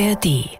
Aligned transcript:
ARD. 0.00 0.58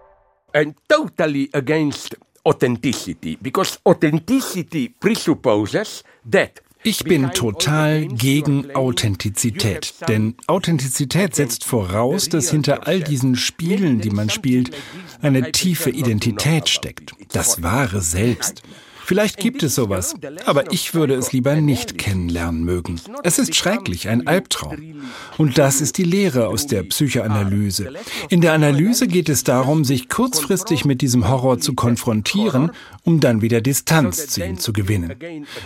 I'm 0.54 0.74
totally 0.86 1.48
against 1.54 2.14
authenticity 2.44 3.38
because 3.40 3.78
authenticity 3.86 4.88
presupposes 4.88 6.04
that 6.30 6.60
Ich 6.82 7.04
bin 7.04 7.30
total 7.32 8.06
gegen 8.06 8.74
Authentizität, 8.74 9.94
denn 10.08 10.34
Authentizität 10.46 11.34
setzt 11.34 11.64
voraus, 11.64 12.30
dass 12.30 12.50
hinter 12.50 12.86
all 12.86 13.00
diesen 13.00 13.36
Spielen, 13.36 14.00
die 14.00 14.08
man 14.08 14.30
spielt, 14.30 14.74
eine 15.20 15.52
tiefe 15.52 15.90
Identität 15.90 16.70
steckt, 16.70 17.12
das 17.32 17.62
wahre 17.62 18.00
Selbst. 18.00 18.62
Vielleicht 19.10 19.38
gibt 19.38 19.64
es 19.64 19.74
sowas, 19.74 20.14
aber 20.46 20.70
ich 20.70 20.94
würde 20.94 21.14
es 21.14 21.32
lieber 21.32 21.56
nicht 21.56 21.98
kennenlernen 21.98 22.62
mögen. 22.62 23.00
Es 23.24 23.40
ist 23.40 23.56
schrecklich, 23.56 24.08
ein 24.08 24.28
Albtraum. 24.28 25.02
Und 25.36 25.58
das 25.58 25.80
ist 25.80 25.98
die 25.98 26.04
Lehre 26.04 26.46
aus 26.46 26.68
der 26.68 26.84
Psychoanalyse. 26.84 27.92
In 28.28 28.40
der 28.40 28.52
Analyse 28.52 29.08
geht 29.08 29.28
es 29.28 29.42
darum, 29.42 29.84
sich 29.84 30.08
kurzfristig 30.08 30.84
mit 30.84 31.02
diesem 31.02 31.28
Horror 31.28 31.58
zu 31.58 31.74
konfrontieren, 31.74 32.70
um 33.02 33.18
dann 33.18 33.42
wieder 33.42 33.60
Distanz 33.60 34.28
zu 34.28 34.44
ihm 34.44 34.58
zu 34.58 34.72
gewinnen. 34.72 35.12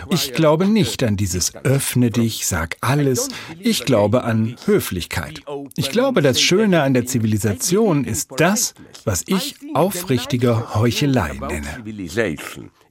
Ich 0.09 0.33
glaube 0.33 0.65
nicht 0.65 1.03
an 1.03 1.15
dieses 1.15 1.53
Öffne 1.53 2.09
dich, 2.09 2.47
sag 2.47 2.77
alles. 2.81 3.29
Ich 3.59 3.85
glaube 3.85 4.23
an 4.23 4.55
Höflichkeit. 4.65 5.43
Ich 5.75 5.91
glaube, 5.91 6.23
das 6.23 6.41
Schöne 6.41 6.81
an 6.81 6.95
der 6.95 7.05
Zivilisation 7.05 8.05
ist 8.05 8.31
das, 8.37 8.73
was 9.03 9.23
ich 9.27 9.55
aufrichtige 9.75 10.73
Heuchelei 10.73 11.33
nenne. 11.33 11.83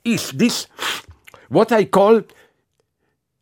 Is 0.05 0.33
this 0.33 0.67
what 1.49 1.73
I 1.73 1.87
call 1.87 2.23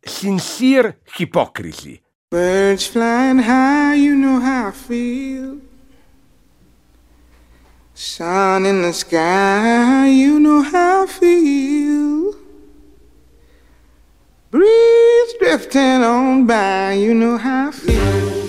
sincere 0.05 0.97
hypocrisy. 1.15 2.01
Birds 2.29 2.87
flying 2.87 3.39
high, 3.39 3.95
you 3.95 4.15
know 4.15 4.39
how 4.39 4.69
I 4.69 4.71
feel. 4.71 5.59
Sun 7.93 8.65
in 8.65 8.81
the 8.81 8.93
sky, 8.93 10.07
you 10.07 10.39
know 10.39 10.61
how 10.61 11.03
I 11.03 11.05
feel. 11.05 12.35
Breeze 14.49 15.33
drifting 15.39 16.03
on 16.03 16.45
by, 16.47 16.93
you 16.93 17.13
know 17.13 17.37
how 17.37 17.69
I 17.69 17.71
feel. 17.71 18.42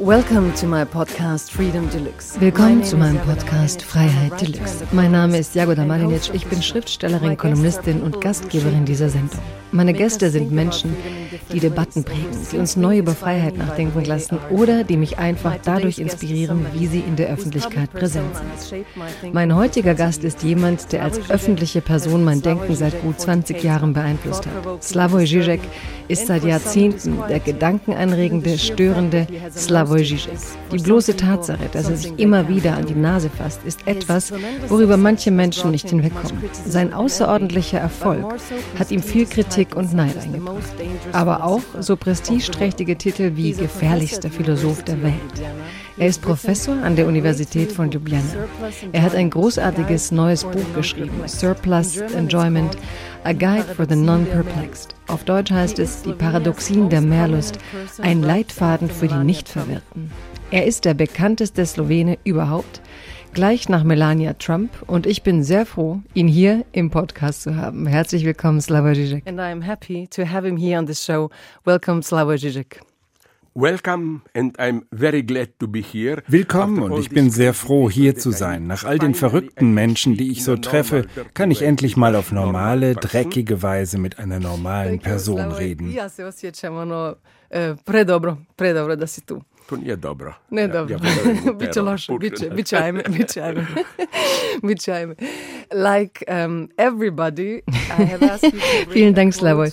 Welcome 0.00 0.54
to 0.60 0.66
my 0.66 0.84
podcast 0.84 1.50
Freedom 1.50 1.90
Deluxe. 1.90 2.40
Willkommen 2.40 2.84
zu 2.84 2.96
meinem 2.96 3.18
Podcast 3.18 3.82
Freiheit 3.82 4.40
Deluxe. 4.40 4.86
Mein 4.92 5.10
Name 5.10 5.36
ist 5.38 5.56
Jagoda 5.56 5.84
Malinic, 5.84 6.32
ich 6.32 6.46
bin 6.46 6.62
Schriftstellerin, 6.62 7.36
Kolumnistin 7.36 8.02
und 8.02 8.20
Gastgeberin 8.20 8.84
dieser 8.84 9.08
Sendung. 9.08 9.40
Meine 9.70 9.92
Gäste 9.92 10.30
sind 10.30 10.50
Menschen, 10.50 10.96
die 11.52 11.60
Debatten 11.60 12.02
prägen, 12.02 12.46
die 12.50 12.56
uns 12.56 12.76
neu 12.76 12.98
über 12.98 13.14
Freiheit 13.14 13.58
nachdenken 13.58 14.02
lassen 14.04 14.38
oder 14.50 14.82
die 14.82 14.96
mich 14.96 15.18
einfach 15.18 15.56
dadurch 15.62 15.98
inspirieren, 15.98 16.64
wie 16.72 16.86
sie 16.86 17.00
in 17.00 17.16
der 17.16 17.28
Öffentlichkeit 17.28 17.92
präsent 17.92 18.34
sind. 18.56 19.34
Mein 19.34 19.54
heutiger 19.54 19.94
Gast 19.94 20.24
ist 20.24 20.42
jemand, 20.42 20.92
der 20.92 21.04
als 21.04 21.30
öffentliche 21.30 21.82
Person 21.82 22.24
mein 22.24 22.40
Denken 22.40 22.74
seit 22.74 23.00
gut 23.02 23.20
20 23.20 23.62
Jahren 23.62 23.92
beeinflusst 23.92 24.46
hat. 24.46 24.82
Slavoj 24.82 25.24
Žižek 25.24 25.60
ist 26.08 26.26
seit 26.26 26.44
Jahrzehnten 26.44 27.18
der 27.28 27.40
gedankenanregende, 27.40 28.56
störende 28.58 29.26
Slavoj 29.54 30.02
Žižek. 30.02 30.38
Die 30.72 30.78
bloße 30.78 31.16
Tatsache, 31.16 31.68
dass 31.72 31.90
er 31.90 31.96
sich 31.96 32.18
immer 32.18 32.48
wieder 32.48 32.76
an 32.76 32.86
die 32.86 32.94
Nase 32.94 33.28
fasst, 33.28 33.60
ist 33.64 33.86
etwas, 33.86 34.32
worüber 34.68 34.96
manche 34.96 35.30
Menschen 35.30 35.70
nicht 35.70 35.90
hinwegkommen. 35.90 36.42
Sein 36.66 36.94
außerordentlicher 36.94 37.78
Erfolg 37.78 38.24
hat 38.78 38.90
ihm 38.90 39.02
viel 39.02 39.26
Kritik 39.26 39.57
und 39.74 39.92
Neid 39.92 40.16
eingebracht. 40.16 40.62
Aber 41.12 41.44
auch 41.44 41.62
so 41.80 41.96
prestigeträchtige 41.96 42.96
Titel 42.96 43.32
wie 43.34 43.52
gefährlichster 43.52 44.30
Philosoph 44.30 44.84
der 44.84 45.02
Welt. 45.02 45.14
Er 45.98 46.06
ist 46.06 46.22
Professor 46.22 46.76
an 46.76 46.94
der 46.94 47.08
Universität 47.08 47.72
von 47.72 47.90
Ljubljana. 47.90 48.46
Er 48.92 49.02
hat 49.02 49.16
ein 49.16 49.30
großartiges 49.30 50.12
neues 50.12 50.44
Buch 50.44 50.74
geschrieben, 50.74 51.22
Surplus 51.26 51.96
Enjoyment, 51.96 52.76
A 53.24 53.32
Guide 53.32 53.64
for 53.76 53.84
the 53.88 53.96
Non-Perplexed. 53.96 54.94
Auf 55.08 55.24
Deutsch 55.24 55.50
heißt 55.50 55.80
es 55.80 56.02
Die 56.02 56.12
Paradoxien 56.12 56.88
der 56.88 57.00
Mehrlust, 57.00 57.58
ein 58.00 58.22
Leitfaden 58.22 58.88
für 58.88 59.08
die 59.08 59.24
Nichtverwirrten. 59.24 60.12
Er 60.52 60.66
ist 60.66 60.84
der 60.84 60.94
bekannteste 60.94 61.66
Slowene 61.66 62.16
überhaupt, 62.22 62.80
gleich 63.38 63.68
nach 63.68 63.84
Melania 63.84 64.32
Trump 64.32 64.70
und 64.88 65.06
ich 65.06 65.22
bin 65.22 65.44
sehr 65.44 65.64
froh, 65.64 66.00
ihn 66.12 66.26
hier 66.26 66.64
im 66.72 66.90
Podcast 66.90 67.42
zu 67.42 67.54
haben. 67.54 67.86
Herzlich 67.86 68.24
willkommen, 68.24 68.60
Slavoj 68.60 68.94
Žižek. 68.96 69.28
And 69.28 69.38
I 69.38 69.52
am 69.52 69.62
happy 69.62 70.08
to 70.08 70.24
have 70.24 70.44
him 70.44 70.56
here 70.56 70.76
on 70.76 70.86
this 70.86 71.04
show. 71.04 71.30
Welcome, 71.64 72.02
Slavoj 72.02 72.36
Žižek. 72.36 72.80
Welcome 73.54 74.22
and 74.34 74.58
I'm 74.58 74.86
very 74.90 75.22
glad 75.22 75.50
to 75.60 75.68
be 75.68 75.82
here. 75.82 76.20
Willkommen 76.26 76.82
und 76.82 76.98
ich 76.98 77.10
bin 77.10 77.30
sehr 77.30 77.54
froh, 77.54 77.88
hier 77.88 78.16
zu 78.16 78.32
sein. 78.32 78.66
Nach 78.66 78.82
all 78.82 78.98
den 78.98 79.14
verrückten 79.14 79.72
Menschen, 79.72 80.16
die 80.16 80.32
ich 80.32 80.42
so 80.42 80.56
treffe, 80.56 81.06
kann 81.34 81.52
ich 81.52 81.62
endlich 81.62 81.96
mal 81.96 82.16
auf 82.16 82.32
normale, 82.32 82.96
dreckige 82.96 83.62
Weise 83.62 83.98
mit 83.98 84.18
einer 84.18 84.40
normalen 84.40 84.98
Person 84.98 85.52
reden. 85.52 85.92
Ja 85.92 86.08
se 86.08 86.24
osjećam 86.24 86.76
ono 86.76 87.14
e, 87.50 87.74
predobro, 87.84 88.36
predobro 88.56 88.96
da 88.96 89.06
si 89.06 89.20
tu. 89.20 89.40
To 89.68 89.76
nije 89.76 89.96
dobro. 89.96 90.34
Ne 90.50 90.60
Ja, 90.62 90.66
dobro. 90.68 90.94
ja 90.94 91.52
biće 91.52 91.80
loše, 91.80 92.12
biće, 92.20 92.50
biće 92.50 92.76
ajme, 92.76 93.02
biće 93.18 93.40
ajme. 93.40 93.66
biće 94.62 94.92
ajme. 94.92 95.14
Like 95.72 96.24
um, 96.28 96.68
everybody, 96.78 97.60
I 97.98 98.04
have 98.04 98.22
asked 98.30 98.52
you 98.54 98.60
to 98.60 98.84
bring 98.90 98.94
Vielen 98.94 99.14
Dank, 99.14 99.34
Slavoj. 99.34 99.70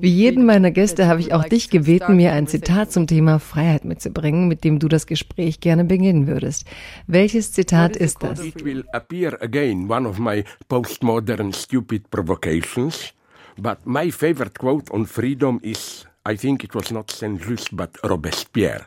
Wie 0.00 0.24
jeden 0.24 0.44
meiner 0.46 0.72
Gäste 0.72 1.06
habe 1.06 1.20
ich 1.20 1.32
auch 1.32 1.48
dich 1.48 1.70
gebeten, 1.70 2.16
mir 2.16 2.32
ein 2.32 2.46
Zitat 2.46 2.92
zum 2.92 3.06
Thema 3.06 3.38
Freiheit 3.38 3.84
mitzubringen, 3.84 4.48
mit 4.48 4.64
dem 4.64 4.78
du 4.78 4.88
das 4.88 5.06
Gespräch 5.06 5.60
gerne 5.60 5.84
beginnen 5.84 6.26
würdest. 6.26 6.66
Welches 7.06 7.52
Zitat 7.52 7.96
ist 7.96 8.22
das? 8.22 8.40
It 8.44 8.64
will 8.64 8.82
appear 8.92 9.38
again, 9.40 9.88
one 9.88 10.08
of 10.08 10.18
my 10.18 10.44
postmodern 10.68 11.52
stupid 11.52 12.10
provocations. 12.10 13.12
But 13.56 13.78
my 13.84 14.10
favorite 14.10 14.58
quote 14.58 14.90
on 14.92 15.06
freedom 15.06 15.60
is 15.62 16.04
I 16.28 16.36
think 16.36 16.64
it 16.64 16.74
was 16.74 16.90
not 16.90 17.10
Saint-Just 17.12 17.76
but 17.76 17.90
Robespierre, 18.02 18.86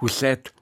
who 0.00 0.08
said, 0.08 0.52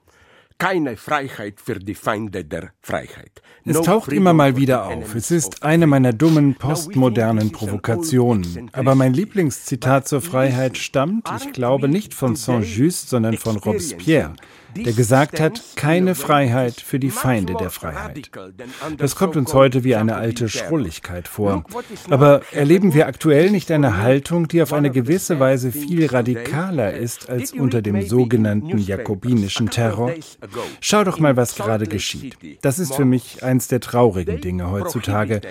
keine 0.57 0.97
Freiheit 0.97 1.61
für 1.61 1.77
die 1.77 1.93
Feinde 1.93 2.43
der 2.43 2.71
Freiheit. 2.81 3.41
Es 3.63 3.81
taucht 3.81 4.11
immer 4.11 4.33
mal 4.33 4.55
wieder 4.55 4.85
auf. 4.85 5.13
Es 5.13 5.29
ist 5.29 5.61
eine 5.61 5.85
meiner 5.85 6.13
dummen 6.13 6.55
postmodernen 6.55 7.51
Provokationen. 7.51 8.69
Aber 8.73 8.95
mein. 8.95 9.13
Lieblingszitat 9.13 10.07
zur 10.07 10.21
Freiheit 10.21 10.77
stammt, 10.77 11.29
ich 11.39 11.53
glaube, 11.53 11.87
nicht 11.87 12.13
von 12.13 12.35
Saint-Just, 12.35 13.09
sondern 13.09 13.37
von 13.37 13.57
Robespierre, 13.57 14.33
der 14.75 14.93
gesagt 14.93 15.39
hat, 15.39 15.61
keine 15.75 16.15
Freiheit 16.15 16.81
für 16.81 16.99
die 16.99 17.09
Feinde 17.09 17.55
der 17.59 17.69
Freiheit. 17.69 18.31
Das 18.97 19.15
kommt 19.15 19.35
uns 19.35 19.53
heute 19.53 19.83
wie 19.83 19.95
eine 19.95 20.15
alte 20.15 20.49
Schrulligkeit 20.49 21.27
vor. 21.27 21.63
Aber 22.09 22.41
erleben 22.51 22.93
wir 22.93 23.07
aktuell 23.07 23.49
nicht 23.49 23.71
eine 23.71 23.97
Haltung, 23.97 24.47
die 24.47 24.61
auf 24.61 24.73
eine 24.73 24.91
gewisse 24.91 25.39
Weise 25.39 25.71
viel 25.71 26.07
radikaler 26.07 26.93
ist 26.93 27.29
als 27.29 27.51
unter 27.51 27.81
dem 27.81 28.01
sogenannten 28.01 28.77
jakobinischen 28.77 29.69
Terror? 29.69 30.11
Schau 30.81 31.03
doch 31.03 31.19
mal, 31.19 31.35
was 31.35 31.55
gerade 31.55 31.87
geschieht. 31.87 32.37
Das 32.61 32.79
ist 32.79 32.95
für 32.95 33.05
mich 33.05 33.43
eins 33.43 33.67
der 33.67 33.79
traurigen 33.79 34.41
Dinge 34.41 34.71
heutzutage. 34.71 35.41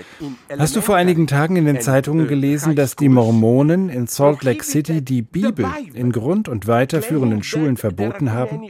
Hast 0.58 0.76
du 0.76 0.80
vor 0.80 0.96
einigen 0.96 1.26
Tagen 1.26 1.56
in 1.56 1.64
den 1.64 1.80
Zeitungen 1.80 2.28
gelesen, 2.28 2.76
dass 2.76 2.96
die 2.96 3.08
Mormonen 3.08 3.88
in 3.88 4.06
Salt 4.06 4.42
Lake 4.42 4.64
City 4.64 5.02
die 5.02 5.22
Bibel 5.22 5.66
in 5.94 6.12
Grund- 6.12 6.48
und 6.48 6.66
weiterführenden 6.66 7.42
Schulen 7.42 7.76
verboten 7.76 8.32
haben? 8.32 8.62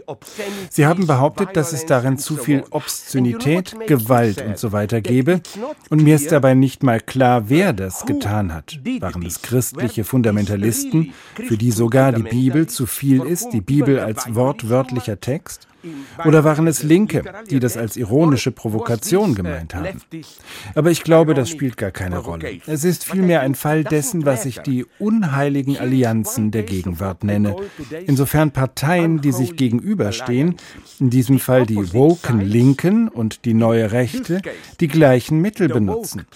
Sie 0.71 0.87
haben 0.87 1.07
behauptet, 1.07 1.57
dass 1.57 1.73
es 1.73 1.87
darin 1.87 2.19
zu 2.19 2.37
viel 2.37 2.65
Obszönität, 2.71 3.75
Gewalt 3.87 4.43
und 4.43 4.59
so 4.59 4.73
weiter 4.73 5.01
gebe. 5.01 5.41
Und 5.91 6.03
mir 6.03 6.17
ist 6.17 6.33
dabei 6.33 6.55
nicht 6.55 6.83
mal 6.83 7.01
klar, 7.01 7.49
wer 7.49 7.73
das 7.73 8.07
getan 8.07 8.53
hat. 8.53 8.79
Waren 9.01 9.25
es 9.25 9.43
christliche 9.43 10.05
Fundamentalisten, 10.05 11.13
für 11.35 11.57
die 11.57 11.71
sogar 11.71 12.13
die 12.13 12.23
Bibel 12.23 12.67
zu 12.67 12.87
viel 12.87 13.23
ist, 13.23 13.51
die 13.51 13.61
Bibel 13.61 14.01
als 14.01 14.35
wortwörtlicher 14.35 15.21
Text? 15.21 15.67
Oder 16.25 16.45
waren 16.45 16.67
es 16.67 16.83
Linke, 16.83 17.23
die 17.51 17.61
das 17.61 17.77
als 17.77 17.97
ironische 17.97 18.51
Provokation 18.53 19.35
gemeint 19.35 19.75
haben? 19.75 20.01
Aber 20.75 20.91
ich 20.91 21.03
glaube, 21.03 21.35
das 21.35 21.51
spielt 21.51 21.77
gar 21.77 21.91
keine 21.91 22.19
Rolle. 22.19 22.61
Es 22.67 22.85
ist 22.85 23.05
vielmehr 23.05 23.41
ein 23.41 23.55
Fall 23.55 23.85
dessen, 23.85 24.25
was 24.25 24.45
ich 24.45 24.59
die 24.61 24.87
unheiligen 24.99 25.79
Allianzen 25.79 26.51
der 26.51 26.63
Gegenwart 26.63 27.25
nenne. 27.25 27.57
Insofern 28.07 28.51
Parteien, 28.51 29.21
die 29.21 29.33
sich 29.33 29.57
gegenüberstehen, 29.57 30.57
in 31.01 31.11
diesem 31.11 31.39
Fall 31.39 31.67
die 31.67 31.93
woken 31.93 32.41
Linken 32.41 33.09
und 33.09 33.45
die 33.45 33.55
neue 33.55 33.93
Rechte, 33.93 34.43
die 34.81 34.89
gleichen 34.89 35.41
Mittel 35.41 35.69
benutzen. 35.69 36.27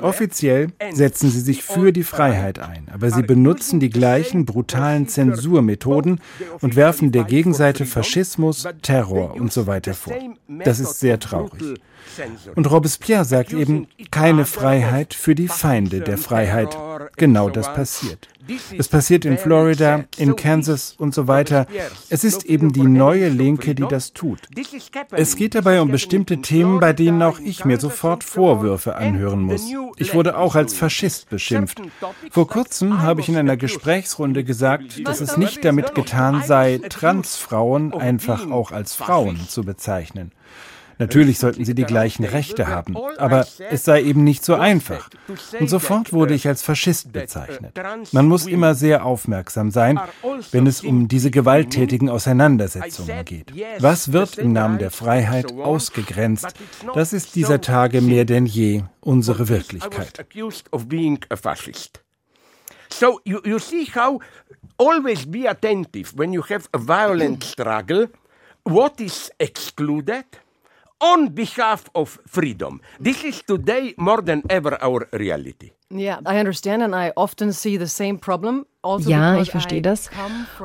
Offiziell 0.00 0.68
setzen 0.92 1.30
sie 1.30 1.40
sich 1.40 1.62
für 1.62 1.92
die 1.92 2.02
Freiheit 2.02 2.58
ein, 2.58 2.88
aber 2.92 3.10
sie 3.10 3.22
benutzen 3.22 3.80
die 3.80 3.90
gleichen 3.90 4.44
brutalen 4.44 5.08
Zensurmethoden 5.08 6.20
und 6.60 6.76
werfen 6.76 7.12
der 7.12 7.24
Gegenseite 7.24 7.86
Faschismus, 7.86 8.66
Terror 8.82 8.95
und 9.04 9.52
so 9.52 9.66
weiter 9.66 9.94
vor. 9.94 10.14
Das 10.64 10.80
ist 10.80 11.00
sehr 11.00 11.18
traurig. 11.18 11.80
Und 12.54 12.70
Robespierre 12.70 13.24
sagt 13.24 13.52
eben, 13.52 13.88
keine 14.10 14.44
Freiheit 14.44 15.14
für 15.14 15.34
die 15.34 15.48
Feinde 15.48 16.00
der 16.00 16.18
Freiheit. 16.18 16.76
Genau 17.16 17.50
das 17.50 17.72
passiert. 17.72 18.28
Es 18.78 18.88
passiert 18.88 19.24
in 19.24 19.38
Florida, 19.38 20.04
in 20.16 20.36
Kansas 20.36 20.94
und 20.98 21.14
so 21.14 21.26
weiter. 21.26 21.66
Es 22.10 22.24
ist 22.24 22.44
eben 22.44 22.72
die 22.72 22.84
neue 22.84 23.28
Linke, 23.28 23.74
die 23.74 23.86
das 23.88 24.12
tut. 24.12 24.40
Es 25.10 25.36
geht 25.36 25.54
dabei 25.54 25.80
um 25.80 25.90
bestimmte 25.90 26.40
Themen, 26.40 26.78
bei 26.80 26.92
denen 26.92 27.22
auch 27.22 27.40
ich 27.40 27.64
mir 27.64 27.80
sofort 27.80 28.22
Vorwürfe 28.22 28.96
anhören 28.96 29.42
muss. 29.42 29.64
Ich 29.96 30.14
wurde 30.14 30.36
auch 30.36 30.54
als 30.54 30.74
Faschist 30.74 31.28
beschimpft. 31.28 31.82
Vor 32.30 32.46
kurzem 32.46 33.02
habe 33.02 33.20
ich 33.20 33.28
in 33.28 33.36
einer 33.36 33.56
Gesprächsrunde 33.56 34.44
gesagt, 34.44 35.06
dass 35.06 35.20
es 35.20 35.36
nicht 35.36 35.64
damit 35.64 35.94
getan 35.94 36.42
sei, 36.44 36.80
Transfrauen 36.88 37.92
einfach 37.94 38.50
auch 38.50 38.70
als 38.70 38.94
Frauen 38.94 39.40
zu 39.48 39.64
bezeichnen. 39.64 40.32
Natürlich 40.98 41.38
sollten 41.38 41.64
sie 41.64 41.74
die 41.74 41.84
gleichen 41.84 42.24
Rechte 42.24 42.68
haben, 42.68 42.96
aber 43.18 43.46
es 43.70 43.84
sei 43.84 44.02
eben 44.02 44.24
nicht 44.24 44.44
so 44.44 44.54
einfach. 44.54 45.08
Und 45.58 45.68
sofort 45.68 46.12
wurde 46.12 46.34
ich 46.34 46.48
als 46.48 46.62
Faschist 46.62 47.12
bezeichnet. 47.12 47.78
Man 48.12 48.26
muss 48.26 48.46
immer 48.46 48.74
sehr 48.74 49.04
aufmerksam 49.04 49.70
sein, 49.70 50.00
wenn 50.52 50.66
es 50.66 50.82
um 50.82 51.08
diese 51.08 51.30
gewalttätigen 51.30 52.08
Auseinandersetzungen 52.08 53.24
geht. 53.24 53.52
Was 53.78 54.12
wird 54.12 54.38
im 54.38 54.52
Namen 54.52 54.78
der 54.78 54.90
Freiheit 54.90 55.52
ausgegrenzt? 55.52 56.54
Das 56.94 57.12
ist 57.12 57.34
dieser 57.34 57.60
Tage 57.60 58.00
mehr 58.00 58.24
denn 58.24 58.46
je 58.46 58.82
unsere 59.00 59.48
Wirklichkeit. 59.48 60.26
So 62.88 63.20
you, 63.24 63.40
you 63.44 63.58
see 63.58 63.84
how 63.84 64.20
always 64.78 65.26
be 65.26 65.48
attentive 65.48 66.16
when 66.16 66.32
you 66.32 66.42
have 66.42 66.68
a 66.72 66.78
violent 66.78 67.42
struggle. 67.42 68.08
What 68.64 69.00
is 69.00 69.30
excluded? 69.38 70.24
On 71.00 71.34
behalf 71.34 71.84
of 71.94 72.18
freedom. 72.26 72.80
This 73.02 73.24
is 73.24 73.42
today 73.44 73.94
more 73.96 74.22
than 74.22 74.42
ever 74.48 74.78
our 74.82 75.06
reality. 75.12 75.72
Ja, 75.88 76.20
ich 79.40 79.50
verstehe 79.50 79.82
das 79.82 80.10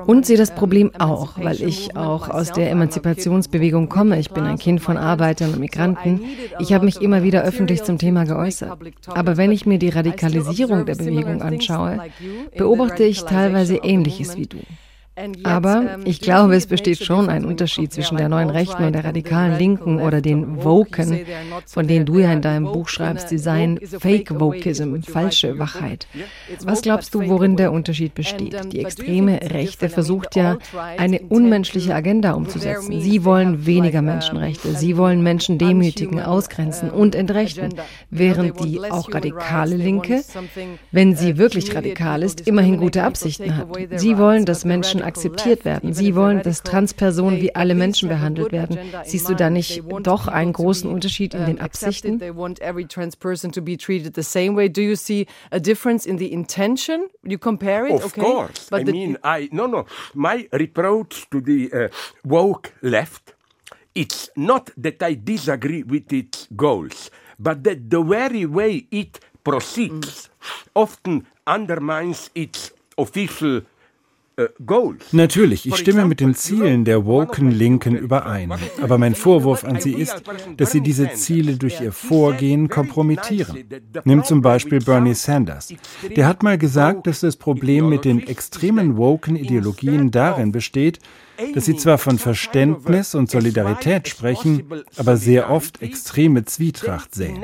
und 0.07 0.25
sehe 0.25 0.37
das 0.37 0.55
Problem 0.55 0.91
auch, 0.97 1.37
weil 1.37 1.61
ich 1.61 1.95
auch 1.95 2.29
aus 2.29 2.51
der 2.51 2.71
Emanzipationsbewegung 2.71 3.87
komme. 3.87 4.19
Ich 4.19 4.31
bin 4.31 4.45
ein 4.45 4.57
Kind 4.57 4.81
von 4.81 4.97
Arbeitern 4.97 5.53
und 5.53 5.59
Migranten. 5.59 6.21
Ich 6.59 6.73
habe 6.73 6.85
mich 6.85 7.01
immer 7.01 7.21
wieder 7.21 7.43
öffentlich 7.43 7.83
zum 7.83 7.99
Thema 7.99 8.23
geäußert. 8.25 8.79
Aber 9.07 9.37
wenn 9.37 9.51
ich 9.51 9.67
mir 9.67 9.77
die 9.77 9.89
Radikalisierung 9.89 10.85
der 10.85 10.95
Bewegung 10.95 11.43
anschaue, 11.43 11.99
beobachte 12.57 13.03
ich 13.03 13.23
teilweise 13.23 13.75
Ähnliches 13.75 14.35
wie 14.37 14.47
du. 14.47 14.57
Aber 15.43 15.99
ich 16.05 16.21
glaube, 16.21 16.55
es 16.55 16.65
besteht 16.65 17.03
schon 17.03 17.29
ein 17.29 17.45
Unterschied 17.45 17.91
zwischen 17.91 18.17
der 18.17 18.29
neuen 18.29 18.49
Rechten 18.49 18.83
und 18.83 18.93
der 18.93 19.05
radikalen 19.05 19.57
Linken 19.57 19.99
oder 19.99 20.21
den 20.21 20.63
Woken, 20.63 21.19
von 21.65 21.87
denen 21.87 22.05
du 22.05 22.19
ja 22.19 22.31
in 22.31 22.41
deinem 22.41 22.65
Buch 22.65 22.87
schreibst, 22.87 23.29
sie 23.29 23.37
seien 23.37 23.79
Fake 23.99 24.39
Wokism, 24.39 25.01
falsche 25.01 25.59
Wachheit. 25.59 26.07
Was 26.63 26.81
glaubst 26.81 27.13
du, 27.13 27.27
worin 27.27 27.55
der 27.55 27.71
Unterschied 27.71 28.13
besteht? 28.15 28.55
Die 28.71 28.79
extreme 28.79 29.39
Rechte 29.41 29.89
versucht 29.89 30.35
ja, 30.35 30.57
eine 30.97 31.19
unmenschliche 31.21 31.95
Agenda 31.95 32.33
umzusetzen. 32.33 33.01
Sie 33.01 33.25
wollen 33.25 33.65
weniger 33.65 34.01
Menschenrechte, 34.01 34.73
sie 34.75 34.97
wollen 34.97 35.23
Menschen 35.23 35.57
demütigen, 35.57 36.21
ausgrenzen 36.21 36.89
und 36.89 37.15
entrechten, 37.15 37.73
während 38.09 38.63
die 38.63 38.79
auch 38.79 39.13
radikale 39.13 39.75
Linke, 39.75 40.21
wenn 40.91 41.15
sie 41.15 41.37
wirklich 41.37 41.75
radikal 41.75 42.23
ist, 42.23 42.47
immerhin 42.47 42.77
gute 42.77 43.03
Absichten 43.03 43.57
hat. 43.57 43.67
Sie 43.95 44.17
wollen, 44.17 44.45
dass 44.45 44.65
Menschen 44.65 44.81
Menschen 44.81 45.01
akzeptiert 45.11 45.65
werden. 45.65 45.93
Sie 45.93 46.15
wollen, 46.15 46.41
dass 46.41 46.63
Transpersonen 46.63 47.41
wie 47.41 47.55
alle 47.55 47.75
Menschen 47.75 48.09
behandelt 48.09 48.51
werden. 48.51 48.77
Siehst 49.05 49.29
du 49.29 49.35
da 49.35 49.49
nicht 49.49 49.83
doch 50.01 50.27
einen 50.27 50.53
großen 50.53 50.89
Unterschied 50.89 51.33
in 51.33 51.45
den 51.45 51.59
Absichten? 51.59 52.19
Do 54.71 54.81
you 54.81 54.95
see 54.95 55.27
a 55.51 55.59
difference 55.59 56.05
in 56.05 56.17
the 56.17 56.31
intention? 56.31 57.07
You 57.23 57.37
compare 57.37 57.87
it, 57.87 58.03
okay? 58.03 58.05
Of 58.05 58.13
course. 58.15 58.67
But 58.69 58.87
I 58.87 58.91
mean, 58.91 59.17
I 59.23 59.49
no 59.51 59.67
no. 59.67 59.85
My 60.13 60.47
reproach 60.51 61.29
to 61.29 61.41
the 61.41 61.69
uh, 61.73 61.89
woke 62.23 62.71
left, 62.81 63.35
it's 63.93 64.31
not 64.35 64.71
that 64.77 65.01
I 65.03 65.15
disagree 65.15 65.83
with 65.83 66.11
its 66.13 66.47
goals, 66.55 67.11
but 67.37 67.63
that 67.63 67.89
the 67.89 68.01
very 68.01 68.45
way 68.45 68.87
it 68.91 69.19
proceeds 69.43 70.29
mm. 70.29 70.67
often 70.75 71.27
undermines 71.45 72.29
its 72.33 72.71
official 72.97 73.61
Natürlich, 75.11 75.67
ich 75.67 75.75
stimme 75.75 76.05
mit 76.05 76.19
den 76.19 76.35
Zielen 76.35 76.85
der 76.85 77.05
woken 77.05 77.51
Linken 77.51 77.95
überein. 77.95 78.53
Aber 78.81 78.97
mein 78.97 79.15
Vorwurf 79.15 79.63
an 79.63 79.79
sie 79.79 79.93
ist, 79.93 80.23
dass 80.57 80.71
sie 80.71 80.81
diese 80.81 81.11
Ziele 81.13 81.57
durch 81.57 81.81
ihr 81.81 81.91
Vorgehen 81.91 82.69
kompromittieren. 82.69 83.65
Nimm 84.03 84.23
zum 84.23 84.41
Beispiel 84.41 84.79
Bernie 84.79 85.15
Sanders. 85.15 85.73
Der 86.15 86.27
hat 86.27 86.43
mal 86.43 86.57
gesagt, 86.57 87.07
dass 87.07 87.21
das 87.21 87.35
Problem 87.35 87.89
mit 87.89 88.05
den 88.05 88.27
extremen 88.27 88.97
woken 88.97 89.35
Ideologien 89.35 90.11
darin 90.11 90.51
besteht, 90.51 90.99
dass 91.53 91.65
sie 91.65 91.75
zwar 91.75 91.97
von 91.97 92.17
Verständnis 92.17 93.15
und 93.15 93.29
Solidarität 93.29 94.07
sprechen, 94.07 94.63
aber 94.97 95.17
sehr 95.17 95.49
oft 95.49 95.81
extreme 95.81 96.45
Zwietracht 96.45 97.15
sehen. 97.15 97.43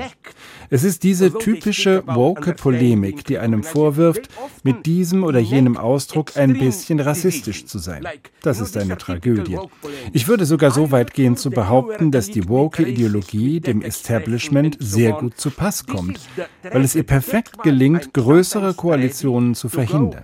Es 0.69 0.83
ist 0.83 1.03
diese 1.03 1.33
typische 1.33 2.03
woke 2.05 2.53
Polemik, 2.53 3.23
die 3.25 3.37
einem 3.37 3.63
vorwirft, 3.63 4.29
mit 4.63 4.85
diesem 4.85 5.23
oder 5.23 5.39
jenem 5.39 5.77
Ausdruck 5.77 6.35
ein 6.35 6.57
bisschen 6.57 6.99
rassistisch 6.99 7.65
zu 7.65 7.79
sein. 7.79 8.05
Das 8.41 8.59
ist 8.59 8.75
eine 8.75 8.97
Tragödie. 8.97 9.57
Ich 10.11 10.27
würde 10.27 10.45
sogar 10.45 10.71
so 10.71 10.91
weit 10.91 11.13
gehen 11.13 11.37
zu 11.37 11.51
behaupten, 11.51 12.11
dass 12.11 12.29
die 12.29 12.49
woke 12.49 12.83
Ideologie 12.83 13.59
dem 13.59 13.81
Establishment 13.81 14.77
sehr 14.79 15.13
gut 15.13 15.39
zu 15.39 15.51
Pass 15.51 15.85
kommt, 15.85 16.19
weil 16.69 16.83
es 16.83 16.95
ihr 16.95 17.03
perfekt 17.03 17.63
gelingt, 17.63 18.13
größere 18.13 18.73
Koalitionen 18.73 19.55
zu 19.55 19.69
verhindern. 19.69 20.21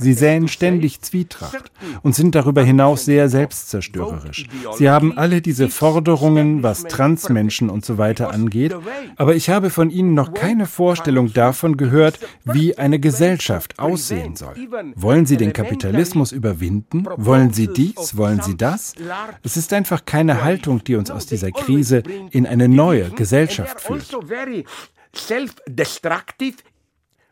Sie 0.00 0.12
säen 0.12 0.48
ständig 0.48 1.02
Zwietracht 1.02 1.70
und 2.02 2.14
sind 2.14 2.34
darüber 2.34 2.62
hinaus 2.62 3.04
sehr 3.04 3.28
selbstzerstörerisch. 3.28 4.48
Sie 4.76 4.90
haben 4.90 5.16
alle 5.16 5.40
diese 5.40 5.68
Forderungen, 5.68 6.62
was 6.62 6.84
Transmenschen 6.84 7.70
und 7.70 7.84
so 7.84 7.98
weiter 7.98 8.32
angeht, 8.32 8.74
aber 9.16 9.36
ich 9.36 9.50
habe 9.50 9.70
von 9.70 9.83
von 9.84 9.90
Ihnen 9.90 10.14
noch 10.14 10.32
keine 10.32 10.64
Vorstellung 10.64 11.34
davon 11.34 11.76
gehört, 11.76 12.18
wie 12.44 12.78
eine 12.78 12.98
Gesellschaft 12.98 13.78
aussehen 13.78 14.34
soll. 14.34 14.54
Wollen 14.96 15.26
Sie 15.26 15.36
den 15.36 15.52
Kapitalismus 15.52 16.32
überwinden? 16.32 17.04
Wollen 17.18 17.52
Sie 17.52 17.68
dies? 17.68 18.16
Wollen 18.16 18.40
Sie 18.40 18.56
das? 18.56 18.94
Es 19.42 19.58
ist 19.58 19.74
einfach 19.74 20.06
keine 20.06 20.42
Haltung, 20.42 20.82
die 20.84 20.94
uns 20.94 21.10
aus 21.10 21.26
dieser 21.26 21.50
Krise 21.50 22.02
in 22.30 22.46
eine 22.46 22.66
neue 22.66 23.10
Gesellschaft 23.10 23.82
führt. 23.82 24.16
Self-destructive. 25.14 26.56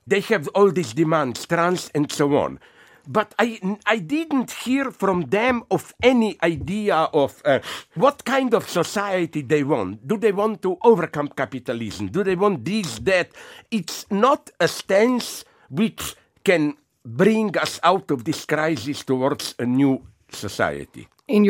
They 0.07 0.21
have 0.21 0.51
all 0.53 0.75
these 0.75 0.95
demands, 0.95 1.49
trans 1.49 1.91
and 1.95 2.13
so 2.13 2.27
on. 2.37 2.59
But 3.07 3.35
I, 3.39 3.79
I 3.87 3.99
didn't 3.99 4.51
hear 4.51 4.91
from 4.91 5.23
them 5.23 5.65
of 5.71 5.95
any 6.03 6.39
idea 6.43 6.97
of 7.13 7.43
uh, 7.45 7.61
what 7.95 8.25
kind 8.25 8.55
of 8.55 8.69
society 8.69 9.43
they 9.43 9.65
want. 9.65 10.07
Do 10.07 10.17
they 10.17 10.33
want 10.33 10.63
to 10.63 10.79
overcome 10.83 11.29
capitalism? 11.29 12.09
Do 12.09 12.23
they 12.25 12.37
want 12.37 12.65
this, 12.65 12.99
that? 13.01 13.31
It's 13.71 14.07
not 14.11 14.51
a 14.61 14.69
stance 14.69 15.45
which 15.71 16.15
can 16.45 16.77
bring 17.05 17.57
us 17.59 17.81
out 17.83 18.11
of 18.11 18.25
this 18.25 18.45
crisis 18.45 19.03
towards 19.05 19.55
a 19.59 19.67
new 19.67 20.03
society. 20.31 21.09
In 21.29 21.45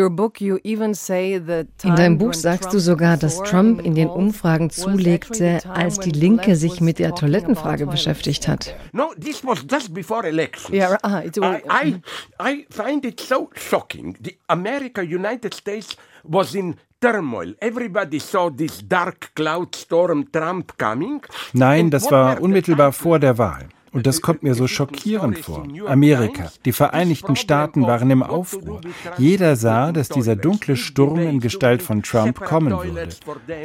deinem 1.97 2.19
Buch 2.19 2.35
sagst 2.35 2.75
du 2.75 2.79
sogar, 2.79 3.17
dass 3.17 3.43
Trump 3.43 3.81
in 3.81 3.95
den 3.95 4.09
Umfragen 4.09 4.69
zulegte, 4.69 5.61
als 5.67 5.99
die 5.99 6.11
Linke 6.11 6.57
sich 6.57 6.83
mit 6.83 6.99
der 6.99 7.14
Toilettenfrage 7.14 7.87
beschäftigt 7.87 8.49
hat. 8.49 8.75
No, 8.93 9.14
this 9.19 9.43
was 9.43 9.64
just 9.71 9.95
before 9.95 10.29
election. 10.29 10.75
Yeah, 10.75 10.99
uh, 11.02 11.23
I, 11.71 12.02
I 12.38 12.67
find 12.71 13.05
it 13.07 13.19
so 13.19 13.49
shocking. 13.55 14.14
The 14.23 14.37
America, 14.49 15.00
United 15.00 15.55
States 15.55 15.97
was 16.23 16.55
in 16.55 16.76
turmoil. 17.00 17.55
Everybody 17.61 18.21
saw 18.21 18.50
this 18.50 18.87
dark 18.87 19.35
cloud 19.35 19.75
storm 19.75 20.31
Trump 20.31 20.76
coming. 20.79 21.23
Nein, 21.55 21.91
das 21.91 22.11
war 22.11 22.41
unmittelbar 22.43 22.93
vor 22.93 23.19
der 23.19 23.38
Wahl. 23.38 23.69
Und 23.93 24.07
das 24.07 24.23
kommt 24.23 24.43
mir 24.43 24.55
so 24.55 24.67
schockierend 24.67 25.39
vor. 25.39 25.67
Amerika, 25.87 26.51
die 26.65 26.73
Vereinigten 26.73 27.37
Staaten 27.37 27.83
waren 27.83 28.11
im 28.11 28.23
Aufruhr. 28.23 28.81
Jeder 29.19 29.57
sah, 29.57 29.93
dass 29.93 30.09
dieser 30.09 30.35
dunkle 30.35 30.77
Sturm 30.77 31.19
in 31.19 31.41
Gestalt 31.41 31.83
von 31.83 32.03
Trump 32.03 32.41
kommen 32.41 32.73
würde. 32.73 33.09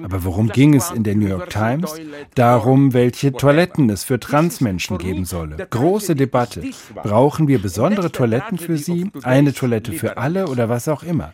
Aber 0.03 0.25
worum 0.25 0.49
ging 0.49 0.75
es 0.75 0.91
in 0.91 1.03
der 1.03 1.15
New 1.15 1.27
York 1.27 1.49
Times? 1.49 1.95
Darum, 2.35 2.93
welche 2.93 3.31
Toiletten 3.31 3.89
es 3.89 4.03
für 4.03 4.19
Transmenschen 4.19 4.97
geben 4.97 5.23
solle. 5.25 5.67
Große 5.69 6.15
Debatte. 6.15 6.61
Brauchen 6.95 7.47
wir 7.47 7.59
besondere 7.59 8.11
Toiletten 8.11 8.57
für 8.57 8.77
sie? 8.77 9.09
Eine 9.23 9.53
Toilette 9.53 9.93
für 9.93 10.17
alle 10.17 10.47
oder 10.47 10.67
was 10.67 10.87
auch 10.89 11.03
immer? 11.03 11.31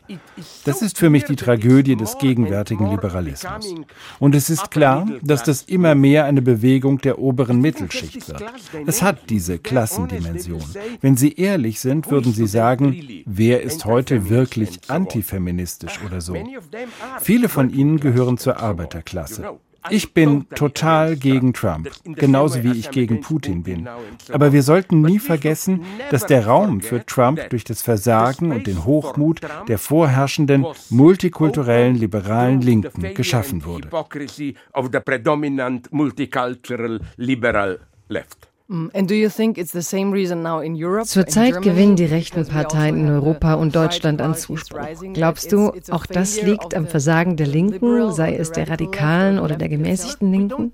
Das 0.66 0.82
ist 0.82 1.00
für 1.00 1.10
mich 1.10 1.24
die 1.26 1.36
Tragödie 1.36 1.96
des 1.96 2.18
gegenwärtigen 2.20 2.90
Liberalismus. 2.90 3.74
Und 4.20 4.36
es 4.36 4.50
ist 4.50 4.70
klar, 4.70 5.08
dass 5.22 5.44
das 5.44 5.64
immer 5.64 5.96
mehr 5.96 6.26
eine 6.26 6.42
Bewegung 6.42 7.00
der 7.00 7.18
oberen 7.20 7.60
Mittelschicht 7.60 8.28
wird. 8.28 8.44
Es 8.86 9.02
hat 9.02 9.30
diese 9.30 9.60
Klassendimension. 9.60 10.64
Wenn 11.02 11.18
Sie 11.18 11.34
ehrlich 11.34 11.80
sind, 11.80 12.10
würden 12.10 12.34
Sie 12.34 12.48
sagen, 12.48 13.24
wer 13.26 13.62
ist 13.62 13.86
heute 13.86 14.30
wirklich 14.30 14.80
antifeministisch 14.90 16.00
oder 16.06 16.22
so? 16.22 16.36
Viele 17.22 17.50
von 17.50 17.70
ihnen 17.70 18.00
gehören 18.00 18.38
zur 18.38 18.58
Arbeiterklasse. 18.58 19.58
Ich 19.90 20.14
bin 20.14 20.48
total 20.56 21.16
gegen 21.16 21.54
Trump, 21.54 21.90
genauso 22.06 22.64
wie 22.64 22.72
ich 22.72 22.92
gegen 22.92 23.22
Putin 23.22 23.64
bin. 23.64 23.88
Aber 24.32 24.54
wir 24.54 24.64
sollten 24.64 25.02
nie 25.02 25.20
vergessen, 25.20 25.82
dass 26.10 26.26
der 26.26 26.48
Raum 26.48 26.82
für 26.82 27.06
Trump 27.06 27.50
durch 27.50 27.64
das 27.64 27.82
Versagen 27.82 28.52
und 28.52 28.68
den 28.68 28.86
Hochmut 28.86 29.42
der 29.68 29.78
vorherrschenden 29.78 30.66
multikulturellen 30.90 31.96
liberalen 31.96 32.62
Linken 32.62 33.14
geschaffen 33.14 33.66
wurde. 33.66 33.90
Mm, 38.68 38.88
Zurzeit 41.04 41.62
gewinnen 41.62 41.96
die 41.96 42.06
rechten 42.06 42.48
Parteien 42.48 42.98
in 42.98 43.10
Europa 43.10 43.56
und 43.56 43.76
Deutschland 43.76 44.22
an 44.22 44.36
Zuspruch. 44.36 44.88
Glaubst 45.14 45.52
du, 45.52 45.74
auch 45.92 46.06
das 46.06 46.42
liegt 46.42 46.74
am 46.76 46.88
Versagen 46.88 47.36
der 47.36 47.48
Linken, 47.48 48.12
sei 48.14 48.36
es 48.36 48.52
der 48.52 48.70
radikalen 48.70 49.40
oder 49.40 49.58
der 49.58 49.70
gemäßigten 49.70 50.32
Linken? 50.32 50.72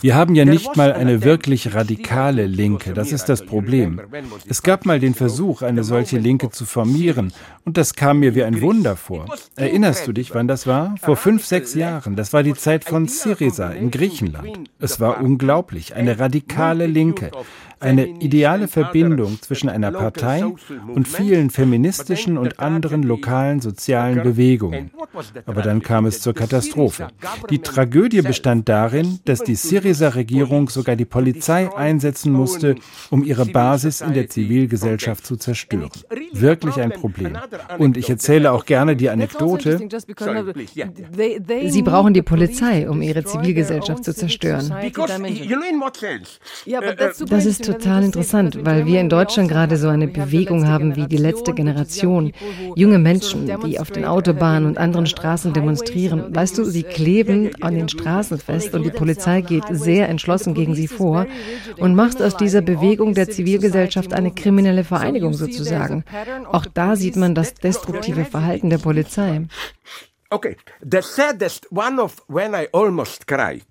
Wir 0.00 0.14
haben 0.14 0.34
ja 0.34 0.44
nicht 0.44 0.76
mal 0.76 0.92
eine 0.92 1.22
wirklich 1.22 1.74
radikale 1.74 2.46
Linke, 2.46 2.94
das 2.94 3.12
ist 3.12 3.28
das 3.28 3.44
Problem. 3.44 4.00
Es 4.48 4.62
gab 4.62 4.86
mal 4.86 4.98
den 4.98 5.14
Versuch, 5.14 5.62
eine 5.62 5.84
solche 5.84 6.18
Linke 6.18 6.50
zu 6.50 6.64
formieren, 6.64 7.32
und 7.64 7.76
das 7.76 7.94
kam 7.94 8.20
mir 8.20 8.34
wie 8.34 8.44
ein 8.44 8.60
Wunder 8.60 8.96
vor. 8.96 9.26
Erinnerst 9.56 10.06
du 10.06 10.12
dich, 10.12 10.34
wann 10.34 10.48
das 10.48 10.66
war? 10.66 10.94
Vor 11.00 11.16
fünf, 11.16 11.44
sechs 11.44 11.74
Jahren. 11.74 12.16
Das 12.16 12.32
war 12.32 12.42
die 12.42 12.54
Zeit 12.54 12.84
von 12.84 13.08
Syriza 13.08 13.70
in 13.70 13.90
Griechenland. 13.90 14.70
Es 14.78 15.00
war 15.00 15.20
unglaublich, 15.20 15.94
eine 15.94 16.18
radikale 16.18 16.86
Linke 16.86 17.30
eine 17.80 18.06
ideale 18.06 18.68
Verbindung 18.68 19.40
zwischen 19.40 19.68
einer 19.68 19.92
Partei 19.92 20.44
und 20.88 21.08
vielen 21.08 21.50
feministischen 21.50 22.38
und 22.38 22.58
anderen 22.58 23.02
lokalen 23.02 23.60
sozialen 23.60 24.22
Bewegungen. 24.22 24.90
Aber 25.46 25.62
dann 25.62 25.82
kam 25.82 26.06
es 26.06 26.20
zur 26.20 26.34
Katastrophe. 26.34 27.08
Die 27.50 27.58
Tragödie 27.58 28.22
bestand 28.22 28.68
darin, 28.68 29.20
dass 29.24 29.40
die 29.40 29.54
Syriza-Regierung 29.54 30.68
sogar 30.68 30.96
die 30.96 31.04
Polizei 31.04 31.74
einsetzen 31.74 32.32
musste, 32.32 32.76
um 33.10 33.24
ihre 33.24 33.46
Basis 33.46 34.00
in 34.00 34.14
der 34.14 34.28
Zivilgesellschaft 34.28 35.26
zu 35.26 35.36
zerstören. 35.36 35.90
Wirklich 36.32 36.76
ein 36.76 36.90
Problem. 36.92 37.36
Und 37.78 37.96
ich 37.96 38.08
erzähle 38.08 38.52
auch 38.52 38.64
gerne 38.64 38.96
die 38.96 39.10
Anekdote. 39.10 39.88
Sie 41.66 41.82
brauchen 41.82 42.14
die 42.14 42.22
Polizei, 42.22 42.88
um 42.88 43.02
ihre 43.02 43.24
Zivilgesellschaft 43.24 44.04
zu 44.04 44.14
zerstören. 44.14 44.72
Das 47.28 47.46
ist 47.46 47.73
total 47.78 48.04
interessant, 48.04 48.64
weil 48.64 48.86
wir 48.86 49.00
in 49.00 49.08
Deutschland 49.08 49.48
gerade 49.48 49.76
so 49.76 49.88
eine 49.88 50.08
Bewegung 50.08 50.66
haben 50.66 50.96
wie 50.96 51.06
die 51.06 51.16
letzte 51.16 51.52
Generation. 51.52 52.32
Junge 52.76 52.98
Menschen, 52.98 53.50
die 53.64 53.78
auf 53.80 53.90
den 53.90 54.04
Autobahnen 54.04 54.66
und 54.66 54.78
anderen 54.78 55.06
Straßen 55.06 55.52
demonstrieren. 55.52 56.34
Weißt 56.34 56.56
du, 56.58 56.64
sie 56.64 56.82
kleben 56.82 57.50
an 57.60 57.74
den 57.74 57.88
Straßen 57.88 58.38
fest 58.38 58.74
und 58.74 58.84
die 58.84 58.90
Polizei 58.90 59.40
geht 59.40 59.64
sehr 59.70 60.08
entschlossen 60.08 60.54
gegen 60.54 60.74
sie 60.74 60.88
vor 60.88 61.26
und 61.78 61.94
macht 61.94 62.22
aus 62.22 62.36
dieser 62.36 62.60
Bewegung 62.60 63.14
der 63.14 63.28
Zivilgesellschaft 63.28 64.12
eine 64.12 64.30
kriminelle 64.30 64.84
Vereinigung 64.84 65.34
sozusagen. 65.34 66.04
Auch 66.50 66.66
da 66.66 66.96
sieht 66.96 67.16
man 67.16 67.34
das 67.34 67.54
destruktive 67.54 68.24
Verhalten 68.24 68.70
der 68.70 68.78
Polizei. 68.78 69.42
Okay, 70.34 70.56
the 70.82 71.00
saddest 71.00 71.64
one 71.70 72.00
of 72.00 72.20
when 72.26 72.56
I 72.56 72.66
almost 72.72 73.24
cried 73.24 73.70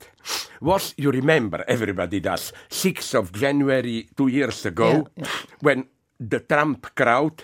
was, 0.61 0.93
you 0.95 1.11
remember, 1.11 1.65
everybody 1.67 2.21
does, 2.21 2.53
6th 2.69 3.15
of 3.15 3.33
January 3.33 4.07
two 4.15 4.29
years 4.29 4.65
ago, 4.65 5.09
yeah, 5.17 5.25
yeah. 5.25 5.27
when 5.59 5.85
the 6.21 6.39
Trump 6.39 6.95
crowd 6.95 7.43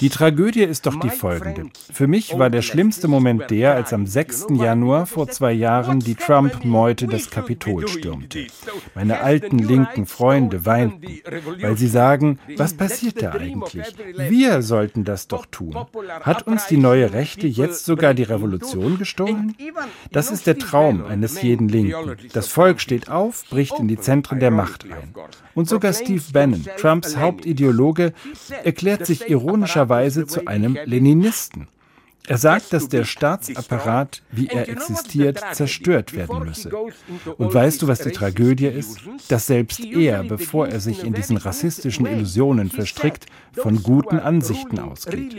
Die 0.00 0.08
Tragödie 0.08 0.62
ist 0.62 0.86
doch 0.86 0.98
die 1.00 1.10
folgende. 1.10 1.70
Für 1.92 2.06
mich 2.06 2.38
war 2.38 2.48
der 2.48 2.62
schlimmste 2.62 3.08
Moment 3.08 3.50
der, 3.50 3.74
als 3.74 3.92
am 3.92 4.06
6. 4.06 4.46
Januar 4.50 5.06
vor 5.06 5.28
zwei 5.28 5.52
Jahren 5.52 6.00
die 6.00 6.14
Trump-Meute 6.14 7.06
das 7.06 7.30
Kapitol 7.30 7.88
stürmte. 7.88 8.46
Meine 8.94 9.20
alten 9.20 9.58
linken 9.58 10.06
Freunde 10.06 10.64
weinten, 10.64 11.20
weil 11.60 11.76
sie 11.76 11.88
sagen, 11.88 12.38
was 12.56 12.74
passiert 12.74 13.22
da 13.22 13.32
eigentlich? 13.32 13.94
Wir 14.16 14.62
sollten 14.62 15.04
das 15.04 15.28
doch 15.28 15.46
tun. 15.46 15.76
Hat 16.20 16.46
uns 16.46 16.66
die 16.66 16.76
neue 16.76 17.12
Rechte 17.12 17.46
jetzt 17.46 17.84
sogar 17.84 18.14
die 18.14 18.22
Revolution 18.22 18.98
gestohlen? 18.98 19.54
Das 20.10 20.30
ist 20.30 20.46
der 20.46 20.58
Traum 20.58 21.04
eines 21.04 21.42
jeden 21.42 21.68
Linken. 21.68 22.16
Das 22.32 22.48
Volk 22.48 22.80
steht 22.80 23.10
auf, 23.10 23.44
bricht 23.50 23.78
in 23.78 23.88
die 23.88 23.98
Zentren 23.98 24.40
der 24.40 24.50
Macht 24.50 24.84
ein. 24.84 25.14
Und 25.54 25.68
sogar 25.68 25.92
Steve 25.92 26.22
Bannon, 26.32 26.64
Trumps 26.78 27.16
Hauptideologe, 27.16 27.89
erklärt 28.64 29.06
sich 29.06 29.28
ironischerweise 29.28 30.26
zu 30.26 30.46
einem 30.46 30.76
Leninisten. 30.84 31.68
Er 32.26 32.38
sagt, 32.38 32.72
dass 32.72 32.88
der 32.88 33.04
Staatsapparat, 33.04 34.22
wie 34.30 34.46
er 34.46 34.68
existiert, 34.68 35.40
zerstört 35.52 36.14
werden 36.14 36.44
müsse. 36.44 36.70
Und 37.38 37.52
weißt 37.52 37.82
du, 37.82 37.88
was 37.88 38.00
die 38.00 38.12
Tragödie 38.12 38.66
ist? 38.66 39.00
Dass 39.28 39.46
selbst 39.46 39.80
er, 39.80 40.22
bevor 40.22 40.68
er 40.68 40.80
sich 40.80 41.02
in 41.04 41.12
diesen 41.12 41.36
rassistischen 41.36 42.06
Illusionen 42.06 42.70
verstrickt, 42.70 43.26
von 43.52 43.82
guten 43.82 44.18
Ansichten 44.18 44.78
ausgeht. 44.78 45.34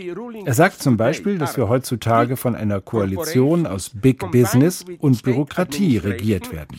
Er 0.45 0.53
sagt 0.53 0.81
zum 0.81 0.97
Beispiel, 0.97 1.37
dass 1.37 1.55
wir 1.55 1.69
heutzutage 1.69 2.35
von 2.35 2.55
einer 2.55 2.81
Koalition 2.81 3.65
aus 3.65 3.91
Big 3.93 4.29
Business 4.31 4.83
und 4.99 5.23
Bürokratie 5.23 5.97
regiert 5.97 6.51
werden. 6.51 6.77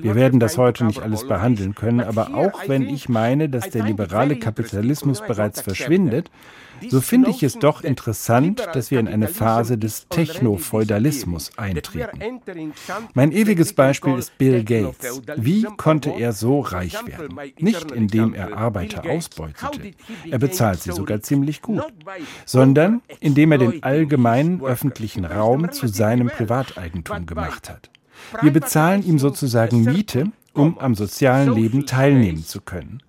Wir 0.00 0.14
werden 0.14 0.38
das 0.38 0.58
heute 0.58 0.84
nicht 0.84 1.00
alles 1.00 1.26
behandeln 1.26 1.74
können, 1.74 2.00
aber 2.00 2.34
auch 2.34 2.68
wenn 2.68 2.88
ich 2.88 3.08
meine, 3.08 3.48
dass 3.48 3.70
der 3.70 3.84
liberale 3.84 4.36
Kapitalismus 4.36 5.20
bereits 5.20 5.60
verschwindet, 5.60 6.30
so 6.88 7.00
finde 7.00 7.30
ich 7.30 7.42
es 7.42 7.58
doch 7.58 7.82
interessant, 7.82 8.66
dass 8.72 8.90
wir 8.90 9.00
in 9.00 9.08
eine 9.08 9.28
Phase 9.28 9.78
des 9.78 10.08
Techno-Feudalismus 10.08 11.50
eintreten. 11.56 12.40
Mein 13.14 13.32
ewiges 13.32 13.72
Beispiel 13.72 14.16
ist 14.16 14.36
Bill 14.38 14.64
Gates. 14.64 15.22
Wie 15.36 15.62
konnte 15.76 16.10
er 16.10 16.32
so 16.32 16.60
reich 16.60 16.94
werden? 17.06 17.38
Nicht 17.58 17.90
indem 17.90 18.34
er 18.34 18.56
Arbeiter 18.56 19.04
ausbeutete, 19.08 19.92
er 20.30 20.38
bezahlt 20.38 20.82
sie 20.82 20.92
sogar 20.92 21.20
ziemlich 21.20 21.62
gut, 21.62 21.82
sondern 22.44 23.02
indem 23.20 23.52
er 23.52 23.58
den 23.58 23.82
allgemeinen 23.82 24.62
öffentlichen 24.62 25.24
Raum 25.24 25.70
zu 25.72 25.86
seinem 25.88 26.28
Privateigentum 26.28 27.26
gemacht 27.26 27.68
hat. 27.68 27.90
Wir 28.42 28.52
bezahlen 28.52 29.04
ihm 29.04 29.18
sozusagen 29.18 29.84
Miete, 29.84 30.30
um 30.54 30.78
am 30.78 30.94
sozialen 30.94 31.54
Leben 31.54 31.86
teilnehmen 31.86 32.44
zu 32.44 32.60
können. 32.60 33.00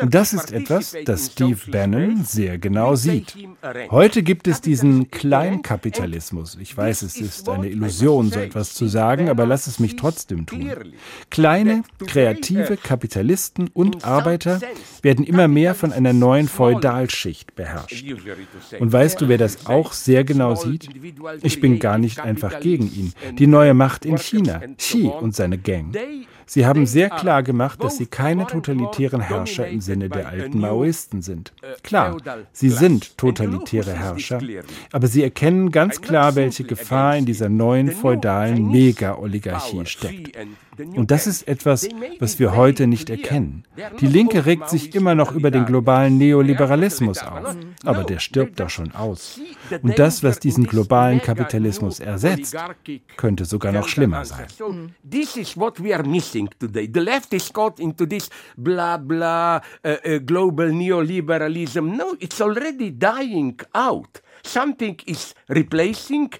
Und 0.00 0.14
das 0.14 0.32
ist 0.32 0.52
etwas, 0.52 0.94
das 1.04 1.32
Steve 1.32 1.58
Bannon 1.70 2.24
sehr 2.24 2.58
genau 2.58 2.94
sieht. 2.94 3.36
Heute 3.90 4.22
gibt 4.22 4.46
es 4.46 4.60
diesen 4.60 5.10
Kleinkapitalismus. 5.10 6.58
Ich 6.60 6.76
weiß, 6.76 7.02
es 7.02 7.16
ist 7.16 7.48
eine 7.48 7.68
Illusion, 7.68 8.30
so 8.30 8.38
etwas 8.38 8.74
zu 8.74 8.86
sagen, 8.86 9.28
aber 9.28 9.46
lass 9.46 9.66
es 9.66 9.78
mich 9.80 9.96
trotzdem 9.96 10.46
tun. 10.46 10.70
Kleine, 11.30 11.84
kreative 12.06 12.76
Kapitalisten 12.76 13.68
und 13.72 14.04
Arbeiter 14.04 14.60
werden 15.02 15.24
immer 15.24 15.48
mehr 15.48 15.74
von 15.74 15.92
einer 15.92 16.12
neuen 16.12 16.48
Feudalschicht 16.48 17.54
beherrscht. 17.54 18.04
Und 18.78 18.92
weißt 18.92 19.20
du, 19.20 19.28
wer 19.28 19.38
das 19.38 19.66
auch 19.66 19.92
sehr 19.92 20.24
genau 20.24 20.54
sieht? 20.54 20.88
Ich 21.42 21.60
bin 21.60 21.78
gar 21.78 21.98
nicht 21.98 22.20
einfach 22.20 22.60
gegen 22.60 22.92
ihn. 22.92 23.12
Die 23.38 23.46
neue 23.46 23.74
Macht 23.74 24.04
in 24.04 24.18
China, 24.18 24.60
Xi 24.76 25.04
und 25.04 25.34
seine 25.34 25.58
Gang. 25.58 25.96
Sie 26.46 26.66
haben 26.66 26.84
sehr 26.90 27.10
klar 27.10 27.42
gemacht, 27.42 27.82
dass 27.82 27.96
sie 27.96 28.06
keine 28.06 28.46
totalitären 28.46 29.20
Herrscher 29.20 29.68
im 29.68 29.80
Sinne 29.80 30.08
der 30.08 30.28
alten 30.28 30.60
Maoisten 30.60 31.22
sind. 31.22 31.52
Klar, 31.82 32.16
sie 32.52 32.70
sind 32.70 33.16
totalitäre 33.16 33.92
Herrscher, 33.92 34.40
aber 34.92 35.06
sie 35.06 35.22
erkennen 35.22 35.70
ganz 35.70 36.00
klar, 36.00 36.34
welche 36.34 36.64
Gefahr 36.64 37.16
in 37.16 37.26
dieser 37.26 37.48
neuen 37.48 37.90
feudalen 37.90 38.70
Mega-Oligarchie 38.70 39.86
steckt. 39.86 40.36
Und 40.96 41.10
das 41.10 41.26
ist 41.26 41.46
etwas, 41.46 41.88
was 42.20 42.38
wir 42.38 42.56
heute 42.56 42.86
nicht 42.86 43.10
erkennen. 43.10 43.64
Die 44.00 44.06
Linke 44.06 44.46
regt 44.46 44.70
sich 44.70 44.94
immer 44.94 45.14
noch 45.14 45.32
über 45.32 45.50
den 45.50 45.66
globalen 45.66 46.16
Neoliberalismus 46.16 47.18
auf, 47.18 47.56
aber 47.84 48.04
der 48.04 48.18
stirbt 48.18 48.60
doch 48.60 48.70
schon 48.70 48.92
aus. 48.92 49.40
Und 49.82 49.98
das, 49.98 50.22
was 50.22 50.40
diesen 50.40 50.64
globalen 50.64 51.20
Kapitalismus 51.20 52.00
ersetzt, 52.00 52.56
könnte 53.16 53.44
sogar 53.44 53.72
noch 53.72 53.88
schlimmer 53.88 54.24
sein. 54.24 54.46
This 55.08 55.36
is 55.36 55.56
what 55.56 55.82
we 55.82 55.94
are 55.94 56.06
missing 56.06 56.48
today. 56.58 56.79
The 56.86 57.00
left 57.00 57.32
is 57.34 57.50
caught 57.50 57.80
into 57.80 58.06
this 58.06 58.30
blah 58.56 58.96
blah 58.96 59.60
uh, 59.84 59.96
uh, 60.04 60.18
global 60.18 60.66
neoliberalism. 60.66 61.96
No, 61.96 62.16
it's 62.20 62.40
already 62.40 62.90
dying 62.90 63.58
out. 63.74 64.20
Something 64.42 64.98
is 65.06 65.34
replacing 65.48 66.32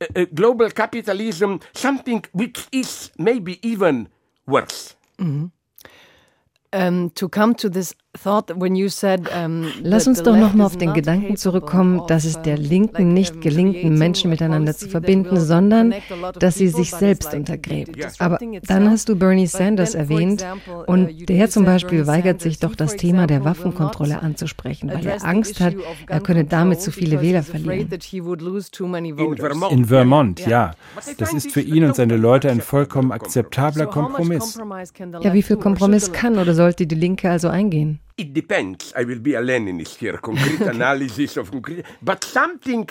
uh, 0.00 0.26
global 0.34 0.70
capitalism 0.70 1.60
something 1.74 2.24
which 2.32 2.66
is 2.72 3.10
maybe 3.18 3.58
even 3.62 4.08
worse. 4.46 4.94
Mm 5.18 5.26
-hmm. 5.26 5.50
um, 6.72 7.10
to 7.10 7.28
come 7.28 7.54
to 7.54 7.68
this 7.68 7.94
Lass 9.82 10.06
uns 10.06 10.22
doch 10.22 10.36
nochmal 10.36 10.66
auf 10.66 10.76
den 10.76 10.92
Gedanken 10.92 11.36
zurückkommen, 11.36 12.02
dass 12.06 12.24
es 12.24 12.40
der 12.42 12.58
Linken 12.58 13.12
nicht 13.12 13.40
gelingt, 13.40 13.84
Menschen 13.84 14.30
miteinander 14.30 14.76
zu 14.76 14.88
verbinden, 14.88 15.40
sondern 15.40 15.94
dass 16.38 16.56
sie 16.56 16.68
sich 16.68 16.90
selbst 16.90 17.34
untergräbt. 17.34 17.98
Aber 18.18 18.38
dann 18.66 18.90
hast 18.90 19.08
du 19.08 19.16
Bernie 19.16 19.46
Sanders 19.46 19.94
erwähnt 19.94 20.44
und 20.86 21.28
der 21.28 21.48
zum 21.50 21.64
Beispiel 21.64 22.06
weigert 22.06 22.40
sich 22.40 22.58
doch 22.58 22.74
das 22.74 22.96
Thema 22.96 23.26
der 23.26 23.44
Waffenkontrolle 23.44 24.20
anzusprechen, 24.22 24.90
weil 24.92 25.06
er 25.06 25.24
Angst 25.24 25.60
hat, 25.60 25.74
er 26.06 26.20
könne 26.20 26.44
damit 26.44 26.80
zu 26.80 26.90
viele 26.90 27.20
Wähler 27.20 27.42
verlieren. 27.42 27.88
In 29.70 29.84
Vermont, 29.84 30.46
ja. 30.46 30.72
Das 31.18 31.32
ist 31.32 31.52
für 31.52 31.60
ihn 31.60 31.84
und 31.84 31.96
seine 31.96 32.16
Leute 32.16 32.50
ein 32.50 32.60
vollkommen 32.60 33.12
akzeptabler 33.12 33.86
Kompromiss. 33.86 34.58
Ja, 35.20 35.32
wie 35.32 35.42
viel 35.42 35.56
Kompromiss 35.56 36.12
kann 36.12 36.38
oder 36.38 36.54
sollte 36.54 36.86
die 36.86 36.94
Linke 36.94 37.30
also 37.30 37.48
eingehen? 37.48 38.00
It 38.20 38.34
depends. 38.34 38.92
I 38.96 39.04
will 39.06 39.20
be 39.20 39.36
a 39.36 39.40
Leninist 39.40 40.00
here, 40.00 40.18
concrete 40.18 40.60
analysis 40.74 41.36
of 41.36 41.52
concrete. 41.52 41.84
But 42.02 42.24
something 42.24 42.88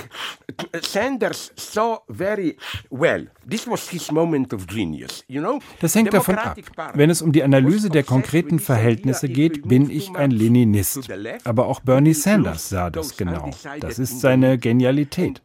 Sanders 0.82 1.52
saw 1.58 2.00
very 2.08 2.56
well. 2.90 3.26
This 3.46 3.68
was 3.68 3.90
his 3.90 4.10
moment 4.10 4.54
of 4.54 4.68
genius, 4.68 5.26
you 5.28 5.42
know? 5.42 5.60
Das 5.82 5.96
hängt 5.96 6.14
davon 6.14 6.36
ab. 6.36 6.58
Wenn 6.94 7.10
es 7.10 7.22
um 7.22 7.34
die 7.34 7.44
Analyse 7.44 7.90
der 7.90 8.04
konkreten 8.04 8.60
Verhältnisse 8.60 9.28
geht, 9.28 9.68
bin 9.68 9.90
ich 9.90 10.16
ein 10.16 10.32
Leninist. 10.32 11.10
Aber 11.44 11.68
auch 11.68 11.82
Bernie 11.82 12.14
Sanders 12.14 12.70
sah 12.70 12.90
das 12.90 13.18
genau. 13.18 13.52
Das 13.82 14.00
ist 14.00 14.22
seine 14.22 14.58
Genialität. 14.58 15.42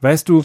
Weißt 0.00 0.28
du, 0.28 0.44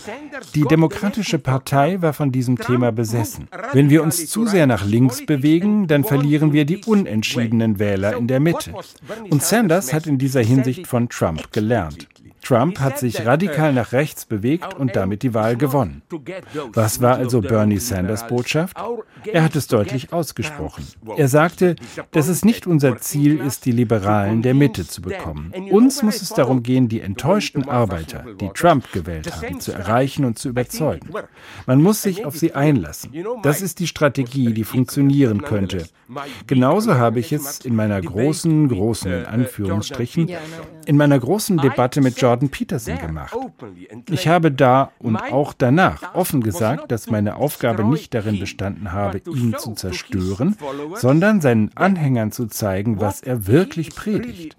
die 0.56 0.64
Demokratische 0.64 1.40
Partei 1.40 2.02
war 2.02 2.14
von 2.14 2.32
diesem 2.32 2.58
Thema 2.58 2.92
besessen. 2.92 3.48
Wenn 3.74 3.90
wir 3.90 4.04
uns 4.04 4.28
zu 4.30 4.46
sehr 4.46 4.68
nach 4.68 4.86
links 4.86 5.26
bewegen, 5.26 5.88
dann 5.88 6.04
verlieren 6.04 6.54
wir 6.54 6.66
die 6.66 6.84
unentschiedenen 6.86 7.80
Wähler 7.80 8.16
in 8.18 8.28
der 8.28 8.40
Mitte. 8.40 8.74
Und 9.30 9.44
Sanders 9.44 9.94
hat 9.94 10.08
in 10.08 10.18
dieser 10.18 10.42
Hinsicht 10.42 10.88
von 10.88 11.10
Trump 11.10 11.52
gelernt. 11.52 12.08
Trump 12.48 12.80
hat 12.80 12.98
sich 12.98 13.26
radikal 13.26 13.74
nach 13.74 13.92
rechts 13.92 14.26
bewegt 14.26 14.74
und 14.74 14.96
damit 14.96 15.22
die 15.22 15.34
Wahl 15.34 15.58
gewonnen. 15.58 16.02
Was 16.72 17.02
war 17.02 17.18
also 17.18 17.42
Bernie 17.42 17.80
Sanders 17.80 18.26
Botschaft? 18.26 18.78
Er 19.26 19.44
hat 19.44 19.58
es 19.58 19.68
deutlich 19.68 20.14
ausgesprochen. 20.14 20.88
Er 21.18 21.28
sagte, 21.28 21.76
dass 22.12 22.30
es 22.30 22.46
nicht 22.46 22.66
unser 22.66 23.00
Ziel 23.00 23.42
ist, 23.42 23.66
die 23.66 23.74
Liberalen 23.74 24.44
der 24.44 24.54
Mitte 24.54 24.88
zu 24.88 25.02
bekommen. 25.02 25.52
Uns 25.72 26.02
muss 26.04 26.22
es 26.22 26.30
darum 26.30 26.64
gehen, 26.64 26.88
die 26.88 27.02
enttäuschten 27.02 27.68
Arbeiter, 27.68 28.24
die 28.40 28.50
Trump 28.54 28.94
gewählt 28.94 29.30
haben, 29.36 29.60
zu 29.60 29.74
erreichen 29.74 30.24
und 30.24 30.40
zu 30.40 30.48
überzeugen. 30.48 31.10
Man 31.66 31.82
muss 31.82 32.02
sich 32.02 32.24
auf 32.24 32.38
sie 32.38 32.54
einlassen. 32.54 33.12
Das 33.44 33.62
ist 33.62 33.80
die 33.80 33.88
Strategie, 33.88 34.54
die 34.54 34.64
funktionieren 34.64 35.42
könnte. 35.42 35.86
Genauso 36.46 36.96
habe 36.96 37.20
ich 37.20 37.34
es 37.34 37.60
in 37.66 37.76
meiner 37.76 38.00
großen, 38.00 38.70
großen 38.70 39.12
in 39.12 39.26
Anführungsstrichen, 39.26 40.32
in 40.86 40.96
meiner 40.96 41.20
großen 41.20 41.58
Debatte 41.58 42.00
mit 42.00 42.16
George 42.16 42.37
Jordan 42.38 42.50
Peterson 42.50 43.00
gemacht. 43.00 43.36
Ich 44.10 44.28
habe 44.28 44.52
da 44.52 44.92
und 45.00 45.16
auch 45.16 45.54
danach 45.54 46.14
offen 46.14 46.42
gesagt, 46.42 46.92
dass 46.92 47.10
meine 47.10 47.38
Aufgabe 47.38 47.84
nicht 47.84 48.14
darin 48.14 48.40
bestanden 48.40 48.92
habe, 48.92 49.22
ihn 49.26 49.56
zu 49.58 49.74
zerstören, 49.74 50.56
sondern 50.96 51.42
seinen 51.42 51.72
Anhängern 51.76 52.32
zu 52.32 52.46
zeigen, 52.46 53.02
was 53.02 53.22
er 53.22 53.48
wirklich 53.48 53.96
predigt. 53.96 54.56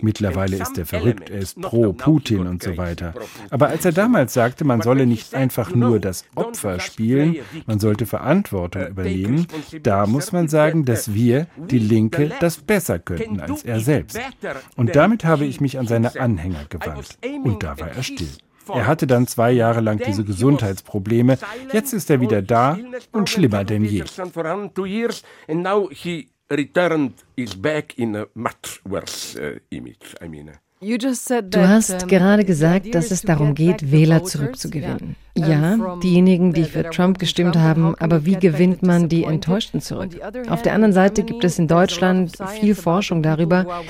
Mittlerweile 0.00 0.56
ist 0.56 0.78
er 0.78 0.86
verrückt, 0.86 1.30
er 1.30 1.38
ist 1.38 1.60
pro 1.60 1.92
Putin 1.92 2.46
und 2.46 2.62
so 2.62 2.76
weiter. 2.76 3.14
Aber 3.50 3.68
als 3.68 3.84
er 3.84 3.92
damals 3.92 4.34
sagte, 4.34 4.64
man 4.64 4.82
solle 4.82 5.06
nicht 5.06 5.34
einfach 5.34 5.74
nur 5.74 6.00
das 6.00 6.24
Opfer 6.34 6.80
spielen, 6.80 7.36
man 7.66 7.80
sollte 7.80 8.06
Verantwortung 8.06 8.86
übernehmen, 8.86 9.46
da 9.82 10.06
muss 10.06 10.32
man 10.32 10.48
sagen, 10.48 10.84
dass 10.84 11.12
wir, 11.14 11.46
die 11.56 11.78
Linke, 11.78 12.30
das 12.40 12.58
besser 12.58 12.98
könnten 12.98 13.40
als 13.40 13.64
er 13.64 13.80
selbst. 13.80 14.18
Und 14.76 14.96
damit 14.96 15.24
habe 15.24 15.44
ich 15.44 15.60
mich 15.60 15.78
an 15.78 15.86
seine 15.86 16.18
Anhänger 16.18 16.64
gewandt. 16.68 17.18
Und 17.44 17.62
da 17.62 17.78
war 17.78 17.88
er 17.88 18.02
still. 18.02 18.28
Er 18.68 18.86
hatte 18.86 19.06
dann 19.06 19.26
zwei 19.26 19.50
Jahre 19.50 19.80
lang 19.80 20.00
diese 20.04 20.24
Gesundheitsprobleme. 20.24 21.38
Jetzt 21.72 21.92
ist 21.92 22.10
er 22.10 22.20
wieder 22.20 22.42
da 22.42 22.78
und 23.12 23.30
schlimmer 23.30 23.64
denn 23.64 23.84
je. 23.84 24.04
Returned 26.50 27.14
is 27.36 27.54
back 27.54 27.98
in 27.98 28.16
a 28.16 28.26
much 28.34 28.80
worse 28.84 29.36
uh, 29.36 29.58
image. 29.70 30.14
I 30.20 30.28
mean. 30.28 30.58
Du 30.80 31.68
hast 31.68 32.06
gerade 32.06 32.44
gesagt, 32.44 32.94
dass 32.94 33.10
es 33.10 33.22
darum 33.22 33.54
geht, 33.54 33.90
Wähler 33.90 34.22
zurückzugewinnen. 34.22 35.16
Ja, 35.36 35.96
diejenigen, 36.02 36.52
die 36.52 36.64
für 36.64 36.88
Trump 36.90 37.18
gestimmt 37.18 37.56
haben, 37.56 37.96
aber 37.96 38.24
wie 38.24 38.36
gewinnt 38.36 38.82
man 38.82 39.08
die 39.08 39.24
Enttäuschten 39.24 39.80
zurück? 39.80 40.10
Auf 40.48 40.62
der 40.62 40.74
anderen 40.74 40.92
Seite 40.92 41.24
gibt 41.24 41.42
es 41.42 41.58
in 41.58 41.66
Deutschland 41.66 42.32
viel 42.60 42.76
Forschung 42.76 43.22
darüber, 43.22 43.82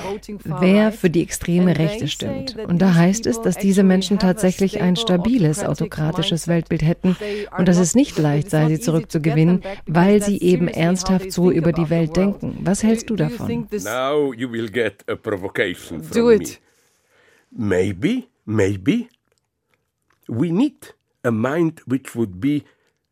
wer 0.43 0.91
für 0.91 1.11
die 1.11 1.21
extreme 1.21 1.77
Rechte 1.77 2.07
stimmt. 2.07 2.55
Und 2.67 2.81
da 2.81 2.95
heißt 2.95 3.27
es, 3.27 3.39
dass 3.41 3.57
diese 3.57 3.83
Menschen 3.83 4.17
tatsächlich 4.17 4.81
ein 4.81 4.95
stabiles 4.95 5.63
autokratisches 5.63 6.47
Weltbild 6.47 6.81
hätten 6.81 7.15
und 7.57 7.67
dass 7.67 7.77
es 7.77 7.93
nicht 7.93 8.17
leicht 8.17 8.49
sei, 8.49 8.67
sie 8.67 8.79
zurückzugewinnen, 8.79 9.61
weil 9.85 10.23
sie 10.23 10.39
eben 10.39 10.67
ernsthaft 10.67 11.31
so 11.31 11.51
über 11.51 11.71
die 11.71 11.89
Welt 11.91 12.15
denken. 12.15 12.57
Was 12.61 12.81
hältst 12.81 13.09
du 13.11 13.15
davon? 13.15 13.67
Now 13.83 14.33
you 14.33 14.51
will 14.51 14.69
get 14.69 15.03
a 15.07 15.15
provocation 15.15 16.01
from 16.01 16.13
Do 16.13 16.31
it. 16.31 16.59
Maybe, 17.51 18.29
maybe 18.45 19.09
we 20.27 20.51
need 20.51 20.93
a 21.23 21.31
mind 21.31 21.81
which 21.85 22.15
would 22.15 22.39
be, 22.39 22.63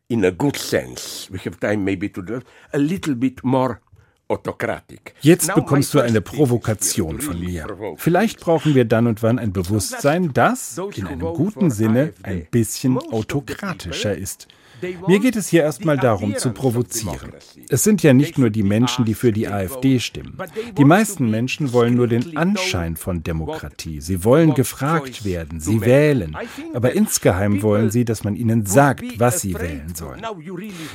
in 0.10 0.24
a 0.24 0.32
good 0.32 0.56
sense, 0.56 1.30
we 1.32 1.40
have 1.40 1.60
time 1.60 1.84
maybe 1.84 2.10
to 2.10 2.22
do 2.22 2.42
a 2.74 2.78
little 2.78 3.16
bit 3.16 3.44
more 3.44 3.82
Jetzt 5.22 5.54
bekommst 5.56 5.94
du 5.94 6.02
eine 6.02 6.22
Provokation 6.22 7.22
von 7.22 7.40
mir. 7.40 7.96
Vielleicht 7.96 8.42
brauchen 8.42 8.76
wir 8.76 8.86
dann 8.86 9.08
und 9.08 9.24
wann 9.24 9.40
ein 9.40 9.54
Bewusstsein, 9.54 10.34
das 10.34 10.78
in 10.96 11.08
einem 11.08 11.34
guten 11.34 11.72
Sinne 11.72 12.14
ein 12.24 12.46
bisschen 12.52 12.98
autokratischer 12.98 14.18
ist. 14.18 14.48
Mir 15.08 15.20
geht 15.20 15.36
es 15.36 15.48
hier 15.48 15.64
erstmal 15.64 15.98
darum 15.98 16.36
zu 16.36 16.52
provozieren. 16.52 17.34
Es 17.70 17.84
sind 17.84 18.04
ja 18.04 18.14
nicht 18.14 18.38
nur 18.38 18.50
die 18.50 18.64
Menschen, 18.64 19.06
die 19.06 19.14
für 19.14 19.32
die 19.32 19.48
AfD 19.48 20.00
stimmen. 20.00 20.38
Die 20.78 20.86
meisten 20.86 21.30
Menschen 21.30 21.74
wollen 21.74 21.96
nur 21.96 22.08
den 22.08 22.38
Anschein 22.38 22.96
von 22.96 23.24
Demokratie. 23.24 24.02
Sie 24.02 24.24
wollen 24.24 24.54
gefragt 24.54 25.26
werden, 25.26 25.60
sie 25.60 25.82
wählen. 25.82 26.38
Aber 26.74 26.94
insgeheim 26.94 27.62
wollen 27.62 27.90
sie, 27.90 28.06
dass 28.06 28.24
man 28.24 28.36
ihnen 28.36 28.66
sagt, 28.66 29.20
was 29.20 29.42
sie 29.42 29.56
wählen 29.56 29.94
sollen. 29.96 30.22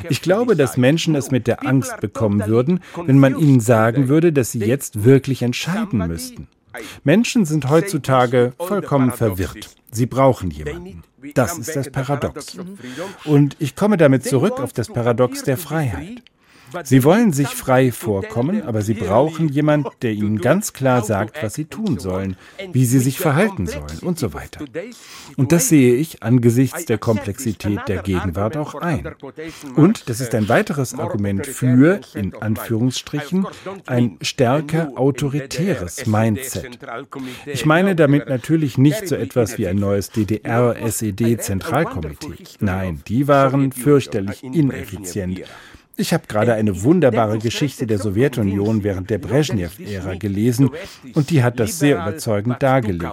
Ich 0.09 0.23
glaube, 0.23 0.57
dass 0.57 0.77
Menschen 0.77 1.15
es 1.15 1.31
mit 1.31 1.47
der 1.47 1.67
Angst 1.67 2.01
bekommen 2.01 2.47
würden, 2.47 2.81
wenn 3.05 3.19
man 3.19 3.39
ihnen 3.39 3.61
sagen 3.61 4.09
würde, 4.09 4.33
dass 4.33 4.53
sie 4.53 4.61
jetzt 4.61 5.05
wirklich 5.05 5.43
entscheiden 5.43 6.07
müssten. 6.07 6.49
Menschen 7.05 7.45
sind 7.45 7.69
heutzutage 7.69 8.53
vollkommen 8.59 9.11
verwirrt. 9.11 9.77
Sie 9.91 10.07
brauchen 10.07 10.51
jemanden. 10.51 11.03
Das 11.35 11.59
ist 11.59 11.75
das 11.77 11.91
Paradox. 11.91 12.57
Und 13.25 13.57
ich 13.59 13.77
komme 13.77 13.97
damit 13.97 14.25
zurück 14.25 14.61
auf 14.61 14.73
das 14.73 14.89
Paradox 14.89 15.43
der 15.45 15.57
Freiheit. 15.57 16.23
Sie 16.85 17.05
wollen 17.05 17.33
sich 17.33 17.49
frei 17.49 17.93
vorkommen, 17.93 18.63
aber 18.63 18.83
sie 18.83 18.95
brauchen 18.95 19.49
jemand, 19.49 19.89
der 20.03 20.13
ihnen 20.13 20.39
ganz 20.39 20.73
klar 20.73 21.03
sagt, 21.03 21.43
was 21.43 21.55
sie 21.55 21.65
tun 21.65 21.99
sollen, 21.99 22.37
wie 22.73 22.87
sie 22.87 22.99
sich 22.99 23.19
verhalten 23.19 23.67
sollen 23.67 23.99
und 24.01 24.19
so 24.19 24.35
weiter. 24.35 24.65
Und 25.37 25.53
das 25.53 25.69
sehe 25.69 25.95
ich 25.95 26.23
angesichts 26.23 26.87
der 26.87 26.99
Komplexität 26.99 27.81
der 27.89 28.03
Gegenwart 28.03 28.57
auch 28.57 28.75
ein. 28.75 29.15
Und 29.77 30.09
das 30.09 30.21
ist 30.21 30.35
ein 30.35 30.49
weiteres 30.49 30.99
Argument 30.99 31.47
für, 31.47 32.01
in 32.15 32.35
Anführungsstrichen, 32.35 33.47
ein 33.87 34.17
stärker 34.21 34.93
autoritäres 34.97 36.07
Mindset. 36.07 36.81
Ich 37.47 37.65
meine 37.67 37.95
damit 37.95 38.29
natürlich 38.29 38.79
nicht 38.79 39.07
so 39.09 39.15
etwas 39.15 39.59
wie 39.59 39.69
ein 39.69 39.77
neues 39.77 40.11
DDR-SED-Zentralkomitee. 40.11 42.35
Nein, 42.61 43.03
die 43.07 43.29
waren 43.29 43.73
fürchterlich 43.73 44.43
ineffizient. 44.43 45.43
Ich 46.03 46.13
habe 46.13 46.25
gerade 46.27 46.55
eine 46.55 46.83
wunderbare 46.83 47.39
Geschichte 47.39 47.87
der 47.87 47.97
Sowjetunion 48.01 48.83
während 48.83 49.09
der 49.09 49.19
Brezhnev-Ära 49.19 50.17
gelesen 50.17 50.71
und 51.15 51.31
die 51.31 51.45
hat 51.45 51.61
das 51.61 51.79
sehr 51.79 51.95
überzeugend 51.95 52.61
dargelegt. 52.61 53.07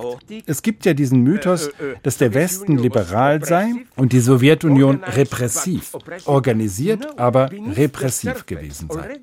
Es 0.47 0.63
gibt 0.63 0.87
ja 0.87 0.95
diesen 0.95 1.21
Mythos, 1.21 1.69
dass 2.01 2.17
der 2.17 2.33
Westen 2.33 2.79
liberal 2.79 3.45
sei 3.45 3.73
und 3.95 4.11
die 4.11 4.19
Sowjetunion 4.19 5.03
repressiv, 5.03 5.91
organisiert, 6.25 7.19
aber 7.19 7.51
repressiv 7.75 8.47
gewesen 8.47 8.89
sei. 8.91 9.19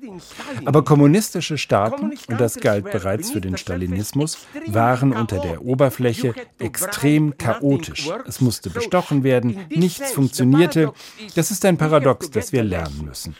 Aber 0.63 0.85
kommunistische 0.85 1.57
Staaten, 1.57 2.13
und 2.29 2.39
das 2.39 2.61
galt 2.61 2.89
bereits 2.89 3.31
für 3.31 3.41
den 3.41 3.57
Stalinismus, 3.57 4.47
waren 4.67 5.11
unter 5.11 5.39
der 5.39 5.65
Oberfläche 5.65 6.33
extrem 6.57 7.37
chaotisch. 7.37 8.09
Es 8.25 8.39
musste 8.39 8.69
bestochen 8.69 9.25
werden, 9.25 9.57
nichts 9.75 10.13
funktionierte. 10.13 10.93
Das 11.35 11.51
ist 11.51 11.65
ein 11.65 11.75
Paradox, 11.75 12.31
das 12.31 12.53
wir 12.53 12.63
lernen 12.63 13.03
müssen. 13.03 13.35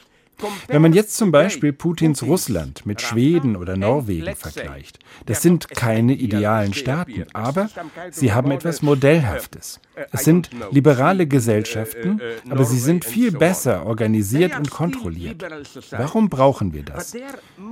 Wenn 0.67 0.81
man 0.81 0.93
jetzt 0.93 1.17
zum 1.17 1.31
Beispiel 1.31 1.73
Putins 1.73 2.23
Russland 2.23 2.85
mit 2.85 3.01
Schweden 3.01 3.55
oder 3.55 3.75
Norwegen 3.75 4.35
vergleicht, 4.35 4.99
das 5.25 5.41
sind 5.41 5.69
keine 5.69 6.13
idealen 6.13 6.73
Staaten, 6.73 7.25
aber 7.33 7.69
sie 8.11 8.33
haben 8.33 8.51
etwas 8.51 8.81
Modellhaftes. 8.81 9.79
Es 10.11 10.23
sind 10.23 10.49
liberale 10.71 11.27
Gesellschaften, 11.27 12.21
aber 12.49 12.65
sie 12.65 12.79
sind 12.79 13.05
viel 13.05 13.31
besser 13.31 13.85
organisiert 13.85 14.57
und 14.57 14.69
kontrolliert. 14.69 15.43
Warum 15.91 16.29
brauchen 16.29 16.73
wir 16.73 16.83
das? 16.83 17.15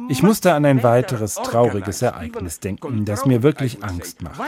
Ich 0.09 0.23
musste 0.23 0.53
an 0.53 0.65
ein 0.65 0.83
weiteres 0.83 1.35
trauriges 1.35 2.01
Ereignis 2.01 2.59
denken, 2.59 3.05
das 3.05 3.25
mir 3.25 3.43
wirklich 3.43 3.83
Angst 3.83 4.21
macht. 4.21 4.41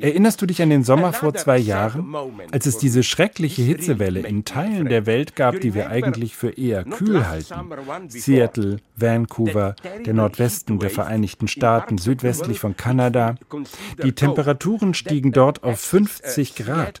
Erinnerst 0.00 0.40
du 0.40 0.46
dich 0.46 0.62
an 0.62 0.70
den 0.70 0.84
Sommer 0.84 1.12
vor 1.12 1.34
zwei 1.34 1.58
Jahren, 1.58 2.14
als 2.52 2.66
es 2.66 2.78
diese 2.78 3.02
schreckliche 3.02 3.62
Hitzewelle 3.62 4.20
in 4.20 4.44
Teilen 4.44 4.88
der 4.88 5.06
Welt 5.06 5.36
gab, 5.36 5.60
die 5.60 5.74
wir 5.74 5.90
eigentlich 5.90 6.36
für 6.36 6.50
eher 6.50 6.84
kühl 6.84 7.26
halten? 7.26 7.54
Seattle, 8.08 8.78
Vancouver, 8.96 9.76
der 10.04 10.14
Nordwesten 10.14 10.78
der 10.78 10.90
Vereinigten 10.90 11.48
Staaten, 11.48 11.98
südwestlich 11.98 12.60
von 12.60 12.76
Kanada. 12.76 13.36
Die 14.02 14.12
Temperaturen 14.12 14.94
stiegen 14.94 15.32
dort 15.32 15.62
auf 15.62 15.80
50 15.80 16.54
Grad. 16.54 17.00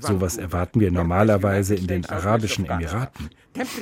Sowas 0.00 0.36
erwarten 0.36 0.80
wir 0.80 0.90
normalerweise 0.90 1.74
in 1.74 1.86
den 1.86 2.06
Arabischen 2.06 2.64
Emiraten. 2.64 3.30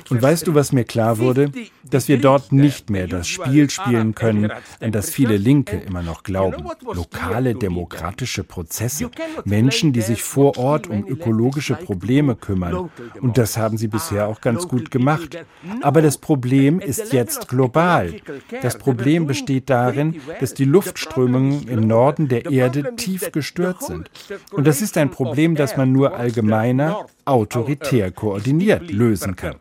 Und 0.09 0.23
weißt 0.23 0.47
du, 0.47 0.55
was 0.55 0.73
mir 0.73 0.85
klar 0.85 1.19
wurde? 1.19 1.53
Dass 1.85 2.09
wir 2.09 2.19
dort 2.19 2.53
nicht 2.53 2.89
mehr 2.91 3.07
das 3.07 3.29
Spiel 3.29 3.69
spielen 3.69 4.15
können, 4.15 4.51
an 4.81 4.93
das 4.93 5.11
viele 5.11 5.37
Linke 5.37 5.77
immer 5.77 6.03
noch 6.03 6.23
glauben. 6.23 6.65
Lokale 6.83 7.55
demokratische 7.55 8.45
Prozesse. 8.45 9.11
Menschen, 9.45 9.93
die 9.93 10.01
sich 10.01 10.23
vor 10.23 10.57
Ort 10.57 10.87
um 10.87 11.07
ökologische 11.07 11.75
Probleme 11.75 12.35
kümmern. 12.35 12.91
Und 13.21 13.37
das 13.37 13.59
haben 13.59 13.77
sie 13.77 13.89
bisher 13.89 14.27
auch 14.27 14.41
ganz 14.41 14.69
gut 14.69 14.91
gemacht. 14.91 15.39
Aber 15.83 16.01
das 16.01 16.17
Problem 16.17 16.81
ist 16.81 17.13
jetzt 17.13 17.49
global. 17.49 18.15
Das 18.63 18.79
Problem 18.79 19.27
besteht 19.27 19.69
darin, 19.69 20.21
dass 20.41 20.55
die 20.55 20.65
Luftströmungen 20.65 21.69
im 21.69 21.87
Norden 21.87 22.29
der 22.29 22.51
Erde 22.51 22.97
tief 22.97 23.33
gestört 23.33 23.83
sind. 23.83 24.11
Und 24.51 24.67
das 24.67 24.81
ist 24.81 24.97
ein 24.97 25.11
Problem, 25.11 25.55
das 25.55 25.77
man 25.77 25.93
nur 25.93 26.08
allgemeiner, 26.15 27.07
autoritär 27.25 28.11
koordiniert 28.11 28.91
lösen 28.91 29.37
kann. 29.37 29.55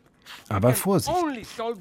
Aber 0.49 0.73
Vorsicht, 0.73 1.17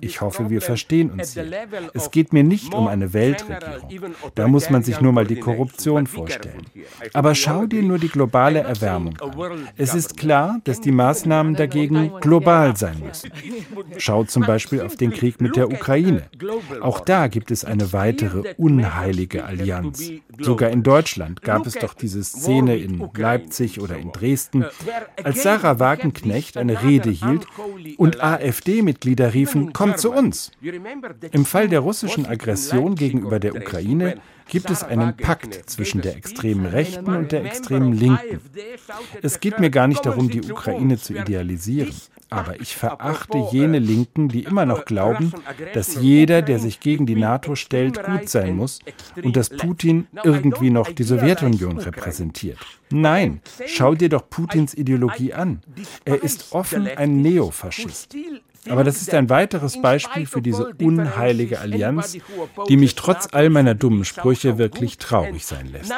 ich 0.00 0.20
hoffe, 0.20 0.50
wir 0.50 0.60
verstehen 0.60 1.10
uns 1.10 1.34
hier. 1.34 1.46
Es 1.94 2.10
geht 2.10 2.32
mir 2.32 2.42
nicht 2.42 2.74
um 2.74 2.88
eine 2.88 3.12
Weltregierung. 3.12 4.14
Da 4.34 4.48
muss 4.48 4.70
man 4.70 4.82
sich 4.82 5.00
nur 5.00 5.12
mal 5.12 5.26
die 5.26 5.38
Korruption 5.38 6.06
vorstellen. 6.06 6.66
Aber 7.12 7.34
schau 7.34 7.66
dir 7.66 7.82
nur 7.82 7.98
die 7.98 8.08
globale 8.08 8.60
Erwärmung 8.60 9.16
an. 9.20 9.68
Es 9.76 9.94
ist 9.94 10.16
klar, 10.16 10.60
dass 10.64 10.80
die 10.80 10.90
Maßnahmen 10.92 11.54
dagegen 11.54 12.12
global 12.20 12.76
sein 12.76 13.00
müssen. 13.04 13.30
Schau 13.98 14.24
zum 14.24 14.44
Beispiel 14.44 14.82
auf 14.82 14.96
den 14.96 15.12
Krieg 15.12 15.40
mit 15.40 15.56
der 15.56 15.68
Ukraine. 15.68 16.24
Auch 16.80 17.00
da 17.00 17.28
gibt 17.28 17.50
es 17.50 17.64
eine 17.64 17.92
weitere 17.92 18.54
unheilige 18.56 19.44
Allianz. 19.44 20.10
Sogar 20.38 20.70
in 20.70 20.82
Deutschland 20.82 21.42
gab 21.42 21.66
es 21.66 21.74
doch 21.74 21.94
diese 21.94 22.22
Szene 22.24 22.76
in 22.76 23.08
Leipzig 23.16 23.80
oder 23.80 23.96
in 23.96 24.12
Dresden, 24.12 24.64
als 25.22 25.42
Sarah 25.42 25.78
Wagenknecht 25.78 26.56
eine 26.56 26.82
Rede 26.82 27.10
hielt 27.10 27.46
und 27.96 28.22
AfD 28.22 28.55
AfD-Mitglieder 28.56 29.34
riefen, 29.34 29.72
kommt 29.72 29.98
zu 29.98 30.12
uns. 30.12 30.50
Im 31.32 31.44
Fall 31.44 31.68
der 31.68 31.80
russischen 31.80 32.26
Aggression 32.26 32.94
gegenüber 32.94 33.38
der 33.38 33.54
Ukraine 33.54 34.20
gibt 34.48 34.70
es 34.70 34.82
einen 34.82 35.16
Pakt 35.16 35.68
zwischen 35.68 36.00
der 36.00 36.16
extremen 36.16 36.66
Rechten 36.66 37.14
und 37.14 37.32
der 37.32 37.44
extremen 37.44 37.92
Linken. 37.92 38.40
Es 39.22 39.40
geht 39.40 39.58
mir 39.58 39.70
gar 39.70 39.88
nicht 39.88 40.06
darum, 40.06 40.30
die 40.30 40.42
Ukraine 40.42 40.98
zu 40.98 41.14
idealisieren. 41.14 41.94
Aber 42.28 42.60
ich 42.60 42.74
verachte 42.74 43.38
jene 43.52 43.78
Linken, 43.78 44.28
die 44.28 44.42
immer 44.42 44.66
noch 44.66 44.84
glauben, 44.84 45.32
dass 45.74 45.94
jeder, 45.94 46.42
der 46.42 46.58
sich 46.58 46.80
gegen 46.80 47.06
die 47.06 47.14
NATO 47.14 47.54
stellt, 47.54 48.02
gut 48.02 48.28
sein 48.28 48.56
muss 48.56 48.80
und 49.22 49.36
dass 49.36 49.48
Putin 49.48 50.08
irgendwie 50.24 50.70
noch 50.70 50.90
die 50.90 51.04
Sowjetunion 51.04 51.78
repräsentiert. 51.78 52.58
Nein, 52.90 53.40
schau 53.66 53.94
dir 53.94 54.08
doch 54.08 54.28
Putins 54.28 54.74
Ideologie 54.74 55.34
an. 55.34 55.60
Er 56.04 56.22
ist 56.22 56.52
offen 56.52 56.88
ein 56.88 57.20
Neofaschist. 57.22 58.16
Aber 58.68 58.84
das 58.84 59.02
ist 59.02 59.14
ein 59.14 59.28
weiteres 59.28 59.80
Beispiel 59.80 60.26
für 60.26 60.42
diese 60.42 60.74
unheilige 60.80 61.60
Allianz, 61.60 62.18
die 62.68 62.76
mich 62.76 62.94
trotz 62.94 63.28
all 63.32 63.50
meiner 63.50 63.74
dummen 63.74 64.04
Sprüche 64.04 64.58
wirklich 64.58 64.98
traurig 64.98 65.44
sein 65.46 65.70
lässt. 65.72 65.92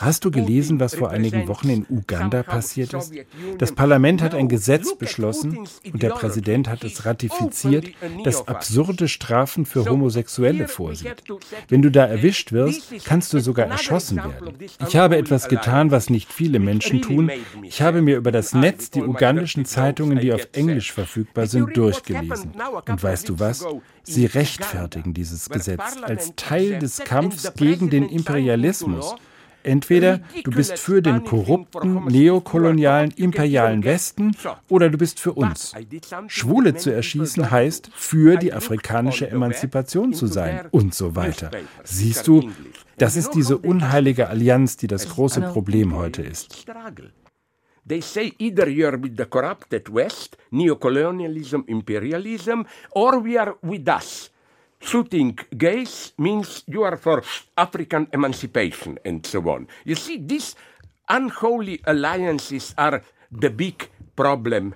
Hast 0.00 0.24
du 0.24 0.30
gelesen, 0.30 0.80
was 0.80 0.94
vor 0.94 1.10
einigen 1.10 1.48
Wochen 1.48 1.68
in 1.68 1.86
Uganda 1.88 2.42
passiert 2.42 2.94
ist? 2.94 3.12
Das 3.58 3.72
Parlament 3.72 4.22
hat 4.22 4.34
ein 4.34 4.48
Gesetz 4.48 4.96
beschlossen 4.96 5.58
und 5.92 6.02
der 6.02 6.10
Präsident 6.10 6.68
hat 6.68 6.84
es 6.84 7.04
ratifiziert, 7.04 7.88
das 8.24 8.48
absurde 8.48 9.08
Strafen 9.08 9.66
für 9.66 9.88
Homosexuelle 9.88 10.68
vorsieht. 10.68 11.22
Wenn 11.68 11.82
du 11.82 11.90
da 11.90 12.06
erwischt 12.06 12.52
wirst, 12.52 12.92
kannst 13.04 13.32
du 13.32 13.40
sogar 13.40 13.66
erschossen 13.66 14.16
werden. 14.16 14.54
Ich 14.86 14.96
habe 14.96 15.16
etwas 15.16 15.48
getan, 15.48 15.90
was 15.90 16.10
nicht 16.10 16.32
viele 16.32 16.58
Menschen 16.58 17.02
tun. 17.02 17.30
Ich 17.62 17.82
habe 17.82 18.02
mir 18.02 18.16
über 18.16 18.32
das 18.32 18.54
Netz 18.54 18.90
die 18.90 19.02
ugandischen 19.02 19.64
Zeitungen, 19.64 20.18
die 20.18 20.32
auf 20.32 20.48
Englisch 20.52 20.92
verfügbar 20.92 21.46
sind, 21.46 21.76
durchgelesen 21.76 22.13
gelesen. 22.14 22.52
Und 22.88 23.02
weißt 23.02 23.28
du 23.28 23.38
was? 23.38 23.66
Sie 24.02 24.26
rechtfertigen 24.26 25.14
dieses 25.14 25.48
Gesetz 25.48 25.96
als 26.02 26.32
Teil 26.36 26.78
des 26.78 26.98
Kampfs 26.98 27.52
gegen 27.54 27.90
den 27.90 28.08
Imperialismus. 28.08 29.16
Entweder 29.64 30.20
du 30.44 30.50
bist 30.50 30.78
für 30.78 31.00
den 31.00 31.24
korrupten, 31.24 32.04
neokolonialen, 32.04 33.12
imperialen 33.12 33.82
Westen 33.82 34.36
oder 34.68 34.90
du 34.90 34.98
bist 34.98 35.18
für 35.18 35.32
uns. 35.32 35.72
Schwule 36.26 36.74
zu 36.74 36.90
erschießen 36.90 37.50
heißt, 37.50 37.90
für 37.94 38.36
die 38.36 38.52
afrikanische 38.52 39.28
Emanzipation 39.30 40.12
zu 40.12 40.26
sein 40.26 40.68
und 40.70 40.94
so 40.94 41.16
weiter. 41.16 41.50
Siehst 41.82 42.28
du, 42.28 42.50
das 42.98 43.16
ist 43.16 43.30
diese 43.30 43.56
unheilige 43.56 44.28
Allianz, 44.28 44.76
die 44.76 44.86
das 44.86 45.08
große 45.08 45.40
Problem 45.40 45.96
heute 45.96 46.20
ist. 46.20 46.66
They 47.86 48.00
say 48.00 48.32
either 48.38 48.68
you're 48.68 48.96
with 48.96 49.16
the 49.16 49.26
corrupted 49.26 49.88
West, 49.88 50.36
neocolonialism, 50.52 51.68
imperialism, 51.68 52.66
or 52.92 53.18
we 53.18 53.36
are 53.36 53.56
with 53.62 53.88
us. 53.88 54.30
Shooting 54.80 55.38
gays 55.56 56.12
means 56.18 56.62
you 56.66 56.82
are 56.82 56.96
for 56.96 57.22
African 57.56 58.08
emancipation 58.12 58.98
and 59.04 59.24
so 59.24 59.40
on. 59.48 59.68
You 59.84 59.94
see, 59.94 60.18
these 60.18 60.56
unholy 61.08 61.80
alliances 61.84 62.74
are 62.76 63.02
the 63.30 63.50
big 63.50 63.88
problem 64.16 64.74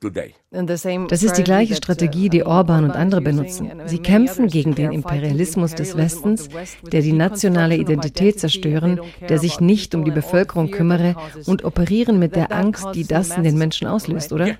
today. 0.00 0.39
Das 0.52 1.22
ist 1.22 1.38
die 1.38 1.44
gleiche 1.44 1.76
Strategie, 1.76 2.28
die 2.28 2.44
Orban 2.44 2.82
und 2.82 2.90
andere 2.90 3.20
benutzen. 3.20 3.70
Sie 3.86 4.00
kämpfen 4.00 4.48
gegen 4.48 4.74
den 4.74 4.90
Imperialismus 4.90 5.76
des 5.76 5.96
Westens, 5.96 6.48
der 6.90 7.02
die 7.02 7.12
nationale 7.12 7.76
Identität 7.76 8.40
zerstören, 8.40 9.00
der 9.28 9.38
sich 9.38 9.60
nicht 9.60 9.94
um 9.94 10.04
die 10.04 10.10
Bevölkerung 10.10 10.72
kümmere 10.72 11.14
und 11.46 11.62
operieren 11.62 12.18
mit 12.18 12.34
der 12.34 12.50
Angst, 12.50 12.88
die 12.94 13.06
das 13.06 13.36
in 13.36 13.44
den 13.44 13.58
Menschen 13.58 13.86
auslöst, 13.86 14.32
oder? 14.32 14.56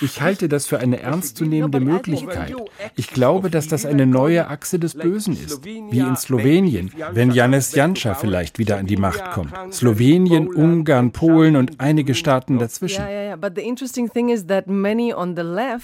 Ich 0.00 0.20
halte 0.20 0.48
das 0.48 0.66
für 0.66 0.78
eine 0.78 1.00
ernstzunehmende 1.00 1.80
Möglichkeit. 1.80 2.54
Ich 2.96 3.08
glaube, 3.08 3.48
dass 3.48 3.66
das 3.66 3.86
eine 3.86 4.06
neue 4.06 4.46
Achse 4.48 4.78
des 4.78 4.94
Bösen 4.94 5.32
ist, 5.32 5.64
wie 5.64 6.00
in 6.00 6.16
Slowenien, 6.16 6.92
wenn 7.12 7.30
Janis 7.30 7.74
Janša 7.74 8.14
vielleicht 8.14 8.58
wieder 8.58 8.76
an 8.76 8.86
die 8.86 8.98
Macht 8.98 9.32
kommt. 9.32 9.54
Slowenien, 9.72 10.48
Ungarn, 10.48 11.12
Polen 11.12 11.56
und 11.56 11.80
einige 11.80 12.14
Staaten 12.14 12.58
dazwischen 12.58 12.83
dazwischen. 12.88 13.04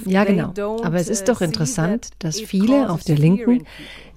Ja, 0.06 0.24
genau. 0.24 0.52
Aber 0.82 0.96
es 0.96 1.08
ist 1.08 1.28
doch 1.28 1.40
uh, 1.40 1.44
interessant, 1.44 2.10
dass 2.18 2.40
viele 2.40 2.90
auf 2.90 3.02
der 3.04 3.16
Linken 3.16 3.66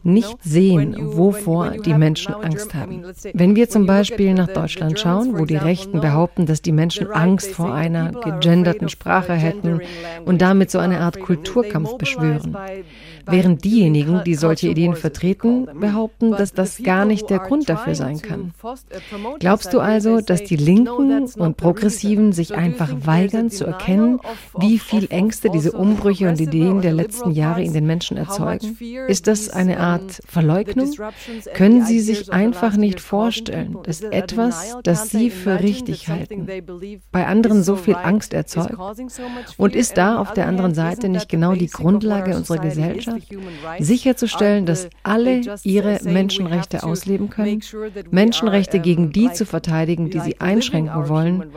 nicht 0.04 0.38
sehen, 0.44 0.96
wovor 1.00 1.72
die 1.72 1.94
Menschen 1.94 2.34
Angst 2.34 2.74
haben. 2.74 3.04
Wenn 3.34 3.56
wir 3.56 3.70
zum 3.70 3.86
Beispiel 3.86 4.34
nach 4.34 4.50
Deutschland 4.50 5.00
schauen, 5.00 5.40
wo 5.40 5.46
die 5.46 5.56
Rechten 5.56 6.02
behaupten, 6.02 6.46
dass 6.46 6.62
die 6.62 6.74
Menschen 6.74 7.08
Angst 7.08 7.52
vor 7.52 7.74
einer 7.74 8.12
gegenderten 8.12 8.90
Sprache 8.90 9.34
hätten 9.34 9.80
und 10.26 10.42
damit 10.42 10.72
so 10.72 10.80
eine 10.80 11.00
Art 11.00 11.20
Kulturkampf 11.20 11.98
beschwören, 11.98 12.56
während 13.26 13.64
diejenigen, 13.64 14.24
die 14.24 14.36
solche 14.36 14.70
Ideen 14.70 14.96
vertreten, 14.96 15.68
behaupten, 15.80 16.32
dass 16.32 16.54
das 16.54 16.82
gar 16.84 17.06
nicht 17.06 17.30
der 17.30 17.40
Grund 17.40 17.70
dafür 17.70 17.96
sein 17.96 18.22
kann. 18.22 18.54
Glaubst 19.40 19.74
du 19.74 19.80
also, 19.80 20.22
dass 20.22 20.44
die 20.44 20.56
Linken 20.56 21.24
und 21.36 21.58
Progressiven 21.58 22.34
sich 22.34 22.56
einfach 22.56 22.90
weigern 23.06 23.50
zu 23.50 23.66
erkennen, 23.66 24.20
wie 24.58 24.80
viel 24.80 25.08
Ängste 25.10 25.50
diese 25.50 25.72
Umbrüche 25.72 26.30
und 26.30 26.40
Ideen 26.40 26.82
der 26.82 26.94
letzten 26.94 27.32
Jahre 27.32 27.64
in 27.64 27.74
den 27.74 27.86
Menschen 27.86 28.18
erzeugen? 28.18 28.78
Ist 29.08 29.28
das 29.28 29.50
eine 29.50 29.80
Art 29.80 30.22
Verleugnung? 30.26 30.92
Können 31.54 31.86
Sie 31.86 32.00
sich 32.00 32.32
einfach 32.32 32.76
nicht 32.76 33.00
vorstellen, 33.00 33.78
dass 33.84 34.02
etwas, 34.02 34.78
das 34.84 35.10
Sie 35.10 35.30
für 35.30 35.60
richtig 35.62 36.10
halten, 36.10 36.48
bei 37.12 37.26
anderen 37.28 37.64
so 37.64 37.76
viel 37.76 37.96
Angst 37.96 38.34
erzeugt? 38.34 38.78
Und 39.58 39.76
ist 39.76 39.98
da 39.98 40.20
auf 40.20 40.34
der 40.34 40.48
anderen 40.48 40.74
Seite 40.74 41.10
nicht 41.10 41.30
genau 41.30 41.54
die 41.54 41.68
Grundlage 41.68 42.36
unserer 42.36 42.60
Gesellschaft? 42.60 43.13
Gesellschaft, 43.20 43.84
sicherzustellen, 43.84 44.66
dass 44.66 44.90
alle 45.04 45.42
ihre 45.64 46.00
Menschenrechte 46.04 46.84
ausleben 46.84 47.30
können, 47.30 47.62
Menschenrechte 48.12 48.80
gegen 48.80 49.12
die 49.12 49.32
zu 49.32 49.46
verteidigen, 49.46 50.10
die 50.10 50.20
sie 50.20 50.40
einschränken 50.40 51.10
wollen. 51.10 51.52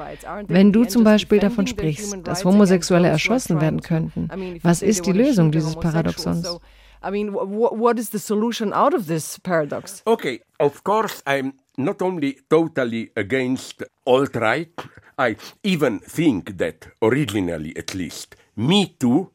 Wenn 0.49 0.73
du 0.73 0.85
zum 0.85 1.05
Beispiel 1.05 1.39
davon 1.39 1.67
sprichst, 1.67 2.17
dass 2.25 2.45
Homosexuelle 2.45 3.09
erschossen 3.09 3.61
werden 3.61 3.81
könnten, 3.81 4.29
was 4.63 4.83
ist 4.83 5.07
die 5.07 5.13
Lösung 5.13 5.53
dieses 5.53 5.77
Paradoxons? 5.77 6.59
I 7.07 7.11
mean, 7.11 7.33
what 7.35 7.99
is 7.99 8.11
the 8.11 8.19
solution 8.19 8.73
out 8.73 8.95
of 8.95 9.07
this 9.07 9.39
paradox? 9.39 10.03
Okay, 10.07 10.41
of 10.59 10.83
course, 10.83 11.23
I'm 11.25 11.53
not 11.77 12.03
only 12.03 12.39
totally 12.49 13.11
against 13.15 13.85
alt 14.05 14.35
right, 14.35 14.73
I 15.19 15.37
even 15.63 16.01
think 16.01 16.59
that 16.59 16.89
originally 17.01 17.77
at 17.77 17.95
least, 17.95 18.35
Me 18.57 18.95
Too. 18.99 19.31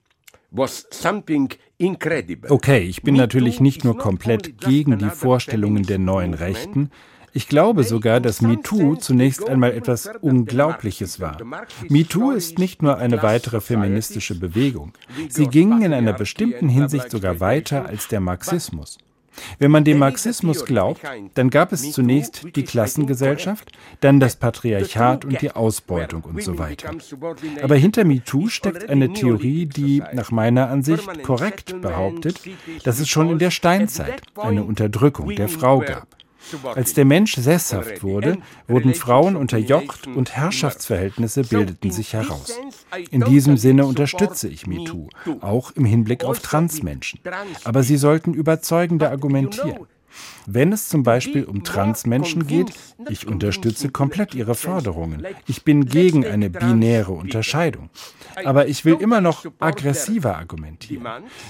Okay, 2.49 2.79
ich 2.79 3.01
bin 3.01 3.15
natürlich 3.15 3.59
nicht 3.61 3.83
nur 3.83 3.97
komplett 3.97 4.59
gegen 4.59 4.97
die 4.97 5.09
Vorstellungen 5.09 5.83
der 5.83 5.97
neuen 5.97 6.33
Rechten, 6.33 6.91
ich 7.33 7.47
glaube 7.47 7.83
sogar, 7.85 8.19
dass 8.19 8.41
MeToo 8.41 8.97
zunächst 8.97 9.47
einmal 9.47 9.71
etwas 9.71 10.09
Unglaubliches 10.19 11.21
war. 11.21 11.37
MeToo 11.87 12.31
ist 12.31 12.59
nicht 12.59 12.81
nur 12.81 12.97
eine 12.97 13.23
weitere 13.23 13.61
feministische 13.61 14.37
Bewegung. 14.37 14.91
Sie 15.29 15.47
ging 15.47 15.81
in 15.81 15.93
einer 15.93 16.13
bestimmten 16.13 16.67
Hinsicht 16.67 17.09
sogar 17.09 17.39
weiter 17.39 17.85
als 17.85 18.09
der 18.09 18.19
Marxismus. 18.19 18.97
Wenn 19.59 19.71
man 19.71 19.83
dem 19.83 19.99
Marxismus 19.99 20.65
glaubt, 20.65 21.01
dann 21.33 21.49
gab 21.49 21.71
es 21.71 21.91
zunächst 21.91 22.55
die 22.55 22.63
Klassengesellschaft, 22.63 23.71
dann 23.99 24.19
das 24.19 24.35
Patriarchat 24.35 25.25
und 25.25 25.41
die 25.41 25.51
Ausbeutung 25.51 26.23
und 26.23 26.41
so 26.43 26.57
weiter. 26.57 26.91
Aber 27.61 27.75
hinter 27.75 28.03
MeToo 28.03 28.49
steckt 28.49 28.89
eine 28.89 29.13
Theorie, 29.13 29.65
die 29.65 30.03
nach 30.13 30.31
meiner 30.31 30.69
Ansicht 30.69 31.23
korrekt 31.23 31.81
behauptet, 31.81 32.41
dass 32.83 32.99
es 32.99 33.09
schon 33.09 33.29
in 33.29 33.39
der 33.39 33.51
Steinzeit 33.51 34.21
eine 34.35 34.63
Unterdrückung 34.63 35.35
der 35.35 35.47
Frau 35.47 35.79
gab. 35.79 36.07
Als 36.63 36.93
der 36.93 37.05
Mensch 37.05 37.35
sesshaft 37.35 38.03
wurde, 38.03 38.37
wurden 38.67 38.93
Frauen 38.93 39.35
unterjocht 39.35 40.07
und 40.07 40.35
Herrschaftsverhältnisse 40.35 41.43
bildeten 41.43 41.91
sich 41.91 42.13
heraus. 42.13 42.59
In 43.09 43.21
diesem 43.21 43.57
Sinne 43.57 43.85
unterstütze 43.85 44.47
ich 44.47 44.67
MeToo, 44.67 45.09
auch 45.41 45.71
im 45.71 45.85
Hinblick 45.85 46.23
auf 46.23 46.39
Transmenschen. 46.39 47.19
Aber 47.63 47.83
sie 47.83 47.97
sollten 47.97 48.33
überzeugender 48.33 49.11
argumentieren. 49.11 49.87
Wenn 50.45 50.73
es 50.73 50.89
zum 50.89 51.03
Beispiel 51.03 51.43
um 51.45 51.63
Transmenschen 51.63 52.47
geht, 52.47 52.73
ich 53.09 53.27
unterstütze 53.27 53.89
komplett 53.89 54.33
ihre 54.33 54.55
Forderungen. 54.55 55.25
Ich 55.47 55.63
bin 55.63 55.85
gegen 55.85 56.25
eine 56.25 56.49
binäre 56.49 57.11
Unterscheidung. 57.11 57.89
Aber 58.43 58.67
ich 58.67 58.85
will 58.85 58.97
immer 58.99 59.21
noch 59.21 59.45
aggressiver 59.59 60.37
argumentieren. 60.37 61.05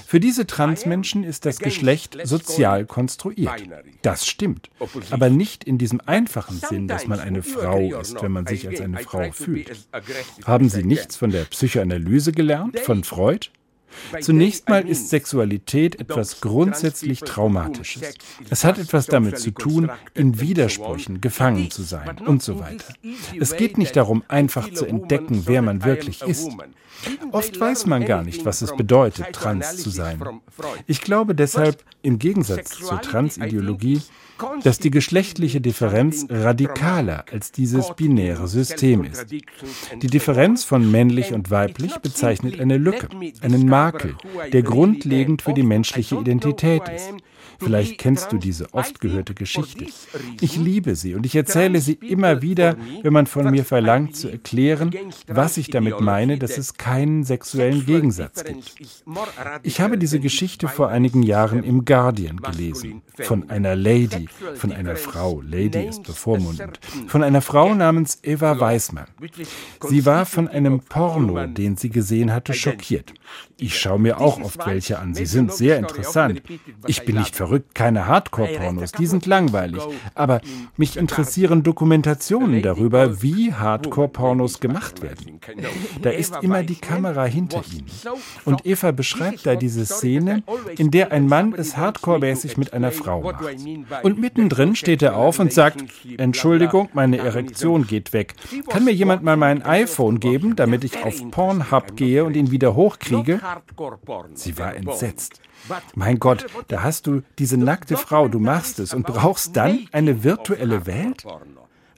Für 0.06 0.20
diese 0.20 0.46
Transmenschen 0.46 1.24
ist 1.24 1.46
das 1.46 1.58
Geschlecht 1.58 2.18
sozial 2.24 2.86
konstruiert. 2.86 3.68
Das 4.02 4.26
stimmt. 4.26 4.70
Aber 5.10 5.30
nicht 5.30 5.64
in 5.64 5.78
diesem 5.78 6.00
einfachen 6.06 6.58
Sinn, 6.58 6.88
dass 6.88 7.06
man 7.06 7.20
eine 7.20 7.42
Frau 7.42 8.00
ist, 8.00 8.20
wenn 8.22 8.32
man 8.32 8.46
sich 8.46 8.66
als 8.68 8.80
eine 8.80 8.98
Frau 8.98 9.30
fühlt. 9.32 9.88
Haben 10.44 10.68
Sie 10.68 10.84
nichts 10.84 11.16
von 11.16 11.30
der 11.30 11.44
Psychoanalyse 11.44 12.32
gelernt, 12.32 12.78
von 12.80 13.04
Freud? 13.04 13.48
Zunächst 14.20 14.68
mal 14.68 14.86
ist 14.86 15.10
Sexualität 15.10 16.00
etwas 16.00 16.40
grundsätzlich 16.40 17.20
Traumatisches. 17.20 18.14
Es 18.50 18.64
hat 18.64 18.78
etwas 18.78 19.06
damit 19.06 19.38
zu 19.38 19.50
tun, 19.50 19.90
in 20.14 20.40
Widersprüchen 20.40 21.20
gefangen 21.20 21.70
zu 21.70 21.82
sein 21.82 22.18
und 22.26 22.42
so 22.42 22.60
weiter. 22.60 22.92
Es 23.38 23.56
geht 23.56 23.78
nicht 23.78 23.96
darum, 23.96 24.22
einfach 24.28 24.72
zu 24.72 24.84
entdecken, 24.84 25.42
wer 25.46 25.62
man 25.62 25.84
wirklich 25.84 26.22
ist. 26.22 26.50
Oft 27.32 27.58
weiß 27.58 27.86
man 27.86 28.04
gar 28.04 28.22
nicht, 28.22 28.44
was 28.44 28.62
es 28.62 28.76
bedeutet, 28.76 29.32
trans 29.32 29.76
zu 29.78 29.90
sein. 29.90 30.22
Ich 30.86 31.00
glaube 31.00 31.34
deshalb, 31.34 31.82
im 32.02 32.18
Gegensatz 32.18 32.78
zur 32.78 33.00
Transideologie, 33.00 34.00
dass 34.62 34.78
die 34.78 34.90
geschlechtliche 34.90 35.60
Differenz 35.60 36.26
radikaler 36.28 37.24
als 37.30 37.52
dieses 37.52 37.94
binäre 37.94 38.48
System 38.48 39.04
ist. 39.04 39.26
Die 39.30 40.06
Differenz 40.06 40.64
von 40.64 40.90
männlich 40.90 41.32
und 41.32 41.50
weiblich 41.50 41.96
bezeichnet 41.98 42.60
eine 42.60 42.76
Lücke, 42.76 43.08
einen 43.40 43.66
Makel, 43.66 44.16
der 44.52 44.62
grundlegend 44.62 45.42
für 45.42 45.54
die 45.54 45.62
menschliche 45.62 46.16
Identität 46.16 46.88
ist. 46.88 47.12
Vielleicht 47.62 47.98
kennst 47.98 48.32
du 48.32 48.38
diese 48.38 48.72
oft 48.72 49.00
gehörte 49.00 49.34
Geschichte. 49.34 49.86
Ich 50.40 50.56
liebe 50.56 50.96
sie 50.96 51.14
und 51.14 51.26
ich 51.26 51.34
erzähle 51.36 51.80
sie 51.80 51.94
immer 51.94 52.42
wieder, 52.42 52.76
wenn 53.02 53.12
man 53.12 53.26
von 53.26 53.50
mir 53.50 53.64
verlangt 53.64 54.16
zu 54.16 54.28
erklären, 54.28 54.92
was 55.26 55.56
ich 55.56 55.70
damit 55.70 56.00
meine, 56.00 56.38
dass 56.38 56.58
es 56.58 56.74
keinen 56.74 57.24
sexuellen 57.24 57.86
Gegensatz 57.86 58.44
gibt. 58.44 58.74
Ich 59.62 59.80
habe 59.80 59.98
diese 59.98 60.20
Geschichte 60.20 60.68
vor 60.68 60.88
einigen 60.88 61.22
Jahren 61.22 61.62
im 61.64 61.84
Guardian 61.84 62.38
gelesen, 62.38 63.02
von 63.20 63.50
einer 63.50 63.76
Lady, 63.76 64.28
von 64.54 64.72
einer 64.72 64.96
Frau, 64.96 65.40
Lady 65.40 65.86
ist 65.86 66.02
bevormundend, 66.02 66.80
von 67.06 67.22
einer 67.22 67.42
Frau 67.42 67.74
namens 67.74 68.18
Eva 68.22 68.58
Weismann. 68.58 69.06
Sie 69.88 70.06
war 70.06 70.26
von 70.26 70.48
einem 70.48 70.80
Porno, 70.80 71.46
den 71.46 71.76
sie 71.76 71.90
gesehen 71.90 72.32
hatte, 72.32 72.54
schockiert. 72.54 73.12
Ich 73.56 73.78
schaue 73.78 73.98
mir 73.98 74.20
auch 74.20 74.40
oft 74.40 74.66
welche 74.66 74.98
an. 74.98 75.14
Sie 75.14 75.26
sind 75.26 75.52
sehr 75.52 75.78
interessant. 75.78 76.42
Ich 76.86 77.04
bin 77.04 77.16
nicht 77.16 77.36
verrückt, 77.36 77.51
keine 77.60 78.06
Hardcore-Pornos, 78.06 78.92
die 78.92 79.06
sind 79.06 79.26
langweilig. 79.26 79.82
Aber 80.14 80.40
mich 80.76 80.96
interessieren 80.96 81.62
Dokumentationen 81.62 82.62
darüber, 82.62 83.22
wie 83.22 83.52
Hardcore-Pornos 83.52 84.60
gemacht 84.60 85.02
werden. 85.02 85.40
Da 86.02 86.10
ist 86.10 86.36
immer 86.42 86.62
die 86.62 86.76
Kamera 86.76 87.24
hinter 87.24 87.62
ihnen. 87.72 87.90
Und 88.44 88.66
Eva 88.66 88.90
beschreibt 88.92 89.46
da 89.46 89.54
diese 89.54 89.86
Szene, 89.86 90.42
in 90.76 90.90
der 90.90 91.12
ein 91.12 91.26
Mann 91.26 91.54
es 91.54 91.76
hardcore-mäßig 91.76 92.56
mit 92.56 92.72
einer 92.72 92.92
Frau 92.92 93.22
macht. 93.22 93.44
Und 94.02 94.18
mittendrin 94.18 94.76
steht 94.76 95.02
er 95.02 95.16
auf 95.16 95.38
und 95.38 95.52
sagt, 95.52 95.84
Entschuldigung, 96.18 96.88
meine 96.92 97.18
Erektion 97.18 97.86
geht 97.86 98.12
weg. 98.12 98.34
Kann 98.68 98.84
mir 98.84 98.92
jemand 98.92 99.22
mal 99.22 99.36
mein 99.36 99.62
iPhone 99.62 100.20
geben, 100.20 100.56
damit 100.56 100.84
ich 100.84 101.02
auf 101.04 101.30
Pornhub 101.30 101.96
gehe 101.96 102.24
und 102.24 102.36
ihn 102.36 102.50
wieder 102.50 102.74
hochkriege? 102.74 103.40
Sie 104.34 104.58
war 104.58 104.74
entsetzt. 104.74 105.40
Mein 105.94 106.18
Gott, 106.18 106.46
da 106.68 106.82
hast 106.82 107.06
du 107.06 107.22
diese 107.38 107.56
nackte 107.56 107.96
Frau, 107.96 108.28
du 108.28 108.38
machst 108.38 108.78
es 108.78 108.94
und 108.94 109.06
brauchst 109.06 109.56
dann 109.56 109.86
eine 109.92 110.24
virtuelle 110.24 110.86
Welt? 110.86 111.24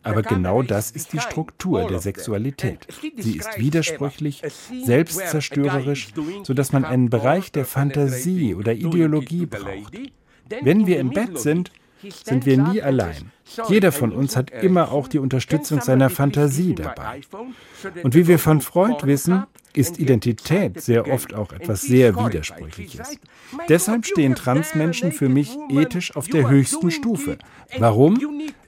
Aber 0.03 0.23
genau 0.23 0.63
das 0.63 0.91
ist 0.91 1.15
die 1.15 1.21
Struktur 1.21 1.87
der 1.89 1.99
Sexualität. 1.99 2.87
Sie 3.17 3.39
ist 3.39 3.59
widersprüchlich, 3.59 4.43
selbstzerstörerisch, 4.85 6.09
sodass 6.43 6.73
man 6.73 6.85
einen 6.85 7.09
Bereich 7.09 7.53
der 7.53 7.65
Fantasie 7.65 8.55
oder 8.55 8.75
Ideologie 8.75 9.47
braucht. 9.47 9.99
Wenn 10.61 10.87
wir 10.87 10.99
im 10.99 11.11
Bett 11.11 11.39
sind, 11.39 11.73
sind 12.25 12.45
wir 12.45 12.59
nie 12.59 12.83
allein. 12.83 13.31
Jeder 13.69 13.93
von 13.93 14.13
uns 14.13 14.37
hat 14.37 14.51
immer 14.51 14.93
auch 14.93 15.09
die 15.09 15.19
Unterstützung 15.19 15.81
seiner 15.81 16.11
Fantasie 16.11 16.75
dabei. 16.75 17.23
Und 18.03 18.15
wie 18.15 18.27
wir 18.27 18.39
von 18.39 18.61
Freud 18.61 19.07
wissen, 19.07 19.45
ist 19.75 19.99
Identität 19.99 20.81
sehr 20.81 21.11
oft 21.11 21.35
auch 21.35 21.53
etwas 21.53 21.83
sehr 21.83 22.15
Widersprüchliches. 22.17 23.19
Deshalb 23.69 24.07
stehen 24.07 24.35
Transmenschen 24.35 25.13
für 25.13 25.29
mich 25.29 25.57
ethisch 25.69 26.17
auf 26.17 26.29
der 26.29 26.49
höchsten 26.49 26.91
Stufe. 26.91 27.39
Warum? 27.79 28.19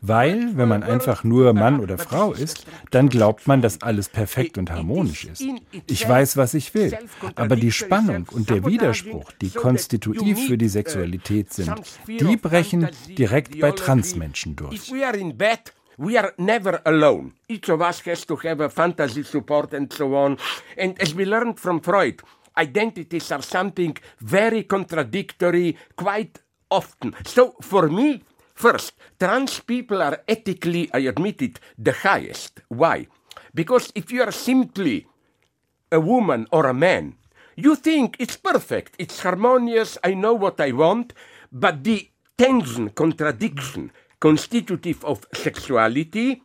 Weil, 0.01 0.57
wenn 0.57 0.69
man 0.69 0.83
einfach 0.83 1.25
nur 1.25 1.53
Mann 1.53 1.81
oder 1.81 1.99
Frau 1.99 2.33
ist, 2.33 2.67
dann 2.91 3.09
glaubt 3.09 3.47
man, 3.47 3.63
dass 3.63 3.83
alles 3.83 4.09
perfekt 4.09 4.59
und 4.59 4.71
harmonisch 4.71 5.25
ist. 5.25 5.45
Ich 5.87 6.09
weiß, 6.09 6.37
was 6.37 6.55
ich 6.55 6.75
will, 6.75 6.97
aber 7.35 7.57
die 7.57 7.73
Spannung 7.73 8.27
und 8.31 8.51
der 8.51 8.65
Widerspruch, 8.65 9.33
die 9.33 9.51
konstitutiv 9.51 10.47
für 10.47 10.59
die 10.59 10.69
Sexualität 10.69 11.53
sind, 11.53 11.75
die 12.07 12.37
brechen 12.37 12.89
direkt 13.17 13.59
bei 13.61 13.73
Transmenschen 13.73 14.57
durch. 14.57 14.93
We 15.99 16.17
are 16.17 16.33
never 16.39 16.81
alone. 16.85 17.33
Each 17.49 17.69
of 17.69 17.83
us 17.83 18.01
has 18.01 18.25
to 18.27 18.37
have 18.37 18.61
a 18.61 18.69
fantasy 18.69 19.23
support 19.23 19.73
and 19.75 19.93
so 19.93 20.15
on. 20.15 20.39
And 20.77 21.01
as 21.01 21.15
we 21.15 21.25
learned 21.25 21.59
from 21.59 21.81
Freud, 21.81 22.23
identities 22.57 23.31
are 23.33 23.43
something 23.43 23.97
very 24.21 24.63
contradictory 24.63 25.77
quite 25.97 26.41
often. 26.71 27.15
So 27.25 27.57
for 27.61 27.89
me, 27.89 28.23
first, 28.55 28.95
trans 29.19 29.61
people 29.61 30.03
are 30.03 30.23
ethically, 30.29 30.91
I 30.93 30.99
admit 31.01 31.43
it, 31.43 31.61
the 31.79 31.93
highest. 31.93 32.61
Why? 32.69 33.07
Because 33.55 33.93
if 33.95 34.11
you 34.11 34.23
are 34.23 34.33
simply 34.33 35.07
a 35.91 36.01
woman 36.01 36.47
or 36.51 36.67
a 36.67 36.75
man, 36.75 37.15
you 37.57 37.75
think 37.75 38.17
it's 38.19 38.37
perfect, 38.37 38.95
it's 38.99 39.21
harmonious, 39.21 39.97
I 40.05 40.13
know 40.13 40.35
what 40.35 40.61
I 40.61 40.73
want, 40.73 41.15
but 41.51 41.85
the 41.85 42.11
tension, 42.37 42.91
contradiction, 42.91 43.93
constitutive 44.21 45.05
of 45.05 45.25
sexuality 45.35 46.43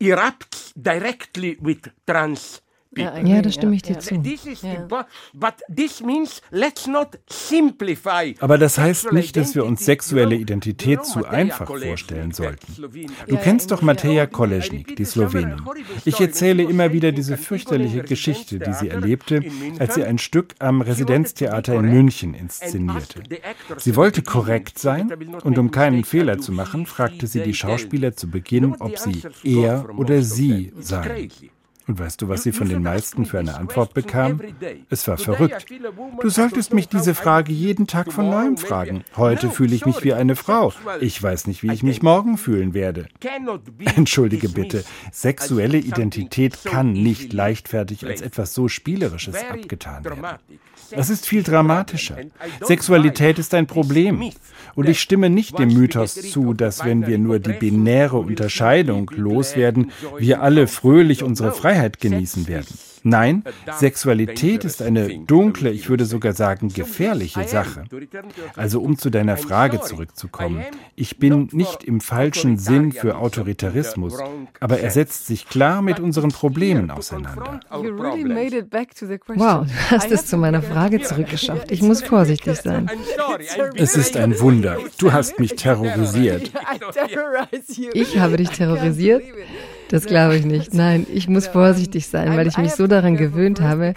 erupts 0.00 0.72
directly 0.80 1.56
with 1.60 1.88
trans 2.06 2.60
Ja, 2.96 3.42
da 3.42 3.50
stimme 3.50 3.74
ich 3.74 3.82
dir 3.82 3.98
zu. 3.98 4.22
Aber 8.40 8.58
das 8.58 8.78
heißt 8.78 9.12
nicht, 9.12 9.36
dass 9.36 9.54
wir 9.54 9.64
uns 9.64 9.84
sexuelle 9.84 10.36
Identität 10.36 11.04
zu 11.04 11.26
einfach 11.26 11.66
vorstellen 11.66 12.32
sollten. 12.32 12.66
Du 13.26 13.36
kennst 13.36 13.70
doch 13.70 13.82
Mateja 13.82 14.26
Kolesnik, 14.26 14.96
die 14.96 15.04
Slowenin. 15.04 15.62
Ich 16.04 16.18
erzähle 16.20 16.62
immer 16.62 16.92
wieder 16.92 17.12
diese 17.12 17.36
fürchterliche 17.36 18.02
Geschichte, 18.02 18.58
die 18.58 18.72
sie 18.72 18.88
erlebte, 18.88 19.42
als 19.78 19.94
sie 19.94 20.04
ein 20.04 20.18
Stück 20.18 20.54
am 20.58 20.80
Residenztheater 20.80 21.74
in 21.74 21.90
München 21.90 22.34
inszenierte. 22.34 23.22
Sie 23.76 23.96
wollte 23.96 24.22
korrekt 24.22 24.78
sein 24.78 25.12
und 25.44 25.58
um 25.58 25.70
keinen 25.70 26.04
Fehler 26.04 26.38
zu 26.38 26.52
machen, 26.52 26.86
fragte 26.86 27.26
sie 27.26 27.42
die 27.42 27.54
Schauspieler 27.54 28.16
zu 28.16 28.30
Beginn, 28.30 28.74
ob 28.78 28.98
sie 28.98 29.22
er 29.44 29.88
oder 29.96 30.22
sie 30.22 30.72
seien. 30.78 31.30
Und 31.88 31.98
weißt 31.98 32.20
du, 32.20 32.28
was 32.28 32.42
sie 32.42 32.52
von 32.52 32.68
den 32.68 32.82
meisten 32.82 33.24
für 33.24 33.38
eine 33.38 33.56
Antwort 33.56 33.94
bekam? 33.94 34.40
Es 34.90 35.08
war 35.08 35.16
verrückt. 35.16 35.64
Du 36.20 36.28
solltest 36.28 36.74
mich 36.74 36.86
diese 36.88 37.14
Frage 37.14 37.50
jeden 37.50 37.86
Tag 37.86 38.12
von 38.12 38.28
neuem 38.28 38.58
fragen. 38.58 39.04
Heute 39.16 39.50
fühle 39.50 39.74
ich 39.74 39.86
mich 39.86 40.04
wie 40.04 40.12
eine 40.12 40.36
Frau. 40.36 40.72
Ich 41.00 41.20
weiß 41.22 41.46
nicht, 41.46 41.62
wie 41.62 41.72
ich 41.72 41.82
mich 41.82 42.02
morgen 42.02 42.36
fühlen 42.36 42.74
werde. 42.74 43.08
Entschuldige 43.96 44.50
bitte, 44.50 44.84
sexuelle 45.10 45.78
Identität 45.78 46.58
kann 46.62 46.92
nicht 46.92 47.32
leichtfertig 47.32 48.04
als 48.06 48.20
etwas 48.20 48.52
so 48.52 48.68
Spielerisches 48.68 49.36
abgetan 49.36 50.04
werden. 50.04 50.38
Das 50.90 51.10
ist 51.10 51.26
viel 51.26 51.42
dramatischer. 51.42 52.16
Sexualität 52.62 53.38
ist 53.38 53.54
ein 53.54 53.66
Problem. 53.66 54.30
Und 54.74 54.88
ich 54.88 55.00
stimme 55.00 55.30
nicht 55.30 55.58
dem 55.58 55.72
Mythos 55.74 56.14
zu, 56.14 56.54
dass 56.54 56.84
wenn 56.84 57.06
wir 57.06 57.18
nur 57.18 57.38
die 57.38 57.52
binäre 57.52 58.18
Unterscheidung 58.18 59.10
loswerden, 59.14 59.90
wir 60.18 60.42
alle 60.42 60.66
fröhlich 60.66 61.22
unsere 61.22 61.52
Freiheit 61.52 62.00
genießen 62.00 62.46
werden. 62.48 62.78
Nein, 63.02 63.44
Sexualität 63.76 64.64
ist 64.64 64.82
eine 64.82 65.18
dunkle, 65.20 65.70
ich 65.70 65.88
würde 65.88 66.04
sogar 66.04 66.32
sagen 66.32 66.68
gefährliche 66.68 67.44
Sache. 67.44 67.84
Also 68.56 68.80
um 68.80 68.98
zu 68.98 69.10
deiner 69.10 69.36
Frage 69.36 69.80
zurückzukommen, 69.80 70.64
ich 70.96 71.18
bin 71.18 71.48
nicht 71.52 71.84
im 71.84 72.00
falschen 72.00 72.58
Sinn 72.58 72.92
für 72.92 73.16
Autoritarismus, 73.18 74.14
aber 74.60 74.80
er 74.80 74.90
setzt 74.90 75.26
sich 75.26 75.48
klar 75.48 75.82
mit 75.82 76.00
unseren 76.00 76.30
Problemen 76.30 76.90
auseinander. 76.90 77.60
Wow, 77.70 79.66
du 79.66 79.90
hast 79.90 80.10
es 80.10 80.26
zu 80.26 80.36
meiner 80.36 80.62
Frage 80.62 81.00
zurückgeschafft. 81.00 81.70
Ich 81.70 81.82
muss 81.82 82.02
vorsichtig 82.02 82.56
sein. 82.56 82.90
Es 83.74 83.96
ist 83.96 84.16
ein 84.16 84.38
Wunder. 84.40 84.78
Du 84.98 85.12
hast 85.12 85.38
mich 85.38 85.54
terrorisiert. 85.56 86.50
Ich 87.92 88.18
habe 88.18 88.36
dich 88.36 88.50
terrorisiert? 88.50 89.22
Das 89.88 90.04
glaube 90.06 90.36
ich 90.36 90.44
nicht. 90.44 90.74
Nein, 90.74 91.06
ich 91.12 91.28
muss 91.28 91.46
vorsichtig 91.46 92.06
sein, 92.06 92.36
weil 92.36 92.46
ich 92.46 92.58
mich 92.58 92.72
so 92.72 92.86
daran 92.86 93.16
gewöhnt 93.16 93.60
habe, 93.60 93.94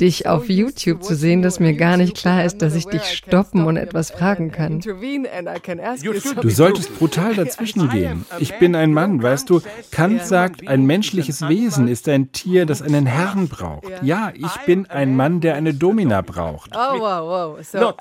dich 0.00 0.26
auf 0.26 0.48
YouTube 0.48 1.02
zu 1.02 1.14
sehen, 1.14 1.42
dass 1.42 1.60
mir 1.60 1.74
gar 1.74 1.96
nicht 1.96 2.16
klar 2.16 2.44
ist, 2.44 2.62
dass 2.62 2.74
ich 2.74 2.86
dich 2.86 3.02
stoppen 3.04 3.64
und 3.66 3.76
etwas 3.76 4.10
fragen 4.10 4.50
kann. 4.50 4.80
Du 4.80 6.50
solltest 6.50 6.98
brutal 6.98 7.34
dazwischen 7.36 7.88
gehen. 7.90 8.24
Ich 8.38 8.58
bin 8.58 8.74
ein 8.74 8.92
Mann, 8.92 9.22
weißt 9.22 9.50
du. 9.50 9.60
Kant 9.90 10.24
sagt, 10.24 10.66
ein 10.66 10.84
menschliches 10.86 11.46
Wesen 11.48 11.88
ist 11.88 12.08
ein 12.08 12.32
Tier, 12.32 12.66
das 12.66 12.80
einen 12.82 13.06
Herrn 13.06 13.48
braucht. 13.48 14.02
Ja, 14.02 14.32
ich 14.34 14.56
bin 14.66 14.86
ein 14.90 15.16
Mann, 15.16 15.40
der 15.40 15.54
eine 15.54 15.74
Domina 15.74 16.22
braucht. 16.22 16.70
Oh, 16.74 16.98
wow, 16.98 17.56
wow. 17.58 17.66
So. 17.66 17.92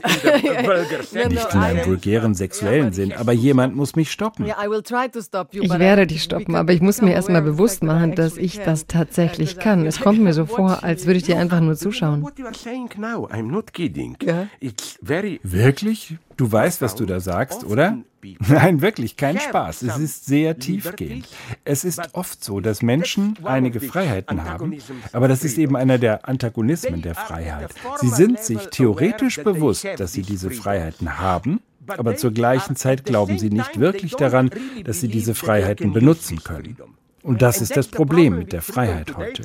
Nicht 1.30 1.54
in 1.54 1.60
einem 1.60 1.86
vulgären 1.86 2.36
sexuellen 2.36 2.94
Sinn, 2.94 3.14
aber 3.14 3.34
jemand 3.34 3.76
muss 3.76 3.96
mich 3.96 4.12
stoppen. 4.12 4.46
Ich 5.52 5.80
werde 5.80 6.08
dich 6.08 6.24
stoppen, 6.24 6.56
aber 6.56 6.74
ich 6.74 6.82
muss 6.82 7.02
mir 7.02 7.14
erstmal 7.14 7.33
bewusst 7.42 7.84
machen, 7.84 8.16
dass 8.16 8.38
ich 8.38 8.60
das 8.60 8.88
tatsächlich 8.88 9.58
kann. 9.58 9.86
Es 9.86 10.00
kommt 10.00 10.20
mir 10.20 10.34
so 10.34 10.46
vor, 10.46 10.84
als 10.84 11.06
würde 11.06 11.18
ich 11.18 11.24
dir 11.24 11.38
einfach 11.38 11.60
nur 11.60 11.76
zuschauen. 11.76 12.26
Ja? 14.24 14.48
Wirklich? 15.44 16.18
Du 16.38 16.52
weißt, 16.52 16.82
was 16.82 16.96
du 16.96 17.06
da 17.06 17.20
sagst, 17.20 17.64
oder? 17.64 17.98
Nein, 18.48 18.82
wirklich, 18.82 19.18
kein 19.18 19.40
Spaß. 19.40 19.82
Es 19.84 19.98
ist 19.98 20.26
sehr 20.26 20.58
tiefgehend. 20.58 21.28
Es 21.66 21.84
ist 21.84 22.02
oft 22.14 22.44
so, 22.44 22.60
dass 22.60 22.82
Menschen 22.82 23.38
einige 23.44 23.80
Freiheiten 23.80 24.44
haben, 24.44 24.78
aber 25.12 25.28
das 25.28 25.44
ist 25.44 25.58
eben 25.58 25.76
einer 25.76 25.98
der 25.98 26.28
Antagonismen 26.28 27.02
der 27.02 27.16
Freiheit. 27.16 27.74
Sie 28.00 28.10
sind 28.10 28.40
sich 28.40 28.68
theoretisch 28.68 29.44
bewusst, 29.44 29.86
dass 29.98 30.14
sie 30.14 30.22
diese 30.22 30.52
Freiheiten 30.52 31.20
haben, 31.20 31.60
aber 31.88 32.16
zur 32.16 32.32
gleichen 32.32 32.76
Zeit 32.76 33.04
glauben 33.04 33.38
sie 33.38 33.50
nicht 33.50 33.80
wirklich 33.80 34.16
daran, 34.16 34.50
dass 34.86 35.02
sie 35.02 35.10
diese 35.10 35.36
Freiheiten 35.36 35.92
benutzen 35.92 36.44
können. 36.44 36.78
Und 37.24 37.42
das 37.42 37.62
ist 37.62 37.78
das 37.78 37.88
Problem 37.88 38.38
mit 38.38 38.52
der 38.52 38.62
Freiheit 38.62 39.16
heute. 39.16 39.44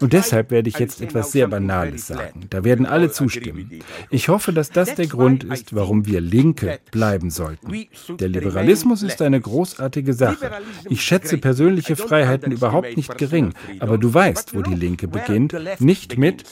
Und 0.00 0.12
deshalb 0.12 0.50
werde 0.50 0.68
ich 0.68 0.78
jetzt 0.78 1.00
etwas 1.02 1.32
sehr 1.32 1.48
Banales 1.48 2.06
sagen. 2.06 2.46
Da 2.50 2.64
werden 2.64 2.86
alle 2.86 3.10
zustimmen. 3.10 3.82
Ich 4.10 4.28
hoffe, 4.28 4.52
dass 4.52 4.70
das 4.70 4.94
der 4.94 5.08
Grund 5.08 5.44
ist, 5.44 5.74
warum 5.74 6.06
wir 6.06 6.20
Linke 6.20 6.78
bleiben 6.92 7.30
sollten. 7.30 7.86
Der 8.18 8.28
Liberalismus 8.28 9.02
ist 9.02 9.20
eine 9.20 9.40
großartige 9.40 10.14
Sache. 10.14 10.50
Ich 10.88 11.02
schätze 11.02 11.38
persönliche 11.38 11.96
Freiheiten 11.96 12.52
überhaupt 12.52 12.96
nicht 12.96 13.18
gering. 13.18 13.52
Aber 13.80 13.98
du 13.98 14.14
weißt, 14.14 14.54
wo 14.54 14.62
die 14.62 14.74
Linke 14.74 15.08
beginnt. 15.08 15.54
Nicht 15.80 16.16
mit 16.16 16.44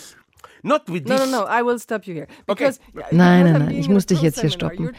Not 0.65 0.89
with 0.89 1.05
this. 1.05 1.11
No, 1.11 1.27
no, 1.27 1.43
no, 1.43 1.47
I 1.47 1.63
will 1.63 1.79
stop 1.79 2.07
you 2.07 2.15
here. 2.15 2.27
Because, 2.47 2.81
okay. 2.97 3.05
Nein, 3.11 3.45
nein, 3.45 3.67
nein, 3.67 3.77
ich 3.77 3.91
muss 3.91 4.07
dich 4.07 4.23
jetzt 4.23 4.41
hier 4.41 4.49
stoppen, 4.49 4.93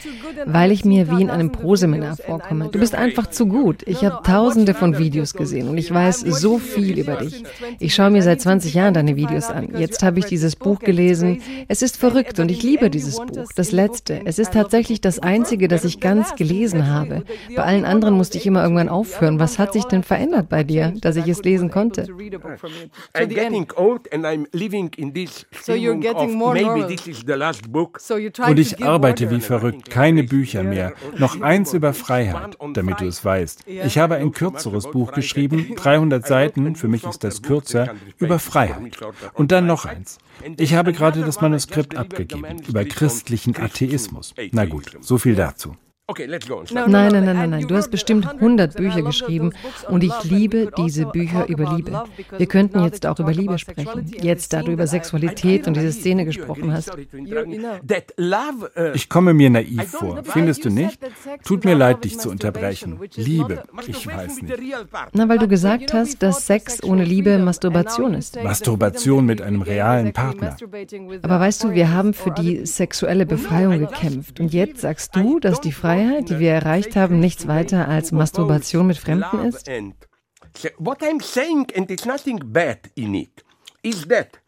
weil 0.46 0.72
ich 0.72 0.86
mir 0.86 1.10
wie 1.10 1.24
in 1.24 1.32
einem 1.32 1.52
Proseminar 1.52 2.18
vorkomme. 2.18 2.70
Du 2.70 2.80
bist 2.80 2.94
einfach 2.94 3.32
zu 3.32 3.48
gut. 3.48 3.82
Ich 3.88 4.06
habe 4.06 4.22
tausende 4.24 4.76
von 4.76 5.00
Videos 5.00 5.34
gesehen 5.34 5.68
und 5.68 5.80
ich 5.80 5.92
weiß 5.92 6.20
so 6.20 6.60
viel 6.60 7.00
über 7.00 7.16
dich. 7.16 7.44
Ich 7.80 7.96
schaue 7.96 8.12
mir 8.12 8.22
seit 8.22 8.42
20 8.42 8.76
Jahren 8.76 8.94
deine 8.94 9.16
Videos 9.16 9.46
an. 9.50 9.70
Jetzt 9.76 10.04
habe 10.04 10.20
ich 10.20 10.26
dieses 10.26 10.56
Buch 10.56 10.78
gelesen. 10.80 11.42
Es 11.68 11.82
ist 11.82 11.98
verrückt 11.98 12.40
und 12.40 12.52
ich 12.52 12.62
liebe 12.62 12.92
dieses 12.92 13.16
Buch. 13.18 13.48
Das 13.56 13.72
letzte. 13.72 14.22
Es 14.24 14.38
ist 14.38 14.54
tatsächlich 14.54 15.02
das 15.02 15.18
einzige, 15.18 15.68
das 15.68 15.84
ich 15.84 16.00
ganz 16.00 16.36
gelesen 16.36 16.88
habe. 16.88 17.24
Bei 17.56 17.64
allen 17.64 17.86
anderen 17.86 18.14
musste 18.14 18.38
ich 18.38 18.46
immer 18.46 18.62
irgendwann 18.62 18.90
aufhören. 18.90 19.40
Was 19.40 19.58
hat 19.58 19.74
sich 19.74 19.86
denn 19.86 20.04
verändert 20.04 20.48
bei 20.48 20.64
dir, 20.64 20.94
dass 21.02 21.16
ich 21.16 21.28
es 21.28 21.44
lesen 21.44 21.72
konnte? 21.72 22.04
I'm 22.04 23.28
getting 23.30 23.66
old 23.76 24.14
and 24.14 24.26
I'm 24.26 24.46
living 24.52 24.92
in 24.98 25.12
this 25.12 25.44
und 28.48 28.60
ich 28.60 28.84
arbeite 28.84 29.32
wie 29.32 29.42
verrückt, 29.42 29.90
keine 29.90 30.24
Bücher 30.24 30.64
mehr, 30.64 30.94
noch 31.18 31.42
eins 31.42 31.74
über 31.74 31.94
Freiheit, 31.94 32.58
damit 32.74 33.02
du 33.02 33.06
es 33.06 33.24
weißt. 33.24 33.66
Ich 33.68 33.98
habe 33.98 34.16
ein 34.16 34.32
kürzeres 34.32 34.90
Buch 34.90 35.12
geschrieben, 35.12 35.76
300 35.76 36.26
Seiten, 36.26 36.76
für 36.76 36.88
mich 36.88 37.04
ist 37.04 37.24
das 37.24 37.42
kürzer, 37.42 37.94
über 38.18 38.40
Freiheit. 38.40 38.98
Und 39.34 39.52
dann 39.52 39.66
noch 39.68 39.86
eins. 39.86 40.18
Ich 40.58 40.74
habe 40.74 40.94
gerade 40.94 41.22
das 41.22 41.42
Manuskript 41.42 41.96
abgegeben, 41.96 42.62
über 42.68 42.86
christlichen 42.86 43.56
Atheismus. 43.56 44.34
Na 44.52 44.66
gut, 44.66 44.98
so 45.02 45.18
viel 45.18 45.36
dazu. 45.36 45.76
Okay, 46.08 46.28
let's 46.28 46.48
go. 46.48 46.64
Nein, 46.72 46.92
nein, 46.92 47.12
nein, 47.12 47.36
nein, 47.36 47.50
nein. 47.50 47.68
Du 47.68 47.76
hast 47.76 47.90
bestimmt 47.90 48.28
100 48.28 48.78
Bücher 48.78 49.02
geschrieben 49.02 49.54
und 49.90 50.04
ich 50.04 50.14
liebe 50.24 50.70
diese 50.78 51.08
Bücher 51.08 51.48
über 51.48 51.76
Liebe. 51.76 52.04
Wir 52.38 52.46
könnten 52.46 52.84
jetzt 52.84 53.08
auch 53.08 53.20
über 53.20 53.34
Liebe 53.34 53.58
sprechen. 53.58 54.12
Jetzt, 54.22 54.54
da 54.54 54.62
du 54.62 54.72
über 54.72 54.86
Sexualität 54.86 55.66
und 55.68 55.76
diese 55.76 55.92
Szene 55.92 56.26
gesprochen 56.26 56.72
hast. 56.72 56.96
Uh, 56.96 57.02
ich 58.94 59.10
komme 59.10 59.34
mir 59.34 59.50
naiv 59.50 59.84
vor. 59.86 60.24
Findest 60.24 60.64
du 60.66 60.70
nicht? 60.70 61.00
Tut 61.44 61.66
mir 61.66 61.74
leid, 61.74 62.04
dich 62.04 62.20
zu 62.20 62.30
unterbrechen. 62.30 63.00
Liebe, 63.16 63.64
ich 63.88 64.06
weiß 64.06 64.44
nicht. 64.44 64.60
Na, 65.14 65.28
weil 65.28 65.40
du 65.40 65.48
gesagt 65.48 65.92
hast, 65.92 66.22
dass 66.22 66.46
Sex 66.46 66.84
ohne 66.84 67.04
Liebe 67.04 67.40
Masturbation 67.40 68.14
ist. 68.14 68.44
Masturbation 68.44 69.26
mit 69.26 69.42
einem 69.42 69.64
realen 69.64 70.14
Partner. 70.14 70.56
Aber 71.24 71.40
weißt 71.40 71.64
du, 71.64 71.72
wir 71.72 71.92
haben 71.92 72.14
für 72.14 72.30
die 72.30 72.64
sexuelle 72.68 73.26
Befreiung 73.26 73.80
gekämpft. 73.80 74.40
Und 74.40 74.54
jetzt 74.54 74.82
sagst 74.82 75.16
du, 75.16 75.40
dass 75.40 75.62
die 75.62 75.72
Freiheit 75.72 75.95
Freiheit, 75.96 76.30
die 76.30 76.40
wir 76.40 76.52
erreicht 76.52 76.96
haben, 76.96 77.20
nichts 77.20 77.48
weiter 77.48 77.88
als 77.88 78.12
Masturbation 78.12 78.88
mit 78.88 78.98
Fremden 78.98 79.40
ist? 79.46 79.70
What 80.78 81.02
I'm 81.02 81.22
saying, 81.22 81.68
and 81.76 81.90
it's 81.92 82.06
nothing 82.06 82.40
bad 82.44 82.80
in 82.96 83.14
it, 83.14 83.44
is 83.82 84.08
that 84.08 84.40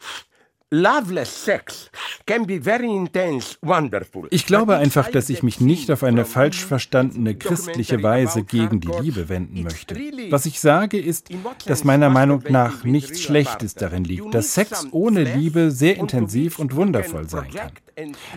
ich 4.29 4.45
glaube 4.45 4.75
einfach, 4.75 5.09
dass 5.09 5.29
ich 5.29 5.43
mich 5.43 5.61
nicht 5.61 5.91
auf 5.91 6.03
eine 6.03 6.25
falsch 6.25 6.65
verstandene 6.65 7.35
christliche 7.35 8.03
Weise 8.03 8.43
gegen 8.43 8.81
die 8.81 8.91
Liebe 9.01 9.29
wenden 9.29 9.63
möchte. 9.63 9.95
Was 10.29 10.45
ich 10.45 10.59
sage 10.59 10.99
ist, 10.99 11.29
dass 11.65 11.85
meiner 11.85 12.09
Meinung 12.09 12.43
nach 12.49 12.83
nichts 12.83 13.21
Schlechtes 13.21 13.75
darin 13.75 14.03
liegt, 14.03 14.33
dass 14.33 14.55
Sex 14.55 14.87
ohne 14.91 15.23
Liebe 15.23 15.71
sehr 15.71 15.95
intensiv 15.95 16.59
und 16.59 16.75
wundervoll 16.75 17.29
sein 17.29 17.49
kann. 17.49 17.71